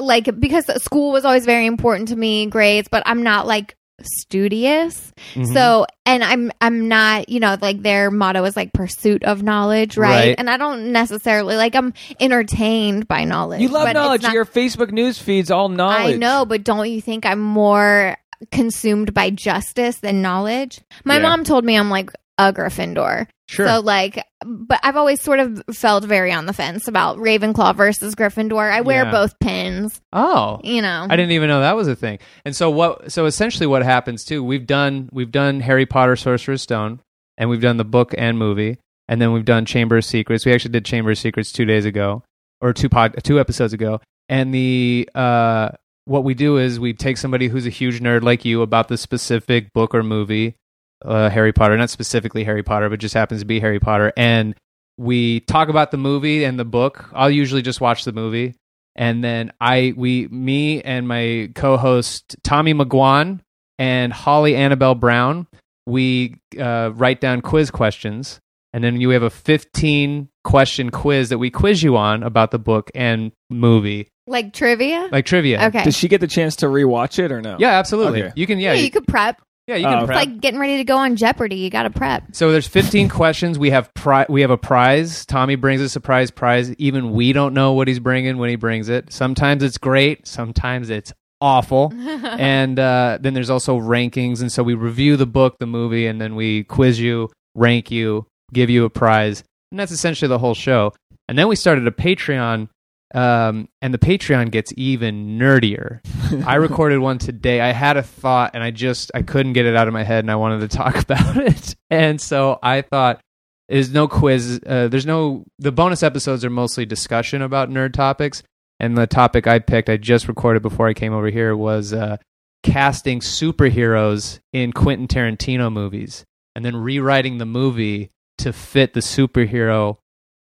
[0.00, 5.12] like because school was always very important to me, grades, but I'm not like studious.
[5.34, 5.52] Mhm.
[5.52, 9.96] So, and I'm I'm not, you know, like their motto is like pursuit of knowledge,
[9.96, 10.10] right?
[10.28, 10.34] Right.
[10.38, 13.60] And I don't necessarily like I'm entertained by knowledge.
[13.60, 14.22] You love knowledge.
[14.22, 16.14] not- Your Facebook news feed's all knowledge.
[16.14, 18.16] I know, but don't you think I'm more
[18.50, 20.80] consumed by justice than knowledge?
[21.04, 21.22] My Yeah.
[21.22, 22.10] mom told me I'm like
[22.48, 23.26] a Gryffindor.
[23.48, 23.66] sure.
[23.66, 28.14] So like, but I've always sort of felt very on the fence about Ravenclaw versus
[28.14, 28.70] Gryffindor.
[28.72, 29.10] I wear Yeah.
[29.10, 31.06] both pins, oh, you know.
[31.10, 32.18] I didn't even know that was a thing.
[32.44, 33.12] And so what?
[33.12, 34.42] So essentially, what happens too?
[34.42, 37.00] We've done we've done Harry Potter, Sorcerer's Stone,
[37.36, 40.46] and we've done the book and movie, and then we've done Chamber of Secrets.
[40.46, 42.22] We actually did Chamber of Secrets two days ago,
[42.60, 45.70] or two pod two episodes ago, and the uh
[46.06, 48.96] what we do is we take somebody who's a huge nerd like you about the
[48.96, 50.56] specific book or movie,
[51.04, 54.54] uh, Harry Potter, not specifically Harry Potter, but just happens to be Harry Potter, and
[54.98, 57.08] we talk about the movie and the book.
[57.14, 58.54] I'll usually just watch the movie,
[58.96, 63.40] and then I, we, me, and my co-host Tommy McGuan
[63.78, 65.46] and Holly Annabelle Brown,
[65.86, 68.40] we uh, write down quiz questions,
[68.74, 72.58] and then you have a 15 question quiz that we quiz you on about the
[72.58, 75.08] book and movie, Like trivia?
[75.10, 75.66] like trivia.
[75.68, 75.84] okay.
[75.84, 77.56] Does she get the chance to rewatch it or no?
[77.58, 78.22] Yeah, absolutely.
[78.24, 78.32] Okay.
[78.36, 78.58] You can.
[78.60, 79.40] yeah, Yeah, you could prep.
[79.70, 79.94] Yeah, you can.
[79.94, 80.02] okay.
[80.02, 80.16] It's prep.
[80.16, 81.56] like getting ready to go on Jeopardy.
[81.56, 82.24] You got to prep.
[82.34, 83.58] So there's 15 questions.
[83.58, 85.24] We have pri- we have a prize.
[85.26, 86.72] Tommy brings a surprise prize.
[86.74, 89.12] Even we don't know what he's bringing when he brings it.
[89.12, 90.26] Sometimes it's great.
[90.26, 91.92] Sometimes it's awful.
[91.96, 94.40] and uh, then there's also rankings.
[94.40, 98.26] And so we review the book, the movie, and then we quiz you, rank you,
[98.52, 99.44] give you a prize.
[99.70, 100.92] And that's essentially the whole show.
[101.28, 102.68] And then we started a Patreon.
[103.12, 106.00] Um, and the Patreon gets even nerdier.
[106.46, 107.60] I recorded one today.
[107.60, 110.24] I had a thought and I just I couldn't get it out of my head
[110.24, 111.74] and I wanted to talk about it.
[111.90, 113.20] And so I thought
[113.68, 114.60] there's no quiz.
[114.64, 118.42] Uh, there's no the bonus episodes are mostly discussion about nerd topics.
[118.78, 122.16] And the topic I picked, I just recorded before I came over here, was uh,
[122.62, 126.24] casting superheroes in Quentin Tarantino movies
[126.54, 129.98] and then rewriting the movie to fit the superhero.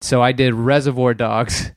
[0.01, 1.71] So I did Reservoir Dogs,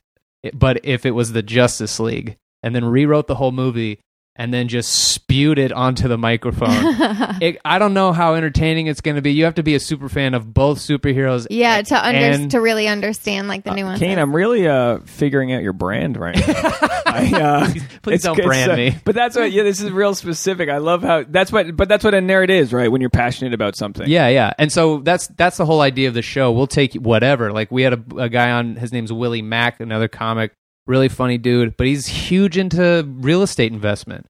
[0.53, 3.99] but if it was the Justice League, and then rewrote the whole movie
[4.37, 6.69] and then just spewed it onto the microphone.
[7.41, 9.31] it, I don't know how entertaining it's going to be.
[9.31, 11.47] You have to be a super fan of both superheroes.
[11.49, 14.01] yeah, to under- And- to really understand like the nuances.
[14.01, 16.45] Kane, I'm really uh, figuring out your brand right now.
[17.07, 17.67] I, uh,
[18.01, 18.95] Please it's- don't brand uh, me.
[19.05, 19.51] But that's what.
[19.51, 20.67] Yeah, this is real specific.
[20.69, 21.75] I love how that's what.
[21.77, 22.91] But that's what a nerd is, right?
[22.91, 24.07] When you're passionate about something.
[24.09, 24.51] Yeah, yeah.
[24.59, 26.51] And so that's that's the whole idea of the show.
[26.51, 27.53] We'll take whatever.
[27.53, 28.75] Like we had a, a guy on.
[28.75, 30.51] His name's Willie Mack, another comic,
[30.87, 34.27] really funny dude, but he's huge into real estate investment,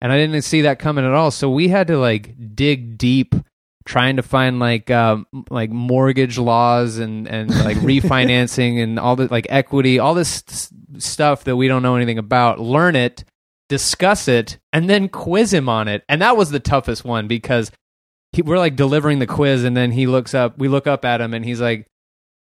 [0.00, 1.30] and I didn't see that coming at all.
[1.30, 3.34] So we had to like dig deep,
[3.84, 9.28] trying to find like um, like mortgage laws and and like refinancing and all the
[9.28, 12.60] like equity, all this s- stuff that we don't know anything about.
[12.60, 13.24] Learn it.
[13.68, 16.02] Discuss it and then quiz him on it.
[16.08, 17.70] And that was the toughest one because
[18.32, 21.20] he, we're like delivering the quiz and then he looks up we look up at
[21.20, 21.86] him and he's like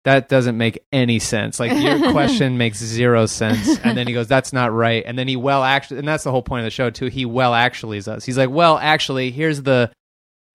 [0.06, 1.58] that doesn't make any sense.
[1.58, 3.76] Like your question makes zero sense.
[3.80, 5.02] And then he goes that's not right.
[5.04, 7.06] And then he well actually and that's the whole point of the show too.
[7.06, 8.24] He well actually is us.
[8.24, 9.90] He's like well actually here's the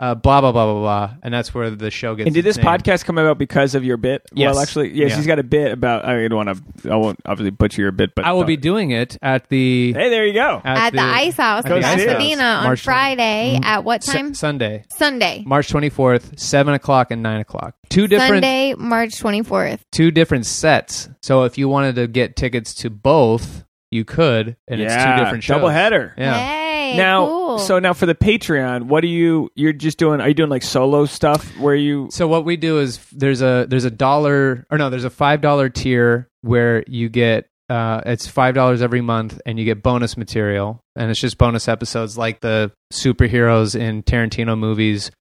[0.02, 2.57] uh, blah blah blah blah blah and that's where the show gets And did this
[2.57, 2.65] name.
[2.65, 4.23] podcast come about because of your bit?
[4.34, 4.56] Yes.
[4.56, 5.11] Well, actually, yes.
[5.11, 5.15] Yeah.
[5.18, 6.03] He's got a bit about.
[6.06, 6.91] I don't want to.
[6.91, 10.10] I won't obviously butcher your bit, but i will be doing it at the Hey,
[10.10, 10.60] there you go.
[10.65, 11.90] at the, Ice House Go in see.
[12.06, 14.34] Pasadena on March 20 Friday at what Su- time?
[14.34, 15.44] sunday Sunday.
[15.45, 19.80] march 24th 7 o'clock and 9 o'clock two different Sunday, March 24th.
[19.91, 21.10] two different sets.
[21.22, 25.44] So if you wanted to get tickets to both, you could, and it's two different
[25.44, 25.56] shows.
[25.57, 26.14] double header.
[26.18, 26.38] Yeah.
[26.40, 26.61] Hey,
[26.98, 27.60] Now, cool.
[27.60, 29.49] so now for the Patreon, what do you?
[29.56, 30.22] You're just doing?
[30.22, 32.10] Are you doing like solo stuff where you?
[32.12, 35.41] So what we do is there's a there's a dollar or no there's a five
[35.41, 40.18] dollar tier where you get uh, it's five dollars every month and you get bonus
[40.18, 45.12] material and it's just bonus episodes like the superheroes in Tarantino movies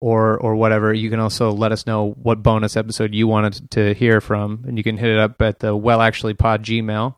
[0.00, 0.92] or or whatever.
[0.94, 4.78] You can also let us know what bonus episode you wanted to hear from and
[4.78, 7.16] you can hit it up at the well actually pod Gmail.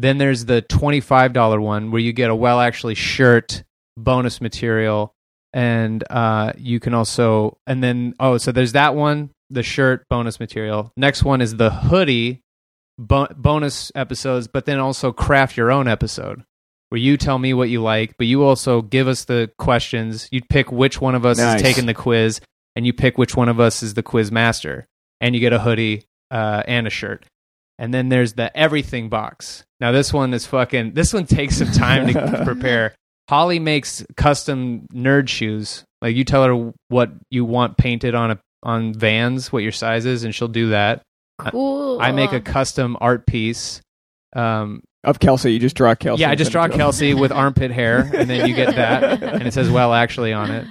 [0.00, 3.64] Then there's the twenty five dollar one where you get a well actually shirt
[3.98, 5.14] bonus material
[5.52, 10.40] and uh, you can also and then oh so there's that one the shirt bonus
[10.40, 10.90] material.
[10.96, 12.40] Next one is the hoodie
[12.98, 16.44] bo- bonus episodes but then also craft your own episode
[16.88, 20.30] where you tell me what you like but you also give us the questions.
[20.32, 21.56] You pick which one of us Nice.
[21.56, 22.40] is taking the quiz
[22.74, 24.86] and you pick which one of us is the quiz master
[25.20, 27.26] and you get a hoodie uh, and a shirt.
[27.78, 31.70] And then there's the everything box now this one is fucking this one takes some
[31.72, 32.94] time to prepare
[33.30, 35.84] Holly makes custom nerd shoes.
[36.02, 40.04] Like you tell her what you want painted on a on Vans, what your size
[40.04, 41.02] is, and she'll do that.
[41.38, 42.00] cool.
[42.00, 43.80] I make a custom art piece.
[44.34, 46.22] Um, Of Kelsey, you just draw Kelsey.
[46.22, 46.86] yeah, I just draw send it to him.
[46.86, 50.50] Kelsey with armpit hair, and then you get that, and it says "well actually" on
[50.50, 50.66] it.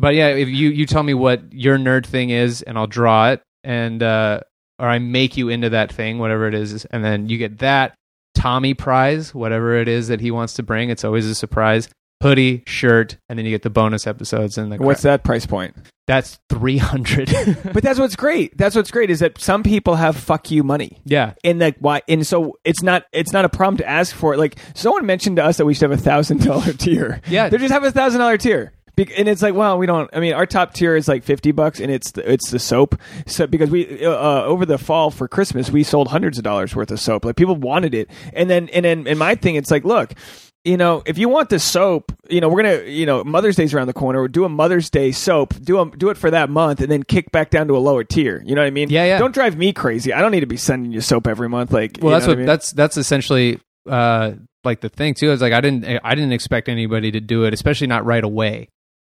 [0.00, 3.30] But yeah, if you you tell me what your nerd thing is, and I'll draw
[3.30, 4.40] it, and uh,
[4.80, 7.94] or I make you into that thing, whatever it is, and then you get that
[8.40, 10.88] Tommy prize, whatever it is that he wants to bring.
[10.90, 11.88] It's always a surprise.
[12.22, 14.76] Hoodie, shirt, and then you get the bonus episodes and the.
[14.76, 15.74] What's that price point?
[16.06, 17.30] That's three hundred.
[17.72, 18.56] But that's what's great.
[18.58, 21.00] That's what's great is that some people have fuck you money.
[21.04, 24.34] yeah, And like why and so it's not it's not a problem to ask for
[24.34, 24.38] it.
[24.38, 27.20] Like someone mentioned to us that we should have a thousand dollar tier.
[27.28, 27.48] Yeah.
[27.48, 28.72] They just have a thousand dollar tier.
[29.16, 30.10] And it's like, well, we don't.
[30.12, 33.00] I mean, our top tier is like fifty bucks, and it's the, it's the soap.
[33.26, 36.90] So because we uh, over the fall for Christmas, we sold hundreds of dollars worth
[36.90, 37.24] of soap.
[37.24, 40.14] Like people wanted it, and then and then and my thing, it's like, look,
[40.64, 43.72] you know, if you want the soap, you know, we're gonna, you know, Mother's Day's
[43.72, 44.28] around the corner.
[44.28, 45.54] Do a Mother's Day soap.
[45.62, 48.04] Do a, do it for that month, and then kick back down to a lower
[48.04, 48.42] tier.
[48.44, 48.90] You know what I mean?
[48.90, 49.18] Yeah, yeah.
[49.18, 50.12] Don't drive me crazy.
[50.12, 51.72] I don't need to be sending you soap every month.
[51.72, 52.46] Like, well you that's know what, I mean?
[52.46, 53.58] that's that's essentially
[53.88, 54.32] uh
[54.62, 57.54] like the thing too is like i didn't i didn't expect anybody to do it
[57.54, 58.68] especially not right away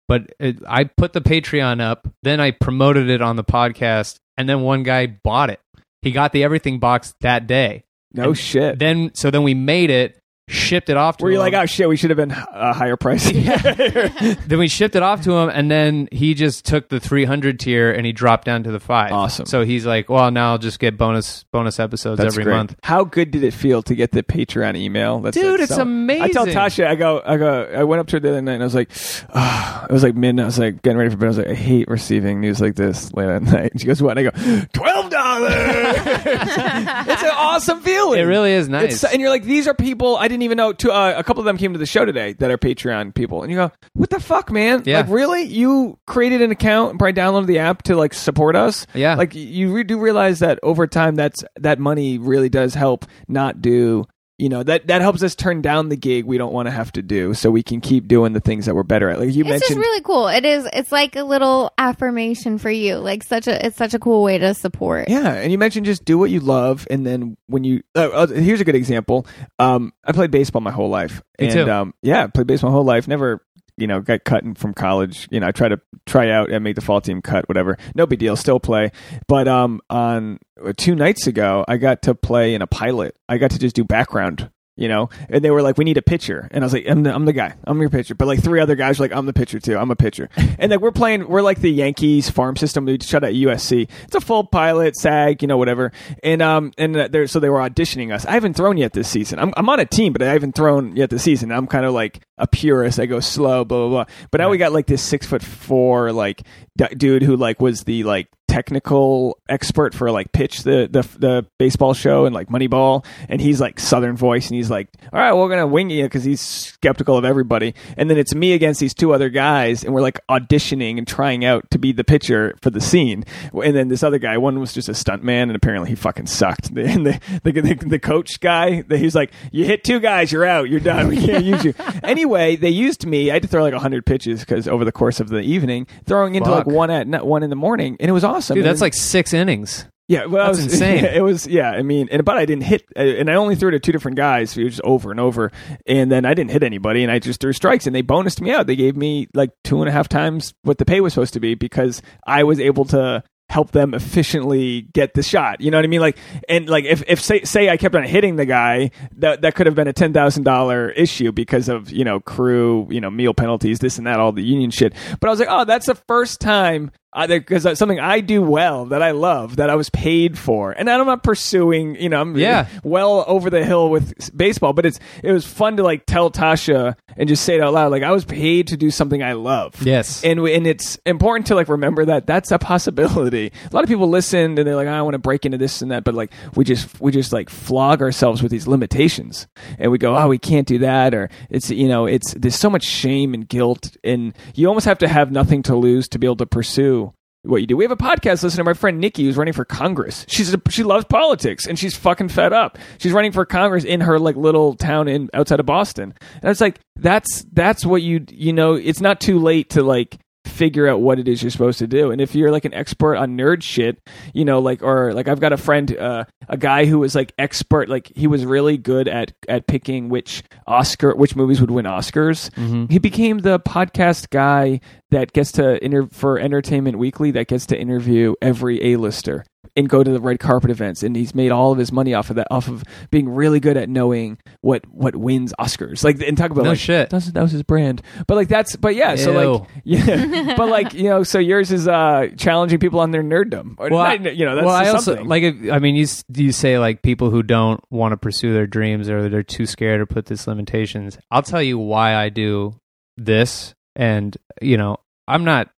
[0.09, 4.49] but it, i put the patreon up then i promoted it on the podcast and
[4.49, 5.61] then one guy bought it
[6.03, 8.79] he got the everything box that day no shit.
[8.79, 11.53] then so then we made it shipped it off to Were you him.
[11.53, 13.31] like, oh shit, we should have been uh, higher price?
[13.35, 13.57] Yeah.
[14.47, 17.91] then we shipped it off to him, and then he just took the 300 tier
[17.91, 19.13] and he dropped down to the five.
[19.13, 19.47] Awesome.
[19.47, 22.55] So he's like, well, now I'll just get bonus bonus episodes That's every great.
[22.55, 22.77] month.
[22.83, 25.21] How good did it feel to get the Patreon email?
[25.21, 26.23] That's Dude, it's amazing.
[26.23, 28.55] I tell Tasha, I go, I go, I went up to her the other night
[28.55, 28.91] and I was like,
[29.35, 30.45] oh, it was like midnight.
[30.45, 31.27] I was like getting ready for bed.
[31.27, 33.73] I was like, I hate receiving news like this late at night.
[33.73, 34.17] And she goes, what?
[34.17, 34.94] And I go, 12.
[35.43, 38.21] it's an awesome feeling.
[38.21, 39.03] It really is nice.
[39.03, 40.73] It's, and you're like, these are people I didn't even know.
[40.73, 43.43] To, uh, a couple of them came to the show today that are Patreon people,
[43.43, 44.83] and you go, what the fuck, man?
[44.85, 44.99] Yeah.
[44.99, 45.43] Like, really?
[45.45, 48.87] You created an account and probably downloaded the app to like support us?
[48.95, 49.15] Yeah.
[49.15, 53.61] Like, you re- do realize that over time, that's that money really does help not
[53.61, 54.05] do
[54.37, 56.91] you know that that helps us turn down the gig we don't want to have
[56.93, 59.21] to do, so we can keep doing the things that we're better at.
[59.21, 60.27] Like you it's mentioned, just really cool.
[60.27, 60.69] It is.
[60.73, 62.97] It's like a little affirmation for you.
[62.97, 63.65] Like such a.
[63.65, 65.09] It's such a cool way to support.
[65.09, 68.27] Yeah, and you mentioned just do what you love, and then when you uh, uh,
[68.27, 69.25] here's a good example.
[69.61, 71.71] Um, I played baseball my whole life, Me and too.
[71.71, 73.07] um, yeah, played baseball my whole life.
[73.07, 73.41] Never,
[73.77, 75.29] you know, got cut from college.
[75.31, 77.77] You know, I tried to try out and make the fall team cut, whatever.
[77.95, 78.91] No big deal, still play.
[79.27, 83.17] But um, on uh, two nights ago, I got to play in a pilot.
[83.29, 84.51] I got to just do background.
[84.77, 87.05] You know, and they were like, "We need a pitcher," and I was like, "I'm
[87.05, 87.55] the, I'm the guy.
[87.65, 89.79] I'm your pitcher." But like three other guys were like, "I'm the pitcher too.
[89.79, 92.85] I'm a pitcher." and like we're playing, we're like the Yankees farm system.
[92.85, 93.89] We shut at USC.
[94.05, 95.93] It's a full pilot, SAG, you know, whatever.
[96.25, 98.27] And um, and uh, they're so they were auditioning us.
[98.27, 99.39] I haven't thrown yet this season.
[99.39, 101.53] I'm I'm on a team, but I haven't thrown yet this season.
[101.53, 102.99] I'm kind of like a purist.
[102.99, 104.15] I go slow, blah blah blah.
[104.33, 106.43] But now we got like this six foot four like
[106.77, 111.47] d- dude who like was the like technical expert for like pitch the the the
[111.59, 115.33] baseball show and like Moneyball, and he's like Southern voice, and he's like, "All right,
[115.33, 117.75] we're gonna wing you" because he's skeptical of everybody.
[117.97, 121.45] And then it's me against these two other guys, and we're like auditioning and trying
[121.45, 123.25] out to be the pitcher for the scene.
[123.53, 126.27] And then this other guy, one was just a stunt man, and apparently he fucking
[126.27, 126.71] sucked.
[126.85, 130.69] And the the, the, the coach guy, he's like, "You hit two guys, you're out,
[130.69, 131.09] you're done.
[131.09, 131.75] We can't use you."
[132.05, 133.31] anyway, they used me.
[133.31, 136.37] I had to throw like hundred pitches because over the course of the evening, throwing
[136.37, 136.67] into Fuck.
[136.67, 138.44] like one at one in the morning, and it was awesome.
[138.53, 141.05] Dude that's like six innings yeah, well, That's it was, insane.
[141.05, 141.71] It was, yeah.
[141.71, 144.17] I mean, and but I didn't hit, uh, and I only threw to two different
[144.19, 144.57] guys.
[144.57, 145.51] It was just over and over,
[145.87, 148.51] and then I didn't hit anybody, and I just threw strikes, and they bonused me
[148.51, 148.67] out.
[148.67, 151.41] They gave me like two and a half times what the pay was supposed to
[151.41, 155.61] be because I was able to help them efficiently get the shot.
[155.61, 156.01] You know what I mean?
[156.01, 156.19] Like,
[156.49, 159.67] and like if if say say I kept on hitting the guy, that that could
[159.67, 163.33] have been a ten thousand dollar issue because of you know crew, you know meal
[163.33, 164.93] penalties, this and that, all the union shit.
[165.19, 168.43] But I was like, oh, that's the first time because that's uh, something I do
[168.43, 171.95] well that I love that I was paid for, and I'm not pursuing.
[172.01, 172.67] You know, I'm Yeah.
[172.83, 176.97] well over the hill with baseball, but it's it was fun to like tell Tasha
[177.17, 179.81] and just say it out loud, like I was paid to do something I love.
[179.83, 180.25] Yes.
[180.25, 183.53] and and it's important to like remember that that's a possibility.
[183.71, 185.91] A lot of people listen and they're like, I want to break into this and
[185.91, 189.47] that, but like we just we just like flog ourselves with these limitations,
[189.79, 192.69] and we go, oh, we can't do that, or it's you know, it's there's so
[192.71, 196.27] much shame and guilt, and you almost have to have nothing to lose to be
[196.27, 197.04] able to pursue
[197.45, 197.77] what you do.
[197.77, 200.25] We have a podcast listener, my friend Nikki, who's running for Congress.
[200.29, 202.79] She's a, she loves politics and she's fucking fed up.
[202.99, 206.15] She's running for Congress in her like little town in outside of Boston.
[206.43, 208.75] And it's like that's that's what you you know.
[208.75, 212.11] It's not too late to like figure out what it is you're supposed to do.
[212.11, 213.99] And if you're like an expert on nerd shit,
[214.35, 217.33] you know, like or like I've got a friend, uh, a guy who was like
[217.39, 221.87] expert, like he was really good at at picking which Oscar, which movies would win
[221.87, 222.51] Oscars.
[222.91, 224.81] He became the podcast guy
[225.15, 229.45] that gets to inter for Entertainment Weekly that gets to interview every A-lister
[229.77, 232.31] and go to the red carpet events and he's made all of his money off
[232.31, 236.37] of that off of being really good at knowing what what wins Oscars like and
[236.37, 237.11] talk about No like shit.
[237.11, 240.93] that's, that was his brand but like that's but yeah so like yeah but like
[240.95, 244.45] you know so yours is uh challenging people on their nerddom or Well, not- you
[244.45, 245.43] know that's well, I also something like.
[245.43, 249.09] If, I mean, you you say like people who don't want to pursue their dreams
[249.09, 251.19] or they're too scared or put this limitations.
[251.31, 252.79] I'll tell you why I do
[253.17, 255.71] this, and you know, I'm not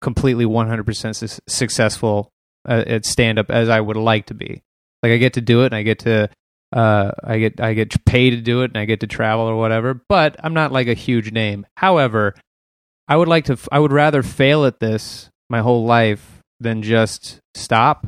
[0.00, 2.30] completely 100 percent su- successful
[2.68, 4.62] uh, at stand up as I would like to be.
[5.02, 6.28] Like I get to do it, and I get to.
[6.72, 9.56] Uh, I get I get paid to do it, and I get to travel or
[9.56, 10.00] whatever.
[10.08, 11.66] But I'm not like a huge name.
[11.76, 12.34] However,
[13.08, 13.54] I would like to.
[13.54, 18.06] f- I would rather fail at this my whole life than just stop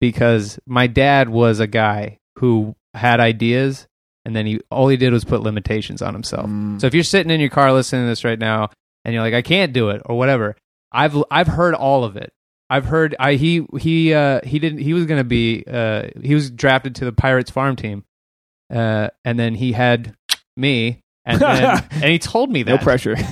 [0.00, 3.86] because my dad was a guy who had ideas
[4.24, 6.46] and then he all he did was put limitations on himself.
[6.46, 6.80] Mm.
[6.80, 8.70] So if you're sitting in your car listening to this right now
[9.04, 10.56] and you're like, I can't do it or whatever,
[10.92, 12.32] I've I've heard all of it.
[12.68, 16.50] I've heard I he he uh he didn't he was gonna be uh he was
[16.50, 18.04] drafted to the Pirates farm team.
[18.72, 20.14] Uh and then he had
[20.56, 22.70] me and then and he told me that.
[22.70, 23.16] no pressure.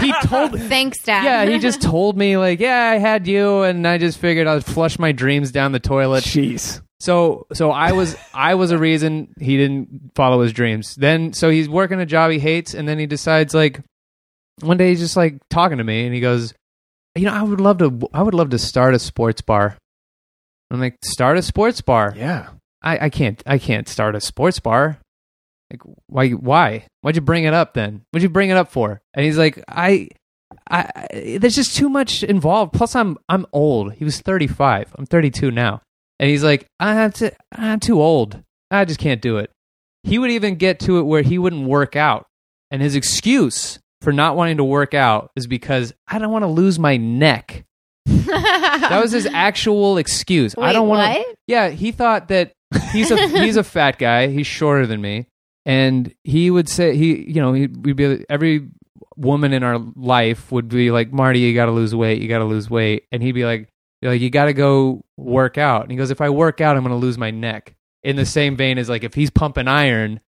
[0.00, 1.24] He told Thanks, Dad.
[1.24, 4.64] Yeah, he just told me like, yeah, I had you and I just figured I'd
[4.64, 6.24] flush my dreams down the toilet.
[6.24, 6.82] Jeez.
[7.00, 10.94] So so I was I was a reason he didn't follow his dreams.
[10.96, 13.80] Then so he's working a job he hates, and then he decides like
[14.60, 16.54] one day he's just like talking to me, and he goes,
[17.14, 19.76] you know, I would love to I would love to start a sports bar.
[20.70, 22.14] I'm like, start a sports bar.
[22.16, 22.48] Yeah.
[22.82, 24.98] I, I can't I can't start a sports bar.
[25.70, 26.86] Like why why?
[27.00, 28.02] Why'd you bring it up then?
[28.10, 29.00] What'd you bring it up for?
[29.14, 30.08] And he's like, I
[30.68, 32.72] I, I there's just too much involved.
[32.72, 33.94] Plus I'm I'm old.
[33.94, 34.94] He was 35.
[34.96, 35.82] I'm 32 now.
[36.20, 38.42] And he's like, ah, I'm too, ah, I'm too old.
[38.70, 39.50] I just can't do it.
[40.04, 42.26] He would even get to it where he wouldn't work out.
[42.70, 46.48] And his excuse for not wanting to work out is because I don't want to
[46.48, 47.64] lose my neck.
[48.84, 50.54] That was his actual excuse.
[50.58, 51.36] I don't want to.
[51.46, 52.52] Yeah, he thought that
[52.92, 54.26] he's a he's a fat guy.
[54.26, 55.26] He's shorter than me,
[55.64, 58.68] and he would say he you know he'd, we'd be every
[59.16, 62.38] woman in our life would be like Marty, you got to lose weight, you got
[62.38, 63.68] to lose weight, and he'd be like,
[64.02, 66.82] like, you got to go work out, and he goes, if I work out, I'm
[66.82, 67.74] going to lose my neck.
[68.02, 70.20] In the same vein as like if he's pumping iron.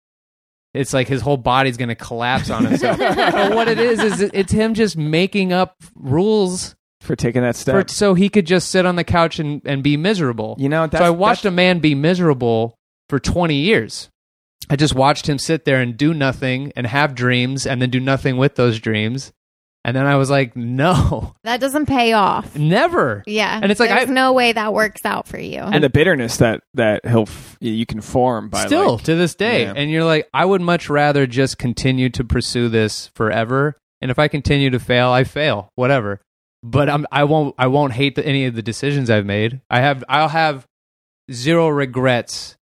[0.75, 2.99] It's like his whole body's going to collapse on himself.
[2.99, 7.61] but what it is is it's him just making up rules For taking that for,
[7.61, 7.91] step.
[7.91, 10.57] so he could just sit on the couch and, and be miserable.
[10.59, 12.77] you know, that's, so I watched that's- a man be miserable
[13.09, 14.11] for 20 years.
[14.69, 18.01] I just watched him sit there and do nothing and have dreams and then do
[18.01, 19.33] nothing with those dreams.
[19.87, 22.57] And then I was like, no, That doesn't pay off.
[22.57, 23.23] never.
[23.27, 23.59] Yeah.
[23.63, 25.61] And it's like, there's I- no way that works out for you.
[25.61, 29.35] and the bitterness that that he'll f- you can form by Still like, to this
[29.35, 29.63] day.
[29.65, 29.75] Yeah.
[29.77, 33.77] And you're like, I would much rather just continue to pursue this forever.
[34.01, 36.21] And if I continue to fail, I fail, whatever.
[36.63, 39.61] But I'm, I won't, I won't hate the, any of the decisions I've made.
[39.69, 40.67] I have, I'll have
[41.31, 42.57] zero regrets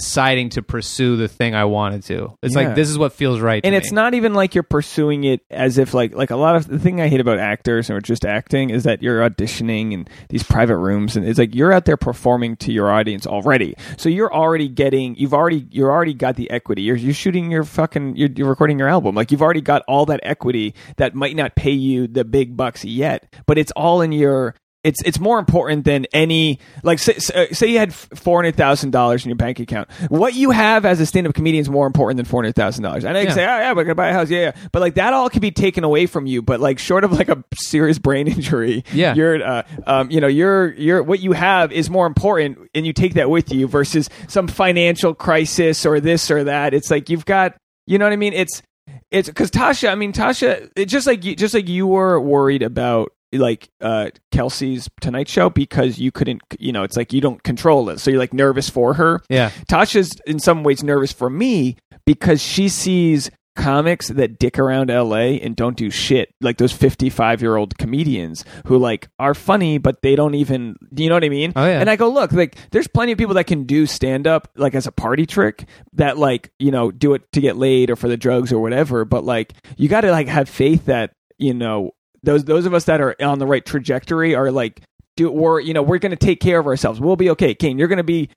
[0.00, 2.36] deciding to pursue the thing I wanted to.
[2.42, 2.66] It's Yeah.
[2.68, 3.62] like, this is what feels right.
[3.62, 3.96] to and it's me.
[3.96, 7.00] not even like you're pursuing it as if like like a lot of the thing
[7.00, 11.16] I hate about actors or just acting is that you're auditioning in these private rooms
[11.16, 13.74] and it's like you're out there performing to your audience already.
[13.96, 16.82] So you're already getting you've already you're already got the equity.
[16.82, 19.14] You're you're shooting your fucking you're, you're recording your album.
[19.14, 22.84] Like you've already got all that equity that might not pay you the big bucks
[22.84, 24.54] yet, but it's all in your
[24.86, 28.92] it's it's more important than any like say, say say you had four hundred thousand
[28.92, 29.90] dollars in your bank account.
[30.08, 32.84] What you have as a stand up comedian is more important than four hundred thousand
[32.84, 33.04] dollars.
[33.04, 33.28] I know you Yeah.
[33.30, 35.28] can say, oh yeah, we're gonna buy a house, yeah, yeah, but like that all
[35.28, 36.40] can be taken away from you.
[36.42, 39.14] But like short of like a serious brain injury, Yeah.
[39.14, 42.92] you're uh, um, you know you're you're what you have is more important, and you
[42.92, 46.72] take that with you versus some financial crisis or this or that.
[46.74, 47.56] It's like you've got
[47.86, 48.32] you know what I mean.
[48.32, 48.62] It's
[49.10, 49.90] it's because Tasha.
[49.90, 50.70] I mean Tasha.
[50.76, 55.50] It just like you, just like you were worried about like uh Kelsey's Tonight Show
[55.50, 56.42] because you couldn't.
[56.58, 59.22] You know, it's like you don't control it, so you're like nervous for her.
[59.28, 59.50] yeah.
[59.68, 65.38] Tasha's in some ways nervous for me because she sees comics that dick around LA
[65.40, 70.02] and don't do shit like those 55 year old comedians who like are funny but
[70.02, 71.80] they don't even do you know what I mean Oh, yeah.
[71.80, 74.74] and I go look like there's plenty of people that can do stand up like
[74.74, 78.08] as a party trick that like you know do it to get laid or for
[78.08, 81.92] the drugs or whatever but like you got to like have faith that you know
[82.26, 84.82] those those of us that are on the right trajectory are like
[85.16, 87.78] do we're you know we're going to take care of ourselves we'll be okay Kane
[87.78, 88.28] you're going to be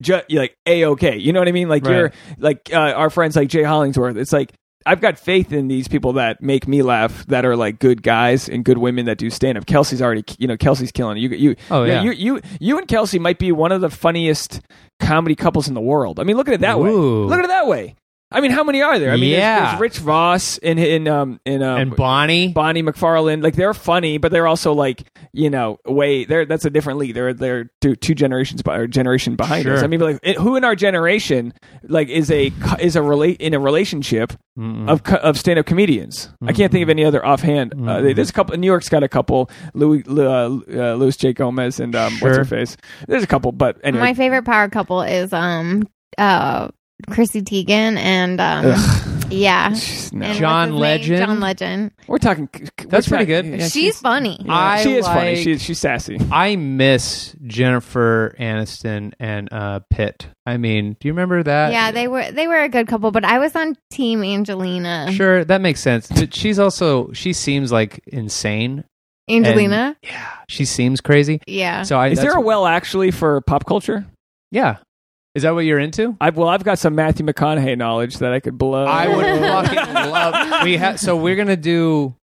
[0.00, 1.16] ju- you're like a okay.
[1.16, 1.68] You know what I mean?
[1.68, 1.96] Like Right.
[1.96, 4.16] you're like uh, our friends like Jay Hollingsworth.
[4.16, 4.52] It's like
[4.86, 8.48] I've got faith in these people that make me laugh that are like good guys
[8.48, 9.66] and good women that do stand up.
[9.66, 11.20] Kelsey's already you know Kelsey's killing it.
[11.20, 12.02] You you Oh, yeah.
[12.02, 14.60] you you you and Kelsey might be one of the funniest
[15.00, 16.20] comedy couples in the world.
[16.20, 16.90] I mean, look at it that way.
[16.92, 17.96] Look at it that way.
[18.30, 19.10] I mean, how many are there?
[19.10, 19.68] I mean, there's- Yeah.
[19.70, 22.48] there's, Rich Voss in in um in um and Bonnie.
[22.48, 26.70] Bonnie McFarlane, like they're funny, but they're also like you know way they're that's a
[26.70, 27.14] different league.
[27.14, 29.82] They're they're two, two generations by, or generation behind us.
[29.82, 33.40] I mean, like it- who in our generation like is a co- is a relate
[33.40, 34.90] in a relationship Mm-mm.
[34.90, 36.28] of co- of stand up comedians?
[36.46, 37.72] I can't think of any other offhand.
[37.88, 38.56] Uh, there's a couple.
[38.58, 39.50] New York's got a couple.
[39.72, 40.20] Luis uh,
[40.70, 42.76] uh, Luis J Gomez and um, what's her face.
[43.06, 44.02] There's a couple, but anyway.
[44.02, 45.88] My favorite power couple is um
[46.18, 46.68] uh
[47.10, 48.74] Chrissy Teigen and um
[49.30, 49.68] yeah.
[50.12, 50.24] No.
[50.24, 50.80] And what's John his name?
[50.80, 51.18] Legend?
[51.26, 51.90] John Legend.
[52.06, 52.48] We're talking.
[52.88, 53.60] That's we're pretty ta- good.
[53.60, 54.38] yeah, she's, funny.
[54.42, 55.34] yeah, I she is funny.
[55.34, 56.18] like- She's she's sassy.
[56.32, 60.28] I miss Jennifer Aniston and uh, Pitt.
[60.46, 61.72] I mean, do you remember that?
[61.72, 65.12] yeah, they were they were a good couple, but I was on Team Angelina.
[65.12, 66.08] Sure, that makes sense.
[66.08, 68.84] But she's also she seems like insane.
[69.30, 69.94] Angelina.
[70.02, 71.42] Yeah, she seems crazy.
[71.46, 71.82] yeah.
[71.82, 74.06] So I Is there a well actually for pop culture?
[74.50, 74.78] yeah?
[75.38, 76.16] Is that what you're into?
[76.20, 78.84] I, well, I've got some Matthew McConaughey knowledge that I could blow.
[78.84, 79.24] I would
[79.68, 80.64] fucking love.
[80.64, 82.16] We have so we're gonna do.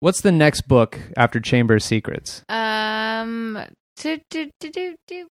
[0.00, 2.42] What's the next book after Chamber of Secrets?
[2.48, 3.62] Um,
[3.98, 5.14] do, do, do, do, do.
[5.14, 5.28] You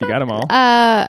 [0.00, 0.46] got them all.
[0.48, 1.06] Uh,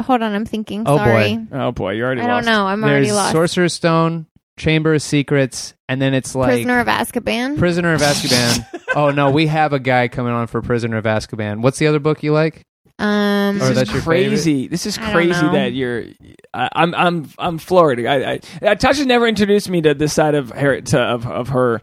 [0.00, 0.84] hold on, I'm thinking.
[0.86, 1.38] Oh, boy.
[1.50, 2.46] Oh boy, you already I don't lost.
[2.46, 2.66] know.
[2.68, 3.32] I'm already There's lost.
[3.32, 4.26] Sorcerer's Stone,
[4.56, 7.58] Chamber of Secrets, and then it's like Prisoner of Azkaban.
[7.58, 8.64] Prisoner of Azkaban.
[8.94, 11.62] oh no, we have a guy coming on for Prisoner of Azkaban.
[11.62, 12.62] What's the other book you like?
[12.98, 14.68] Um, Or This that's is your crazy.
[14.68, 16.04] This is crazy that you're.
[16.52, 17.98] I, I'm I'm I'm floored.
[18.06, 18.32] I, I,
[18.62, 21.80] I Tasha never introduced me to this side of her to, of of her.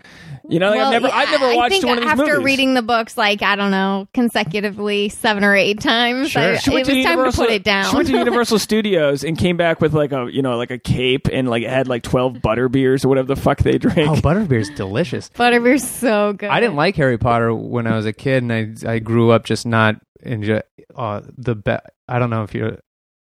[0.50, 2.12] You know, like well, I've never yeah, I've never I watched think one of these
[2.12, 2.44] after movies.
[2.46, 6.42] reading the books, like I don't know, consecutively seven or eight times, Sure.
[6.42, 7.90] I, it went was to time Universal, to put it down.
[7.90, 10.80] She went to Universal Studios and came back with like a you know like a
[10.80, 14.10] cape and like it had like twelve butter beers or whatever the fuck they drink.
[14.10, 15.30] Oh, butterbeer's delicious.
[15.30, 16.50] Butterbeer's so good.
[16.50, 19.46] I didn't like Harry Potter when I was a kid, and I I grew up
[19.46, 20.62] just not enjoy
[20.96, 21.78] uh, the be-
[22.08, 22.80] I don't know if you're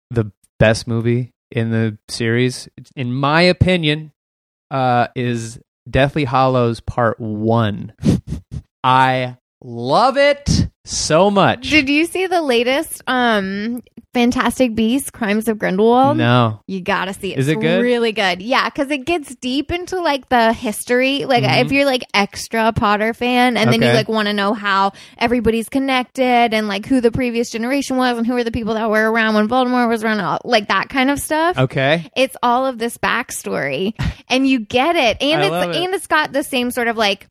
[0.09, 4.11] the best movie in the series, in my opinion,
[4.71, 7.93] uh, is Deathly Hallows Part One.
[8.83, 11.69] I love it so much.
[11.69, 13.81] Did you see the latest um
[14.13, 16.17] Fantastic Beasts Crimes of Grindelwald?
[16.17, 17.39] no, You gotta see it.
[17.39, 17.81] Is it It's good?
[17.81, 18.43] Really good.
[18.43, 21.25] Yeah, because it gets deep into like the history.
[21.25, 21.65] Like Mhm.
[21.65, 25.67] if you're like extra Potter fan, and then you like want to know how everybody's
[25.67, 29.11] connected and like who the previous generation was and who are the people that were
[29.11, 31.57] around when Voldemort was around, all- like that kind of stuff.
[31.57, 33.93] okay, It's all of this backstory,
[34.29, 35.83] and you get it, and I it's it.
[35.85, 37.27] and it's got the same sort of like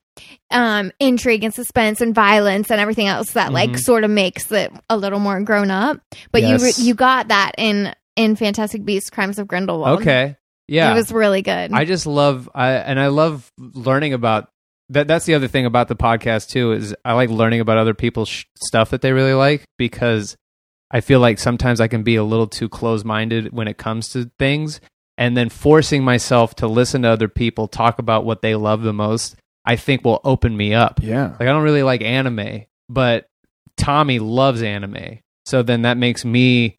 [0.51, 3.79] um intrigue and suspense and violence and everything else that like Mhm.
[3.81, 5.99] sort of makes it a little more grown up
[6.33, 6.61] but Yes.
[6.61, 10.37] you re- you got that in in fantastic beasts crimes of grindelwald okay,
[10.69, 10.91] yeah.
[10.93, 14.51] it was really good I just love, I, and I love learning about
[14.91, 15.09] that.
[15.09, 18.29] That's the other thing about the podcast too is I like learning about other people's
[18.29, 20.37] sh- stuff that they really like because
[20.91, 24.11] I feel like sometimes I can be a little too close minded when it comes
[24.11, 24.79] to things,
[25.17, 28.93] and then forcing myself to listen to other people talk about what they love the
[28.93, 29.35] most.
[29.65, 31.01] I think will open me up.
[31.03, 31.31] yeah.
[31.31, 33.27] Like I don't really like anime, but
[33.77, 35.21] Tommy loves anime.
[35.47, 36.79] So then that makes me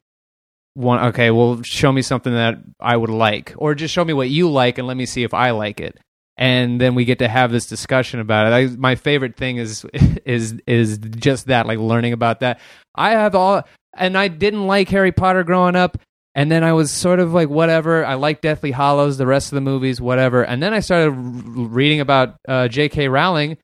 [0.76, 4.28] want okay, well show me something that I would like or just show me what
[4.28, 5.98] you like and let me see if I like it.
[6.36, 8.52] And then we get to have this discussion about it.
[8.56, 9.84] I, my favorite thing is
[10.24, 12.60] is is just that like learning about that.
[12.94, 13.62] I have all
[13.96, 15.98] and I didn't like Harry Potter growing up
[16.34, 18.04] and then I was sort of like whatever.
[18.04, 20.42] I like Deathly Hallows, the rest of the movies, whatever.
[20.42, 23.08] And then I started reading about uh, J.K.
[23.08, 23.56] Rowling,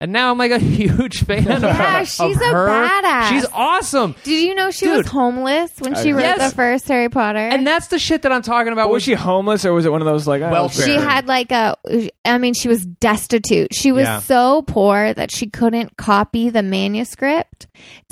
[0.00, 2.68] and now I'm like a huge fan of, Yeah, of she's a her.
[2.68, 3.28] badass.
[3.28, 4.98] She's awesome, did you know she Dude.
[4.98, 6.50] was homeless when she wrote Yes.
[6.50, 8.86] the first harry potter and that's the shit that I'm talking about.
[8.86, 10.84] But was she homeless or was it one of those like oh, Welfare.
[10.86, 11.76] she had like a
[12.24, 14.20] i mean she was destitute she was Yeah.
[14.20, 17.66] so poor that she couldn't copy the manuscript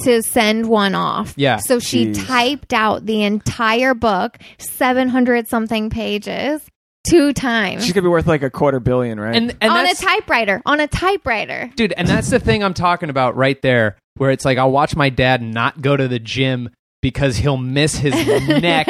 [0.05, 1.57] to send one off Yeah.
[1.59, 2.27] so she Jeez.
[2.27, 6.63] typed out the entire book 700 something pages
[7.09, 7.85] two times.
[7.85, 9.35] She's gonna be worth like a quarter billion, right?
[9.35, 10.63] and and on a that's, typewriter.
[10.67, 11.71] On a typewriter.
[11.75, 14.97] Dude, and that's the thing I'm talking about right there, where it's like I'll watch
[14.97, 16.71] my dad not go to the gym
[17.01, 18.15] because he'll miss his
[18.49, 18.87] neck,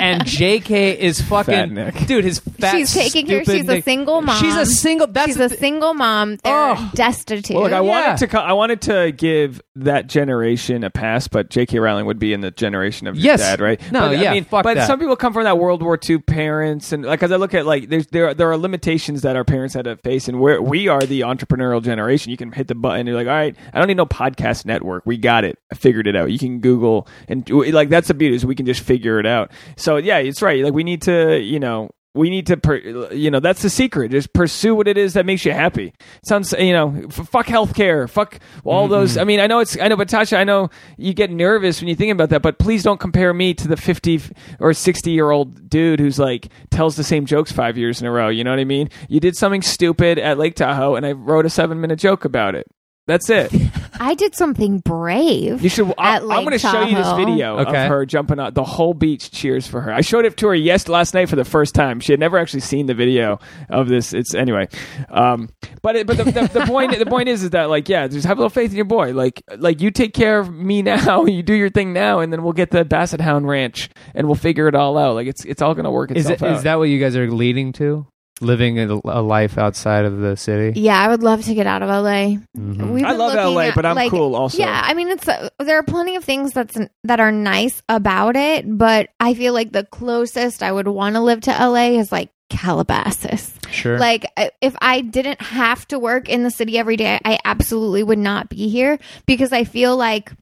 [0.00, 2.06] and JK is Fat fucking neck.
[2.06, 2.24] dude.
[2.24, 2.72] His fat.
[2.72, 5.06] she's taking care stupid she's a single mom She's a single.
[5.06, 6.90] That's she's the a thi- single mom they're Oh.
[6.94, 7.80] destitute Well, look, I Yeah.
[7.80, 11.78] wanted to I wanted to give that generation a pass, but J.K.
[11.78, 13.40] Rowling would be in the generation of your Yes.
[13.40, 13.80] dad, right?
[13.92, 14.86] No, but, yeah, I mean, fuck but that.
[14.86, 17.66] some people come from that World War II parents, and like as I look at
[17.66, 20.88] like there's there there are limitations that our parents had to face, and where we
[20.88, 22.30] are the entrepreneurial generation.
[22.30, 25.02] You can hit the button, you're like, all right, I don't need no podcast network.
[25.06, 25.58] We got it.
[25.72, 26.30] I figured it out.
[26.30, 29.50] You can Google and like that's the beauty is we can just figure it out.
[29.84, 30.64] So yeah, it's right.
[30.64, 31.90] Like we need to, you know.
[32.16, 32.76] We need to, per,
[33.12, 34.12] you know, that's the secret.
[34.12, 35.92] Just pursue what it is that makes you happy.
[36.24, 38.92] sounds, you know, f- fuck healthcare, fuck all mm-hmm.
[38.92, 39.16] those.
[39.16, 41.88] I mean, I know it's, I know, but Tasha, I know you get nervous when
[41.88, 44.22] you think about that, but please don't compare me to the 50
[44.60, 48.12] or 60 year old dude who's like tells the same jokes five years in a
[48.12, 48.28] row.
[48.28, 48.90] You know what I mean?
[49.08, 52.54] You did something stupid at Lake Tahoe, and I wrote a seven minute joke about
[52.54, 52.68] it.
[53.06, 53.52] That's it.
[54.00, 55.92] i did something brave You should.
[55.98, 57.82] I, I'm going to show you this video Okay.
[57.84, 58.54] of her jumping out.
[58.54, 59.92] The whole beach cheers for her.
[59.92, 62.00] I showed it to her yes last night for the first time.
[62.00, 64.12] She had never actually seen the video of this.
[64.14, 64.68] It's anyway.
[65.10, 65.50] Um,
[65.82, 68.26] but it, but the, the, the point the point is is that like yeah, just
[68.26, 69.12] have a little faith in your boy.
[69.12, 71.24] Like like you take care of me now.
[71.26, 74.34] You do your thing now, and then we'll get the Basset Hound Ranch, and we'll
[74.34, 75.14] figure it all out.
[75.14, 76.56] Like it's it's all going to work Is itself it, out.
[76.56, 78.06] is that what you guys are leading to?
[78.40, 80.78] Living a, a life outside of the city.
[80.80, 83.04] yeah i would love to get out of la Mhm.
[83.04, 84.58] I love LA, at, but I'm like, cool also.
[84.58, 88.36] Yeah, I mean, it's uh, there are plenty of things that's that are nice about
[88.36, 92.10] it, but I feel like the closest I would want to live to LA is
[92.12, 93.52] like Calabasas.
[93.70, 93.98] Sure.
[93.98, 94.26] Like,
[94.60, 98.48] if I didn't have to work in the city every day, I absolutely would not
[98.48, 100.32] be here because I feel like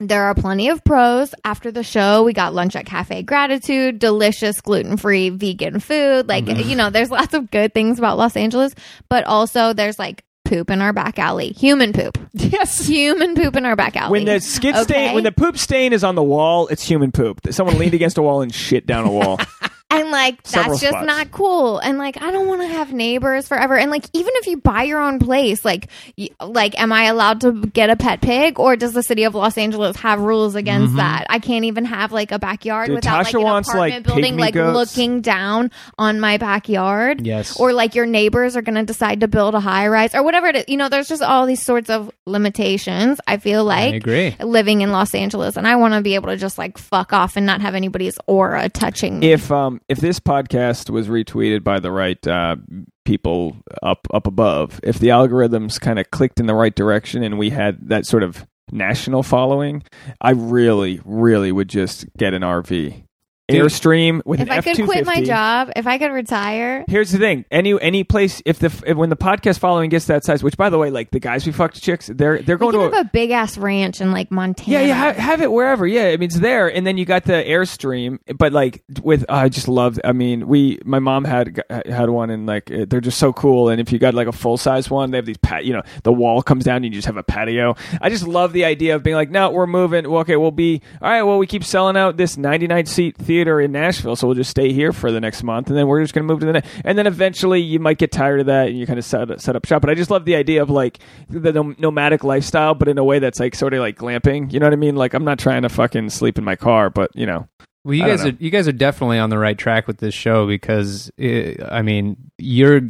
[0.00, 1.34] there are plenty of pros.
[1.44, 6.28] After the show, we got lunch at Cafe Gratitude, delicious gluten free vegan food.
[6.28, 6.68] Like, Mm-hmm.
[6.68, 8.74] you know, there's lots of good things about Los Angeles,
[9.08, 12.86] but also there's like poop in our back alley, human poop, Yes.
[12.86, 14.10] human poop in our back alley.
[14.10, 14.82] When the skid Okay.
[14.84, 17.40] stain, when the poop stain is on the wall, it's human poop.
[17.50, 19.38] Someone leaned against a wall and shit down a wall.
[19.92, 21.06] And like Several that's just spots.
[21.06, 21.78] not cool.
[21.78, 23.76] And like I don't want to have neighbors forever.
[23.76, 27.40] And like even if you buy your own place, like y- like am I allowed
[27.42, 30.94] to get a pet pig or does the city of Los Angeles have rules against
[30.96, 31.26] that?
[31.28, 34.06] I can't even have like a backyard Dude, without Tasha like an wants, like, apartment
[34.06, 34.96] building pygmy like goats.
[34.96, 37.26] looking down on my backyard.
[37.26, 37.58] Yes.
[37.58, 40.46] Or like your neighbors are going to decide to build a high rise or whatever
[40.46, 40.64] it is.
[40.68, 43.20] You know, there's just all these sorts of limitations.
[43.26, 44.36] I feel I like agree.
[44.40, 47.36] living in Los Angeles and I want to be able to just like fuck off
[47.36, 49.32] and not have anybody's aura touching me.
[49.32, 52.56] if um if this podcast was retweeted by the right uh,
[53.04, 57.38] people up up above, if the algorithms kind of clicked in the right direction and
[57.38, 59.82] we had that sort of national following,
[60.20, 63.04] I really really would just get an RV.
[63.50, 67.18] Airstream with if an I could quit my job, if I could retire, Here's the
[67.18, 70.56] thing: any any place if the if, when the podcast following gets that size, which
[70.56, 73.06] by the way, like the guys we fucked chicks, they're they're we going to have
[73.06, 74.78] a big ass ranch in like Montana.
[74.78, 75.86] Yeah, yeah, have, have it wherever.
[75.86, 78.18] Yeah, I mean it's there, and then you got the airstream.
[78.36, 79.98] But like with, I just love.
[80.04, 83.68] I mean, we, my mom had had one, and like they're just so cool.
[83.68, 85.64] And if you got like a full size one, they have these pat.
[85.64, 87.76] You know, the wall comes down, and you just have a patio.
[88.00, 90.10] I just love the idea of being like, no, we're moving.
[90.10, 91.22] Well, okay, we'll be all right.
[91.22, 94.50] Well, we keep selling out this ninety nine seat theater in Nashville, so we'll just
[94.50, 96.68] stay here for the next month, and then we're just gonna move to the next.
[96.84, 99.56] And then eventually, you might get tired of that, and you kind of set set
[99.56, 99.80] up shop.
[99.82, 100.98] But I just love the idea of like
[101.28, 104.52] the nom- nomadic lifestyle, but in a way that's like sort of like glamping.
[104.52, 104.96] You know what I mean?
[104.96, 107.48] Like I'm not trying to fucking sleep in my car, but you know,
[107.84, 110.14] Well, you I guys are you guys are definitely on the right track with this
[110.14, 112.82] show because uh I mean you're.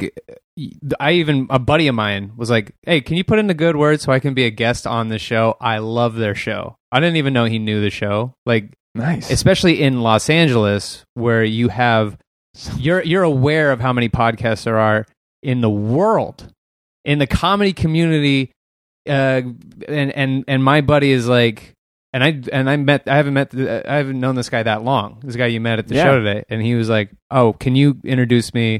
[0.99, 3.77] I even a buddy of mine was like, "Hey, can you put in a good
[3.77, 6.77] word so I can be a guest on the show?" I love their show.
[6.91, 8.35] I didn't even know he knew the show.
[8.45, 9.29] Like, nice.
[9.31, 12.17] especially in Los Angeles, where you have
[12.77, 15.05] you're you're aware of how many podcasts there are
[15.43, 16.51] in the world,
[17.05, 18.51] in the comedy community,
[19.09, 19.41] uh,
[19.87, 21.73] and and and my buddy is like,
[22.13, 24.83] and I and I met I haven't met the, I haven't known this guy that
[24.83, 25.21] long.
[25.23, 26.03] This guy you met at the Yeah.
[26.03, 28.79] show today, and he was like, "Oh, can you introduce me?"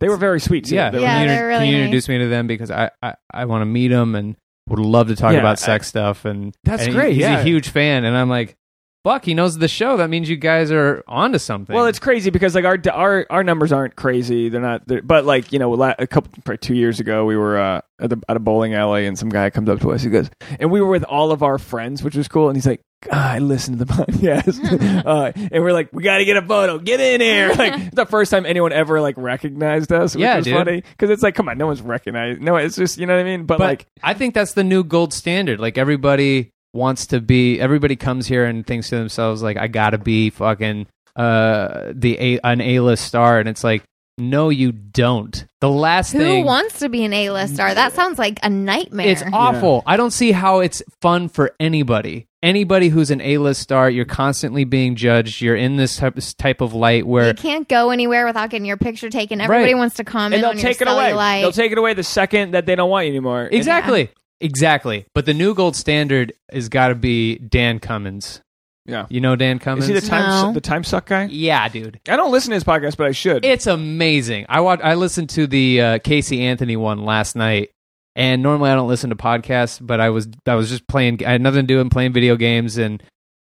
[0.00, 0.64] they were very sweet.
[0.64, 0.74] Too.
[0.74, 1.84] Yeah, They were- Yeah, can you, really can you nice.
[1.84, 4.36] introduce me to them because I I, I want to meet them and
[4.68, 7.20] would love to talk Yeah, about I- sex stuff and That's and he- great, He's
[7.22, 7.38] yeah.
[7.40, 8.56] a huge fan, and I'm like,
[9.04, 9.96] "Fuck, he knows the show.
[9.96, 13.44] That means you guys are onto something." Well, it's crazy because like our our our
[13.44, 14.48] numbers aren't crazy.
[14.48, 14.86] They're not.
[14.86, 18.10] They're, but like you know, a couple probably two years ago, we were uh, at
[18.10, 20.02] the at a bowling alley, and some guy comes up to us.
[20.02, 20.30] He goes,
[20.60, 22.48] and we were with all of our friends, which was cool.
[22.48, 22.80] And he's like,
[23.10, 26.78] I listened to the podcast, uh, and we're like, we got to get a photo.
[26.78, 27.52] Get in here.
[27.62, 30.14] Like it's the first time anyone ever like recognized us.
[30.14, 30.54] Which Yeah, was dude.
[30.54, 32.40] funny because it's like, come on, no one's recognized.
[32.40, 33.44] No, it's just you know what I mean.
[33.46, 35.58] But, but like, I think that's the new gold standard.
[35.60, 37.60] Like everybody wants to be.
[37.60, 40.86] Everybody comes here and thinks to themselves like, "I gotta be fucking
[41.16, 43.82] uh the a an A list star," and it's like,
[44.18, 45.46] no, you don't.
[45.62, 46.44] The last Who thing.
[46.44, 47.74] wants to be an A-list star?
[47.74, 49.08] That sounds like a nightmare.
[49.08, 49.82] It's awful.
[49.86, 52.26] I don't see how it's fun for anybody.
[52.42, 55.40] Anybody who's an A-list star, you're constantly being judged.
[55.40, 58.76] You're in this type, type of light where you can't go anywhere without getting your
[58.76, 59.40] picture taken.
[59.40, 59.78] Everybody Right.
[59.78, 61.12] wants to comment and they'll on take your it away.
[61.12, 61.40] cellulite.
[61.40, 63.44] They'll take it away the second that they don't want you anymore.
[63.44, 64.10] And- exactly,
[64.42, 65.06] exactly.
[65.14, 68.40] But the new gold standard has got to be Dan Cummins.
[68.84, 69.06] yeah.
[69.08, 69.84] You know Dan Cummins?
[69.88, 70.52] Is he the time No.
[70.52, 71.24] the time suck guy?
[71.30, 72.00] yeah, dude.
[72.08, 73.44] I don't listen to his podcast, but I should.
[73.44, 74.46] It's amazing.
[74.48, 74.80] I watch.
[74.82, 77.70] I listened to the uh, Casey Anthony one last night,
[78.16, 81.24] and normally I don't listen to podcasts, but I was I was just playing.
[81.24, 81.80] I had nothing to do.
[81.80, 83.02] I'm playing video games, and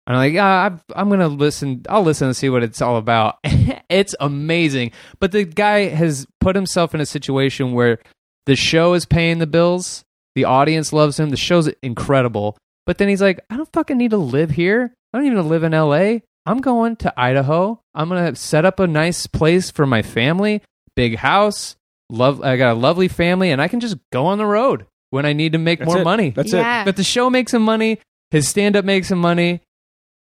[0.06, 1.82] I'm like, ah, I'm, I'm gonna listen.
[1.88, 3.36] I'll listen and see what it's all about.
[3.44, 4.92] it's amazing.
[5.20, 7.98] But the guy has put himself in a situation where
[8.46, 10.04] the show is paying the bills.
[10.38, 11.30] The audience loves him.
[11.30, 12.56] The show's incredible.
[12.86, 14.94] But then he's like, I don't fucking need to live here.
[15.12, 16.18] I don't even live in LA.
[16.46, 17.80] I'm going to Idaho.
[17.92, 20.62] I'm gonna set up a nice place for my family,
[20.94, 21.74] big house.
[22.08, 22.40] Love.
[22.40, 25.32] I got a lovely family, and I can just go on the road when I
[25.32, 26.04] need to make That's more it.
[26.04, 26.30] money.
[26.30, 26.84] That's Yeah.
[26.84, 27.98] But the show makes him money.
[28.30, 29.60] His stand up makes him money.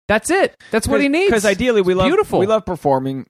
[0.07, 0.55] That's it.
[0.71, 1.27] That's what he needs.
[1.29, 2.39] Because ideally, we love beautiful.
[2.39, 3.25] we love performing.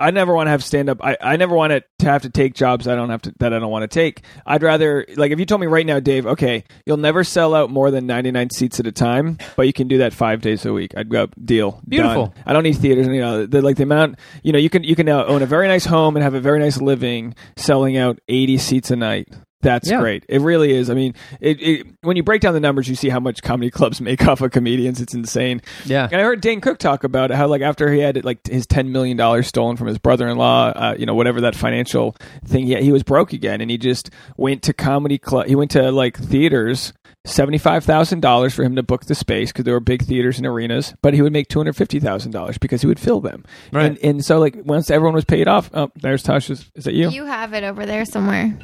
[0.00, 1.04] I never want to have stand up.
[1.04, 3.52] I, I never want to, to have to take jobs I don't have to that
[3.52, 4.22] I don't want to take.
[4.46, 7.70] I'd rather like if you told me right now, Dave, okay, you'll never sell out
[7.70, 10.64] more than ninety nine seats at a time, but you can do that five days
[10.64, 10.92] a week.
[10.96, 11.80] I'd go deal.
[11.88, 12.26] Beautiful.
[12.26, 12.44] Done.
[12.46, 13.06] I don't need theaters.
[13.08, 14.18] You know, the, like the amount.
[14.42, 16.40] You know, you can you can now own a very nice home and have a
[16.40, 19.28] very nice living, selling out eighty seats a night.
[19.60, 20.00] That's Yeah.
[20.00, 20.24] great.
[20.28, 20.88] It really is.
[20.88, 23.70] I mean, it, it, when you break down the numbers, you see how much comedy
[23.70, 25.00] clubs make off of comedians.
[25.00, 25.62] It's insane.
[25.84, 26.08] yeah.
[26.10, 28.92] And I heard Dane Cook talk about how, like, after he had like his ten
[28.92, 32.14] million dollars stolen from his brother-in-law, uh, you know, whatever that financial
[32.44, 35.46] thing, he, he was broke again, and he just went to comedy club.
[35.46, 36.92] He went to like theaters
[37.24, 40.38] seventy five thousand dollars for him to book the space because there were big theaters
[40.38, 43.20] and arenas, but he would make two hundred fifty thousand dollars because he would fill
[43.20, 43.44] them.
[43.72, 43.86] Right.
[43.86, 46.70] And, and so like once everyone was paid off, oh, there's Tasha's.
[46.76, 47.10] Is that you?
[47.10, 48.56] You have it over there somewhere.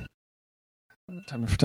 [1.26, 1.56] Time for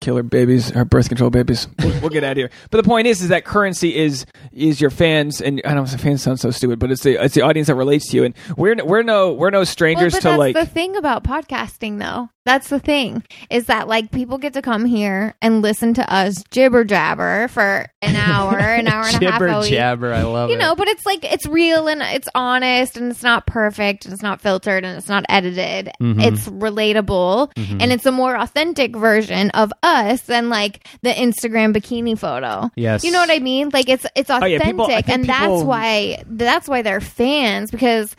[0.00, 1.68] Tasha to kill her babies, her birth control babies.
[1.80, 2.50] We'll, we'll get out of here.
[2.70, 5.92] But the point is, is that currency is is your fans, and I don't know,
[5.94, 8.24] if fans sound so stupid, but it's the it's the audience that relates to you,
[8.24, 10.56] and we're we're no we're no Well, strangers but to that's like.
[10.56, 12.28] the thing about podcasting, though.
[12.46, 16.42] That's the thing is that like people get to come here and listen to us
[16.50, 20.12] jibber jabber for an hour, an hour and a half Jibber jabber.
[20.14, 20.58] I love You it.
[20.58, 24.22] know, but it's like it's real and it's honest and it's not perfect and it's
[24.22, 25.90] not filtered and it's not edited.
[26.00, 26.24] Mhm.
[26.24, 27.82] It's relatable Mhm.
[27.82, 29.89] and it's a more authentic version of us
[30.26, 32.70] than like the Instagram bikini photo.
[32.76, 33.04] yes.
[33.04, 33.70] You know what I mean?
[33.72, 37.70] Like it's it's oh, authentic, people- I think and that's why that's why they're fans
[37.70, 38.14] because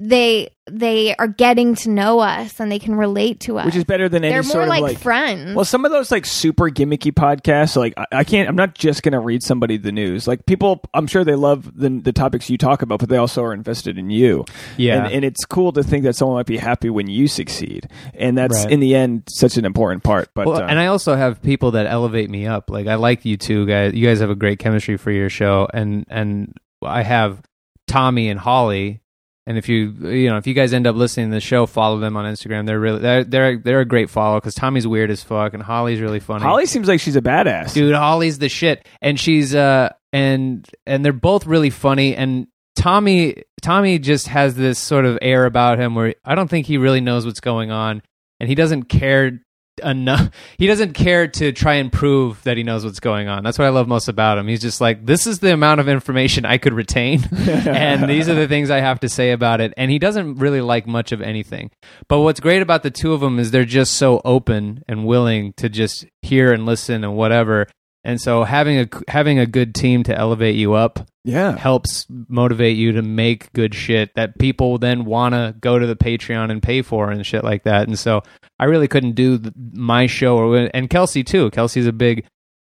[0.00, 3.66] they they are getting to know us and they can relate to us.
[3.66, 5.56] which is better than any they're sort more of like, like friends.
[5.56, 8.48] Well, some of those like super gimmicky podcasts, like I, I can't.
[8.48, 10.28] I'm not just gonna read somebody the news.
[10.28, 13.42] Like people, I'm sure they love the the topics you talk about, but they also
[13.42, 14.44] are invested in you.
[14.76, 15.04] Yeah.
[15.04, 18.38] and, and it's cool to think that someone might be happy when you succeed, and
[18.38, 18.72] that's Right.
[18.72, 20.28] in the end such an important part.
[20.34, 22.70] But Well, uh, and I also have people that elevate me up.
[22.70, 23.94] Like I like you two guys.
[23.94, 27.42] You guys have a great chemistry for your show, and and I have
[27.88, 29.00] Tommy and Holly.
[29.46, 31.98] And if you you know if you guys end up listening to the show, follow
[31.98, 32.66] them on Instagram.
[32.66, 36.00] They're really they're they're, they're a great follow because Tommy's weird as fuck and Holly's
[36.00, 36.44] really funny.
[36.44, 37.74] Holly seems like she's a badass.
[37.74, 42.14] dude, Holly's the shit, and she's uh and and they're both really funny.
[42.14, 42.46] And
[42.76, 46.78] Tommy Tommy just has this sort of air about him where I don't think he
[46.78, 48.02] really knows what's going on,
[48.38, 49.40] and he doesn't care
[49.82, 50.30] enough.
[50.58, 53.42] He doesn't care to try and prove that he knows what's going on.
[53.42, 54.48] That's what I love most about him.
[54.48, 58.34] He's just like, this is the amount of information I could retain, and these are
[58.34, 59.72] the things I have to say about it.
[59.76, 61.70] And he doesn't really like much of anything.
[62.08, 65.52] But what's great about the two of them is they're just so open and willing
[65.54, 67.66] to just hear and listen and whatever.
[68.04, 72.76] And so having a having a good team to elevate you up yeah, helps motivate
[72.76, 76.60] you to make good shit that people then want to go to the Patreon and
[76.60, 77.86] pay for and shit like that.
[77.86, 78.22] And so
[78.58, 81.50] I really couldn't do th- my show or and Kelsey too.
[81.50, 82.26] Kelsey's a big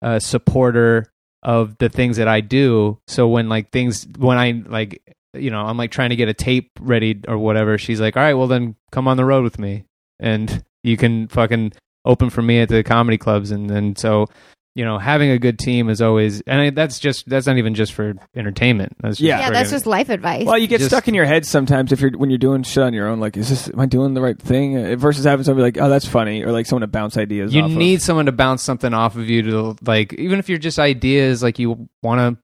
[0.02, 1.06] uh, supporter
[1.42, 2.98] of the things that I do.
[3.06, 5.02] So when like things when I like
[5.32, 8.22] you know I'm like trying to get a tape ready or whatever, she's like, "All
[8.22, 9.84] right, well then come on the road with me
[10.20, 11.72] and you can fucking
[12.04, 14.26] open for me at the comedy clubs." And then so
[14.74, 17.74] you know having a good team is always and I, that's just that's not even
[17.74, 18.96] just for entertainment.
[19.00, 19.38] That's just Yeah.
[19.40, 20.44] yeah, that's just life advice.
[20.46, 22.82] Well, you get Just- stuck in your head sometimes if you're when you're doing shit
[22.82, 23.20] on your own.
[23.20, 24.76] Like, is this am I doing the right thing?
[24.76, 27.54] Uh, Versus having somebody like, oh, that's funny, or like someone to bounce ideas.
[27.54, 27.76] you off of.
[27.76, 31.42] need someone to bounce something off of you to like even if you're just ideas
[31.42, 32.38] like you want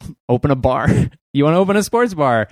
[0.00, 0.88] to open a bar
[1.32, 2.48] you want to open a sports bar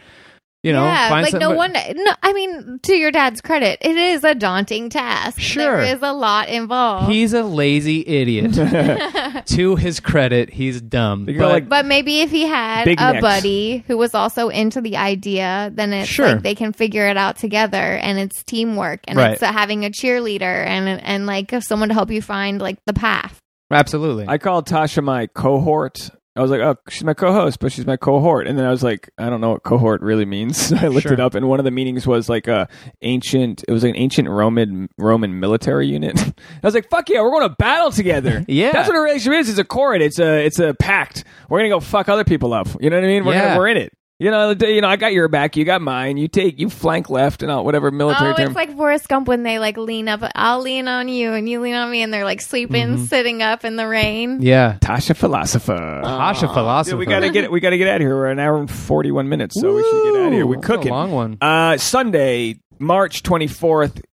[0.65, 2.05] you know yeah, find like no somebody- one.
[2.05, 5.39] No, I mean, to your dad's credit, it is a daunting task.
[5.39, 5.63] Sure.
[5.85, 7.13] there is a lot involved.
[7.13, 8.53] he's a lazy idiot
[9.47, 13.21] to his credit he's dumb You but like- but maybe if he had a necks.
[13.21, 16.27] buddy who was also into the idea, then it's Sure.
[16.33, 19.33] like they can figure it out together, and it's teamwork, and Right.
[19.35, 22.93] it's uh, having a cheerleader and and like someone to help you find like the
[22.95, 23.39] path.
[23.71, 26.11] absolutely I call Tasha my cohort.
[26.37, 28.49] I was like, oh, she's my co-host, but she's my cohort.
[28.49, 30.59] And then I was like, I don't know what cohort really means.
[30.75, 31.13] So I looked Sure.
[31.13, 32.69] it up, and one of the meanings was like a
[33.03, 33.65] ancient.
[33.69, 36.19] It was like an ancient Roman Roman military unit.
[36.21, 36.33] I
[36.67, 38.45] was like, fuck yeah, we're going to battle together.
[38.55, 38.73] Yeah.
[38.73, 39.49] that's what a relationship is.
[39.51, 40.01] It's a court.
[40.03, 41.25] It's a it's a pact.
[41.49, 42.69] We're gonna go fuck other people up.
[42.81, 43.25] You know what I mean?
[43.25, 43.49] We're Yeah.
[43.49, 43.93] gonna, we're in it.
[44.21, 46.17] You know, you know, I got your back, you got mine.
[46.19, 48.47] You take, you flank left, and all whatever military oh, term.
[48.47, 50.21] it's like Forrest Gump when they like lean up.
[50.37, 53.05] I'll lean on you, and you lean on me, and they're like sleeping, Mm-hmm.
[53.07, 54.41] sitting up in the rain.
[54.41, 55.73] yeah Tasha philosopher.
[56.05, 58.15] Tasha philosopher Dude, we gotta get we gotta get out of here.
[58.15, 60.47] We're an hour and forty one minutes, so we should get out of here.
[60.47, 60.93] We're That's a cooking.
[60.93, 63.49] long one Uh, Sunday, March twenty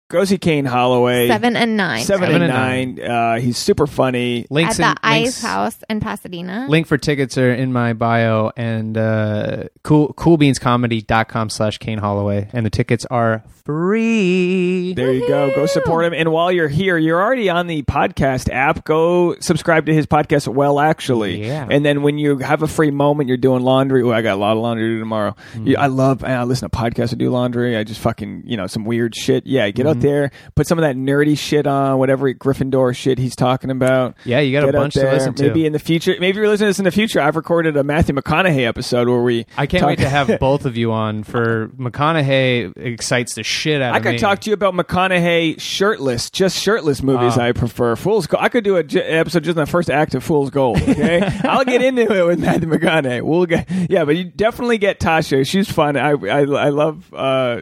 [0.09, 0.21] fourth.
[0.21, 1.27] Go see Kane Holloway.
[1.27, 3.09] Seven and nine Seven Seven and and nine.
[3.09, 4.45] Uh, he's super funny.
[4.49, 6.65] links at the in, Ice links, House in Pasadena.
[6.69, 12.65] link for tickets are in my bio and uh cool coolbeanscomedy.com slash kane holloway and
[12.65, 15.53] the tickets are free There you go.
[15.53, 16.13] Go support him.
[16.13, 18.85] And while you're here, you're already on the podcast app.
[18.85, 20.47] Go subscribe to his podcast.
[20.47, 21.67] Well, actually, Yeah.
[21.69, 24.03] And then when you have a free moment, you're doing laundry.
[24.03, 25.35] Oh, I got a lot of laundry to do tomorrow.
[25.53, 25.67] Mm-hmm.
[25.67, 26.23] You- I love.
[26.23, 27.75] I listen to podcasts and do laundry.
[27.75, 29.45] I just fucking you know some weird shit.
[29.45, 29.96] Yeah, get Mm-hmm.
[29.96, 34.15] out there, put some of that nerdy shit on, whatever Gryffindor shit he's talking about.
[34.25, 36.37] yeah you got a Get out bunch to listen to Maybe in the future, maybe
[36.37, 39.45] you're listening to this in the future, I've recorded a Matthew McConaughey episode where we.
[39.57, 43.81] I can't talk- wait to have both of you on for McConaughey excites the shit
[43.81, 44.17] out I of could me.
[44.19, 47.33] talk to you about McConaughey shirtless, just shirtless movies.
[47.37, 47.41] Ah.
[47.47, 48.43] I prefer Fool's Gold.
[48.43, 50.81] I could do a j- episode just on the first act of Fool's Gold.
[50.81, 53.21] Okay, I'll get into it with Matthew McConaughey.
[53.21, 55.47] We'll get yeah, but you definitely get Tasha.
[55.47, 55.97] She's fun.
[55.97, 57.13] I I, I love.
[57.13, 57.61] Uh,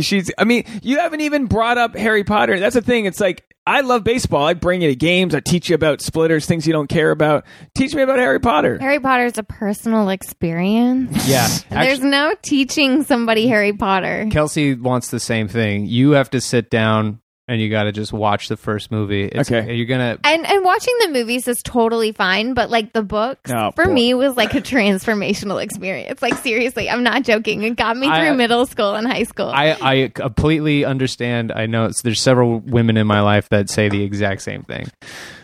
[0.00, 0.30] she's.
[0.38, 2.58] I mean, you haven't even brought up Harry Potter.
[2.58, 3.06] That's the thing.
[3.06, 4.46] It's like I love baseball.
[4.46, 5.34] I bring you to games.
[5.34, 7.44] I teach you about splitters, things you don't care about.
[7.74, 8.78] Teach me about Harry Potter.
[8.78, 11.26] Harry Potter is a personal experience.
[11.26, 11.46] Yeah.
[11.70, 14.28] There's Actually, no teaching somebody Harry Potter.
[14.30, 15.86] Kelsey wants the same thing.
[15.86, 19.24] You have to sit down and you got to just watch the first movie.
[19.24, 19.74] It's, Okay.
[19.74, 20.18] You're going to.
[20.24, 23.92] And and watching the movies is totally fine, but like the books Oh, for boy.
[23.92, 26.22] me was like a transformational experience.
[26.22, 27.62] Like seriously, I'm not joking.
[27.62, 29.48] It got me I- through uh, middle school and high school.
[29.48, 31.52] I, I completely understand.
[31.52, 34.86] I know it's, there's several women in my life that say the exact same thing.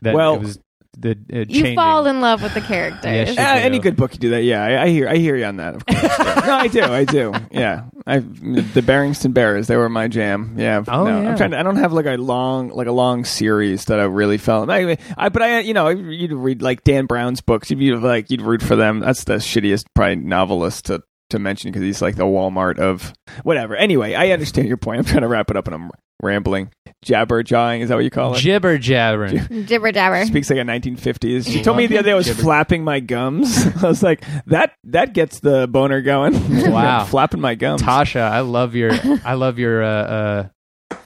[0.03, 0.59] That Well- it was
[1.01, 3.05] the uh, you fall in love with the characters.
[3.05, 3.61] Yes, you Uh, do.
[3.61, 4.43] any good book you do that.
[4.43, 5.09] Yeah, I, I hear.
[5.09, 5.75] I hear you on that.
[5.77, 6.03] Of course.
[6.03, 6.43] Yeah.
[6.47, 6.83] no, I do.
[6.83, 7.33] I do.
[7.51, 9.67] Yeah, I the Barrington Bears.
[9.67, 10.55] They were my jam.
[10.59, 10.83] Yeah.
[10.87, 11.31] Oh, no, yeah.
[11.31, 11.53] I'm trying.
[11.53, 14.69] To, I don't have like a long, like a long series that I really felt.
[14.71, 17.71] I, I but I, you know, you'd read like Dan Brown's books.
[17.71, 19.01] You'd like you'd root for them.
[19.01, 23.13] That's the shittiest probably novelist to to mention because he's like the Walmart of
[23.45, 23.77] whatever.
[23.77, 24.99] Anyway, I understand your point.
[24.99, 25.91] I'm trying to wrap it up and I'm
[26.23, 26.71] rambling,
[27.03, 27.81] jabber jawing.
[27.83, 28.39] Is that what you call it?
[28.39, 29.67] Jibber jabbering.
[29.67, 30.25] Jibber jabber.
[30.27, 31.47] speaks like a 1950s.
[31.51, 33.67] She told me the other day I was flapping my gums.
[33.83, 36.35] I was like, that that gets the boner going.
[36.71, 37.05] Wow.
[37.05, 37.83] flapping my gums.
[37.83, 38.93] Tasha, I love your.
[39.25, 39.83] I love your.
[39.83, 40.49] Uh,
[40.93, 40.97] uh,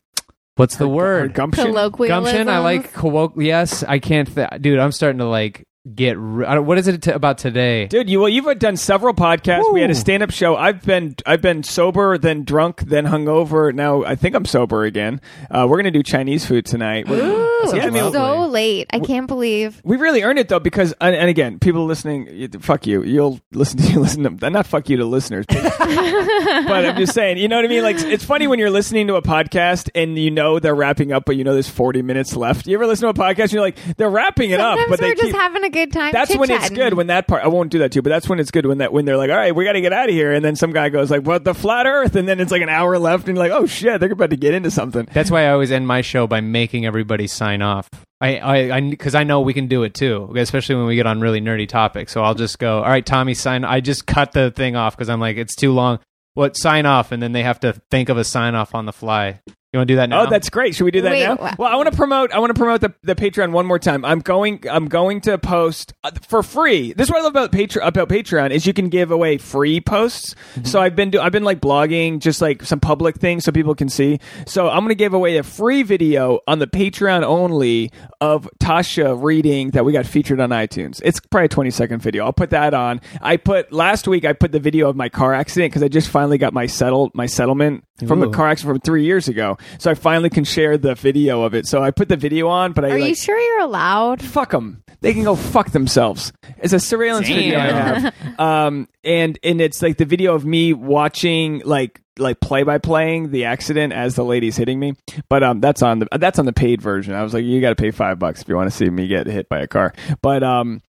[0.56, 1.34] what's the Her word?
[1.34, 1.66] gumption.
[1.66, 2.24] Colloquialism.
[2.24, 2.48] Gumption.
[2.48, 2.92] I like.
[2.92, 4.32] Colloq- yes, I can't.
[4.34, 6.16] Th- dude, I'm starting to like get.
[6.16, 7.86] r- I don't- What is it t- about today?
[7.86, 9.72] Dude, you well, you've done several podcasts.
[9.72, 10.56] We had a stand-up show.
[10.56, 13.74] I've been I've been sober, then drunk, then hungover.
[13.74, 15.20] Now I think I'm sober again.
[15.50, 17.08] Uh, we're gonna do Chinese food tonight.
[17.08, 17.22] We're-
[17.64, 18.86] Ooh, Yeah, I mean, it's so late.
[18.92, 19.80] I can't believe.
[19.84, 23.02] We really earned it though because, and, and again, people listening, fuck you.
[23.02, 27.14] You'll listen to you listen to not fuck you to listeners, but, but I'm just
[27.14, 27.82] saying, you know what I mean?
[27.82, 31.24] Like it's funny when you're listening to a podcast and you know they're wrapping up,
[31.24, 32.66] but you know there's 40 minutes left.
[32.66, 33.44] You ever listen to a podcast?
[33.44, 35.34] And you're like they're wrapping it up, but we're they just keep.
[35.34, 36.12] having a good time.
[36.12, 37.44] That's when it's good when that part.
[37.44, 39.30] I won't do that too, but that's when it's good when that when they're like,
[39.30, 41.22] all right, we got to get out of here, and then some guy goes like,
[41.22, 43.66] what the flat Earth, and then it's like an hour left, and you're like, oh
[43.66, 45.06] shit, they're about to get into something.
[45.12, 47.90] That's why I always end my show by making everybody sign off.
[48.20, 51.20] I, I, because I, know we can do it too, especially when we get on
[51.20, 52.12] really nerdy topics.
[52.12, 53.64] So I'll just go, all right, Tommy, sign.
[53.64, 55.98] I just cut the thing off because I'm like, it's too long.
[56.32, 58.92] What sign off, and then they have to think of a sign off on the
[58.92, 59.40] fly.
[59.74, 60.20] You want to do that now?
[60.22, 60.76] Oh, that's great.
[60.76, 61.34] Should we do that Wait, now?
[61.34, 62.30] wha- Well, I want to promote.
[62.30, 64.04] I want to promote the, the Patreon one more time.
[64.04, 64.62] I'm going.
[64.70, 66.92] I'm going to post uh, for free.
[66.92, 67.84] This is what I love about Patreon.
[67.84, 70.36] About Patreon is you can give away free posts.
[70.54, 70.66] Mm-hmm.
[70.66, 73.74] So I've been do, I've been like blogging just like some public things so people
[73.74, 74.20] can see.
[74.46, 77.90] So I'm going to give away a free video on the Patreon only
[78.20, 81.02] of Tasha reading that we got featured on iTunes.
[81.04, 82.26] It's probably a 20 second video.
[82.26, 83.00] I'll put that on.
[83.20, 84.24] I put last week.
[84.24, 87.12] I put the video of my car accident because I just finally got my settled
[87.12, 88.30] my settlement from a Ooh.
[88.30, 89.58] car accident from three years ago.
[89.78, 91.66] So I finally can share the video of it.
[91.66, 94.22] So I put the video on, but I Are like, you sure you're allowed?
[94.22, 94.82] fuck them.
[95.00, 96.32] They can go fuck themselves.
[96.58, 98.02] It's a surveillance video I Damn.
[98.02, 102.78] have, um, and and it's like the video of me watching like like play by
[102.78, 104.94] playing the accident as the lady's hitting me.
[105.28, 107.12] But um, that's on the that's on the paid version.
[107.14, 109.06] I was like, you got to pay five bucks if you want to see me
[109.06, 109.92] get hit by a car.
[110.22, 110.80] But um.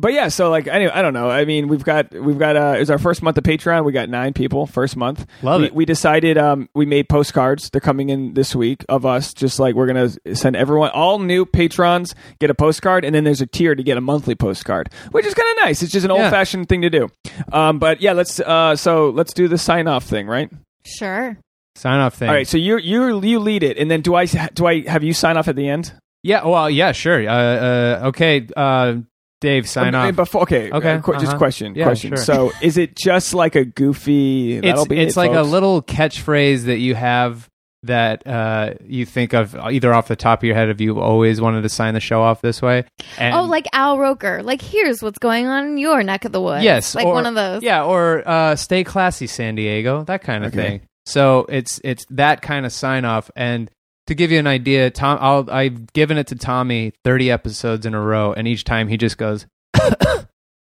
[0.00, 1.30] But yeah, so like anyway, I don't know.
[1.30, 3.84] I mean, we've got we've got uh, it's our first month of Patreon.
[3.84, 5.24] We got nine people first month.
[5.40, 5.74] Love we, it.
[5.74, 7.70] We decided um we made postcards.
[7.70, 9.32] They're coming in this week of us.
[9.32, 13.40] Just like we're gonna send everyone, all new patrons get a postcard, and then there's
[13.40, 15.80] a tier to get a monthly postcard, which is kind of nice.
[15.80, 16.24] It's just an Yeah.
[16.24, 17.08] old fashioned thing to do.
[17.52, 20.50] Um, but yeah, let's uh so let's do the sign off thing, right?
[20.84, 21.38] Sure.
[21.76, 22.28] sign off thing.
[22.28, 22.48] All right.
[22.48, 25.36] So you you you lead it, and then do I do I have you sign
[25.36, 25.92] off at the end?
[26.24, 26.44] Yeah.
[26.44, 26.68] Well.
[26.68, 26.90] Yeah.
[26.90, 27.20] Sure.
[27.28, 27.32] Uh.
[27.32, 28.46] uh okay.
[28.56, 28.96] Uh.
[29.40, 30.16] Dave, sign Um, off.
[30.16, 30.70] Before, okay.
[30.70, 31.38] Okay, uh, qu- Just uh-huh.
[31.38, 31.74] question.
[31.74, 32.10] Yeah, question.
[32.10, 32.24] sure.
[32.24, 34.56] So is it just like a goofy?
[34.56, 37.48] it's that'll be it's it, like a little catchphrase that you have
[37.82, 41.38] that uh, you think of either off the top of your head if you always
[41.42, 42.84] wanted to sign the show off this way.
[43.18, 44.42] And oh, like Al Roker.
[44.42, 46.64] Like, here's what's going on in your neck of the woods.
[46.64, 47.62] yes, Like or- one of those.
[47.62, 50.68] Yeah, or uh, stay classy, San Diego, that kind of Okay.
[50.68, 50.80] thing.
[51.04, 53.30] So it's it's that kind of sign off.
[53.36, 53.70] And
[54.06, 57.94] to give you an idea, Tom, I'll, I've given it to Tommy thirty episodes in
[57.94, 59.46] a row, and each time he just goes.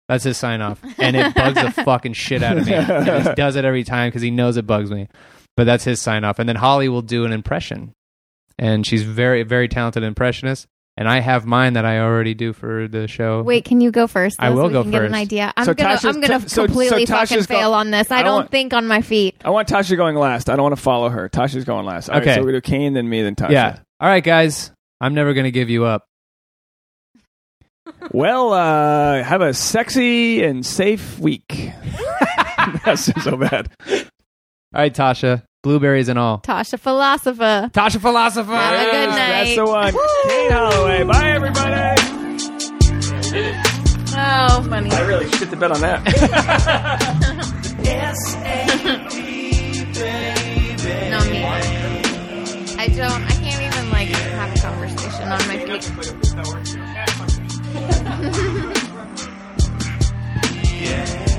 [0.08, 2.72] That's his sign off, and it bugs the fucking shit out of me.
[2.72, 5.06] And he does it every time because he knows it bugs me.
[5.56, 7.92] But that's his sign off, and then Holly will do an impression,
[8.58, 10.66] and she's very very talented impressionist.
[10.96, 13.42] And I have mine that I already do for the show.
[13.42, 14.36] Wait, can you go first?
[14.38, 15.50] I will so we go can Get an idea.
[15.56, 18.10] I'm So gonna, Tasha's- I'm gonna so- so completely fucking Tasha's go- fail on this.
[18.10, 19.36] I, I don't want- think on my feet.
[19.44, 20.50] I want Tasha going last.
[20.50, 21.28] I don't want to follow her.
[21.30, 22.10] Tasha's going last.
[22.10, 22.34] All right, Okay.
[22.36, 23.50] so we do Kane, then me, then Tasha.
[23.50, 23.78] Yeah.
[24.00, 24.72] All right, guys.
[25.00, 26.04] I'm never gonna give you up.
[28.12, 31.70] Well, uh, have a sexy and safe week.
[32.84, 33.70] That's so bad.
[33.90, 33.96] All
[34.74, 35.44] right, Tasha.
[35.62, 36.38] Blueberries and all.
[36.40, 37.70] Tasha Philosopher.
[37.72, 38.50] Tasha Philosopher.
[38.50, 39.16] Have a good night.
[39.44, 39.92] That's the one.
[40.28, 41.04] Kane Holloway.
[41.04, 41.76] Bye, everybody.
[44.12, 44.90] Oh, funny.
[44.90, 47.46] I really shit the bed on that.
[51.10, 51.44] No, me.
[52.78, 53.22] I don't.
[53.24, 55.92] I can't even like have a conversation on my feet.
[60.80, 61.26] yeah.